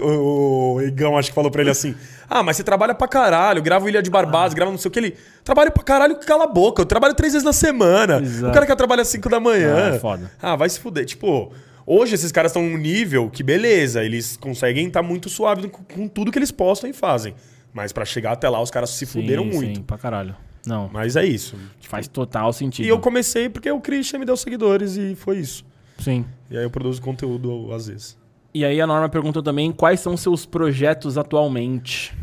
[0.00, 1.96] o, o, Igão acho que falou pra ele assim:
[2.30, 4.92] Ah, mas você trabalha pra caralho, grava o Ilha de Barbados, grava não sei o
[4.92, 5.00] que.
[5.00, 6.80] Ele trabalha pra caralho, cala a boca.
[6.82, 8.20] Eu trabalho três vezes na semana.
[8.22, 8.50] Exato.
[8.50, 9.74] O cara quer trabalhar às cinco da manhã.
[9.74, 10.30] Ah, é foda.
[10.40, 11.04] Ah, vai se fuder.
[11.06, 11.52] Tipo,
[11.86, 16.08] hoje esses caras estão num nível que, beleza, eles conseguem estar muito suave com, com
[16.08, 17.34] tudo que eles postam e fazem.
[17.72, 19.76] Mas pra chegar até lá, os caras se fuderam Sim, muito.
[19.78, 20.36] Sim, pra caralho.
[20.66, 21.56] Não, Mas é isso.
[21.88, 22.84] faz total sentido.
[22.86, 25.64] E eu comecei porque o Christian me deu seguidores e foi isso.
[25.98, 26.24] Sim.
[26.50, 28.16] E aí eu produzo conteúdo às vezes.
[28.54, 32.14] E aí a Norma perguntou também quais são seus projetos atualmente.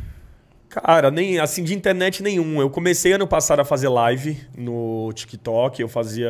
[0.70, 2.62] Cara, nem assim de internet nenhum.
[2.62, 6.30] Eu comecei ano passado a fazer live no TikTok, eu fazia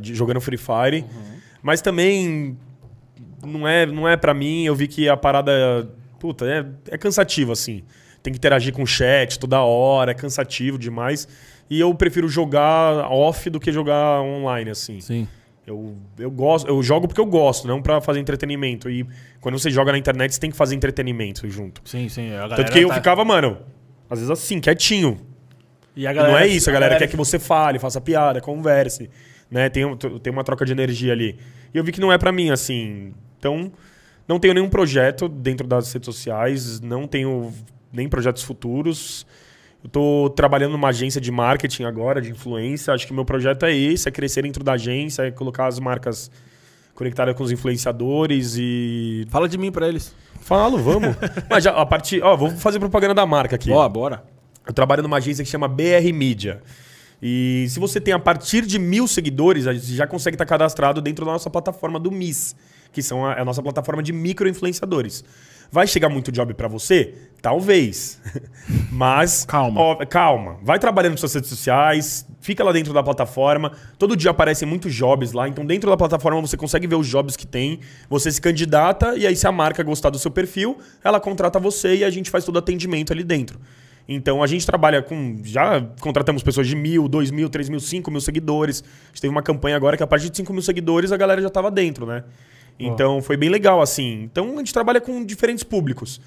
[0.00, 1.04] de- jogando Free Fire,
[1.62, 2.56] mas também
[3.44, 4.64] não é não é para mim.
[4.64, 7.82] Eu vi que a parada, puta, é, é cansativo assim.
[8.22, 11.28] Tem que interagir com o chat toda hora, é cansativo demais.
[11.70, 15.00] E eu prefiro jogar off do que jogar online assim.
[15.00, 15.28] Sim.
[15.66, 18.88] Eu, eu gosto, eu jogo porque eu gosto, não pra fazer entretenimento.
[18.88, 19.06] E
[19.38, 21.82] quando você joga na internet, você tem que fazer entretenimento junto.
[21.84, 22.32] Sim, sim.
[22.34, 23.58] A Tanto que eu ficava, mano,
[24.08, 25.20] às vezes assim, quietinho.
[25.94, 29.10] E a E não é isso, a galera, quer que você fale, faça piada, converse,
[29.50, 29.68] né?
[29.68, 31.38] Tem, tem uma troca de energia ali.
[31.74, 33.12] E eu vi que não é pra mim, assim.
[33.38, 33.72] Então,
[34.26, 37.52] não tenho nenhum projeto dentro das redes sociais, não tenho
[37.92, 39.26] nem projetos futuros.
[39.82, 42.92] Eu tô trabalhando numa agência de marketing agora, de influência.
[42.92, 46.30] Acho que meu projeto é esse, é crescer dentro da agência, é colocar as marcas
[46.94, 49.24] conectadas com os influenciadores e...
[49.30, 50.12] Fala de mim pra eles.
[50.40, 51.14] Falo, vamos.
[51.48, 52.20] Mas já, a partir...
[52.24, 53.70] Ó, vou fazer propaganda da marca aqui.
[53.70, 54.24] Ó, bora.
[54.66, 56.60] Eu trabalho numa agência que chama BR Media.
[57.22, 61.00] E se você tem a partir de mil seguidores, a gente já consegue estar cadastrado
[61.00, 62.56] dentro da nossa plataforma do MIS,
[62.92, 65.24] que são a, é a nossa plataforma de micro-influenciadores.
[65.70, 67.14] Vai chegar muito job pra você?
[67.42, 68.20] Talvez.
[68.90, 69.44] Mas.
[69.44, 69.80] Calma.
[69.80, 70.56] ó, calma.
[70.62, 73.72] Vai trabalhando nas suas redes sociais, fica lá dentro da plataforma.
[73.98, 75.46] Todo dia aparecem muitos jobs lá.
[75.46, 77.80] Então, dentro da plataforma, você consegue ver os jobs que tem.
[78.08, 81.96] Você se candidata e aí, se a marca gostar do seu perfil, ela contrata você
[81.96, 83.60] e a gente faz todo o atendimento ali dentro.
[84.08, 85.36] Então a gente trabalha com.
[85.44, 88.82] Já contratamos pessoas de mil, dois mil, três mil, cinco mil seguidores.
[88.82, 91.42] A gente teve uma campanha agora que a partir de cinco mil seguidores a galera
[91.42, 92.24] já estava dentro, né?
[92.78, 94.22] Então foi bem legal, assim.
[94.22, 96.20] Então a gente trabalha com diferentes públicos.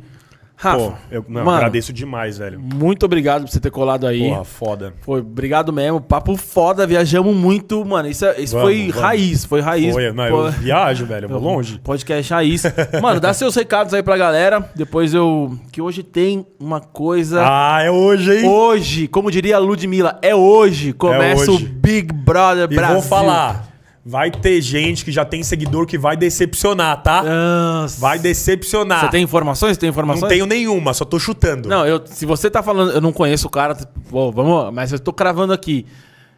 [0.61, 2.59] Rafa, Pô, eu não, mano, agradeço demais, velho.
[2.61, 4.29] muito obrigado por você ter colado aí.
[4.29, 4.93] Porra, foda.
[5.03, 6.01] Foi, obrigado mesmo.
[6.01, 8.09] Papo foda, viajamos muito, mano.
[8.09, 8.97] Isso, é- isso Vamos, foi vamos.
[9.01, 9.93] raiz, foi raiz.
[9.95, 11.79] Foi, não, Pô, eu viajo, velho, eu vou longe.
[11.79, 12.65] Podcast raiz.
[13.01, 14.69] Mano, dá seus recados aí pra galera.
[14.75, 15.57] Depois eu.
[15.71, 17.41] Que hoje tem uma coisa.
[17.47, 18.49] Ah, é hoje, hein?
[18.49, 20.93] Hoje, como diria a Ludmilla, é hoje.
[20.93, 21.67] Começa hoje.
[21.67, 22.95] o Big Brother E Brasil.
[22.95, 23.65] vou falar,
[24.09, 27.23] vai ter gente que já tem seguidor que vai decepcionar, tá?
[27.23, 28.01] Nossa.
[28.01, 29.01] Vai decepcionar.
[29.01, 29.77] Você tem informações?
[29.77, 30.23] Tem informações?
[30.23, 31.69] Não tenho nenhuma, só tô chutando.
[31.69, 33.75] Não, eu, se você tá falando, eu não conheço o cara,
[34.09, 35.85] pô, vamos, mas eu tô cravando aqui.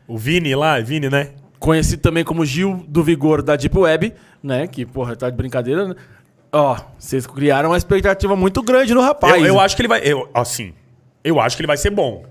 [0.08, 1.28] O Vini lá, é Vini, né?
[1.60, 4.66] Conhecido também como Gil do Vigor da Deep Web, né?
[4.66, 5.94] Que, porra, tá de brincadeira, né?
[6.50, 9.40] Ó, vocês criaram uma expectativa muito grande no rapaz.
[9.40, 10.00] Eu, eu acho que ele vai.
[10.02, 10.74] Eu, assim,
[11.22, 12.24] eu acho que ele vai ser bom.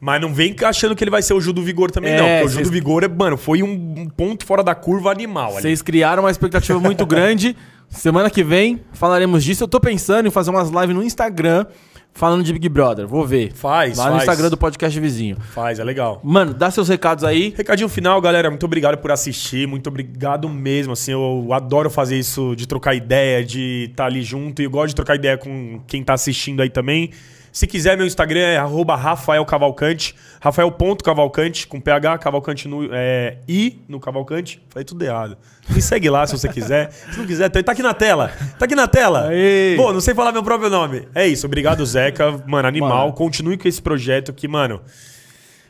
[0.00, 2.24] Mas não vem achando que ele vai ser o Gil do Vigor também, É, não.
[2.26, 5.52] Porque o Gil vocês- do Vigor, é, mano, foi um, ponto fora da curva animal.
[5.52, 7.56] Vocês criaram uma expectativa muito grande.
[7.88, 9.64] Semana que vem falaremos disso.
[9.64, 11.66] Eu tô pensando em fazer umas lives no Instagram
[12.12, 13.06] falando de Big Brother.
[13.06, 13.52] Vou ver.
[13.54, 14.22] Faz, Lá no faz.
[14.24, 15.36] Instagram do podcast vizinho.
[15.54, 16.20] Faz, é legal.
[16.24, 17.54] Mano, dá seus recados aí.
[17.56, 18.50] Recadinho final, galera.
[18.50, 19.68] Muito obrigado por assistir.
[19.68, 20.94] Muito obrigado mesmo.
[20.94, 24.60] Assim, eu adoro fazer isso de trocar ideia, de estar ali junto.
[24.60, 27.10] E eu gosto de trocar ideia com quem tá assistindo aí também.
[27.56, 30.14] Se quiser, meu Instagram é arroba Rafael Cavalcante.
[30.42, 34.62] Rafael.cavalcante, com PH, Cavalcante no é, I no Cavalcante.
[34.68, 35.38] Falei tudo errado.
[35.70, 36.92] Me segue lá se você quiser.
[36.92, 38.30] Se não quiser, tá tá aqui na tela.
[38.58, 39.28] Tá aqui na tela.
[39.28, 39.74] Aê.
[39.74, 41.08] Pô, não sei falar meu próprio nome.
[41.14, 41.46] É isso.
[41.46, 42.30] Obrigado, Zeca.
[42.46, 43.04] Mano, animal.
[43.04, 43.14] Mano.
[43.14, 44.82] Continue com esse projeto que, mano,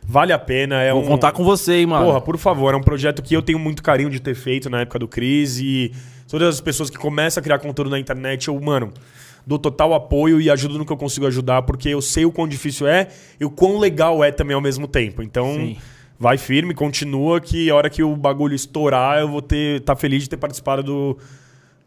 [0.03, 0.83] vale a pena.
[0.83, 1.07] É Vou um...
[1.07, 2.07] contar com você, hein, mano.
[2.07, 4.81] Porra, por favor, é um projeto que eu tenho muito carinho de ter feito na
[4.81, 5.93] época do Cris e
[6.27, 8.93] todas as pessoas que começam a criar conteúdo na internet, eu, mano,
[9.47, 12.49] dou total apoio e ajudo no que eu consigo ajudar, porque eu sei o quão
[12.49, 15.23] difícil é e o quão legal é também ao mesmo tempo.
[15.23, 15.77] Então, Sim.
[16.19, 20.25] vai firme, continua que a hora que o bagulho estourar, eu vou ter tá feliz
[20.25, 21.17] de ter participado do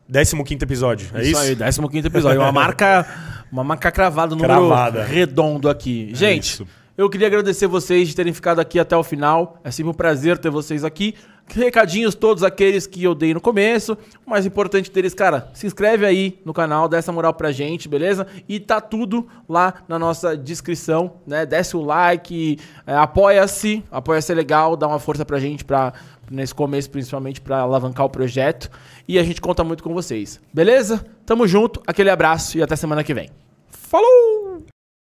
[0.09, 1.09] 15º episódio.
[1.13, 1.37] É isso?
[1.39, 2.39] aí, 15 episódio.
[2.39, 3.05] Uma marca,
[3.51, 6.11] uma marca cravada, um número redondo aqui.
[6.13, 6.67] Gente, isso.
[6.99, 9.57] Eu queria agradecer vocês de terem ficado aqui até o final.
[9.63, 11.15] É sempre um prazer ter vocês aqui.
[11.47, 13.97] Recadinhos todos aqueles que eu dei no começo.
[14.27, 17.87] O mais importante deles, cara, se inscreve aí no canal, dá essa moral pra gente,
[17.87, 18.27] beleza?
[18.49, 21.45] E tá tudo lá na nossa descrição, né?
[21.45, 25.93] Desce o like, é, apoia-se, apoia-se é legal, dá uma força pra gente pra,
[26.29, 28.69] nesse começo, principalmente pra alavancar o projeto.
[29.07, 31.05] E a gente conta muito com vocês, beleza?
[31.25, 33.29] Tamo junto, aquele abraço e até semana que vem.
[33.69, 34.58] Falou!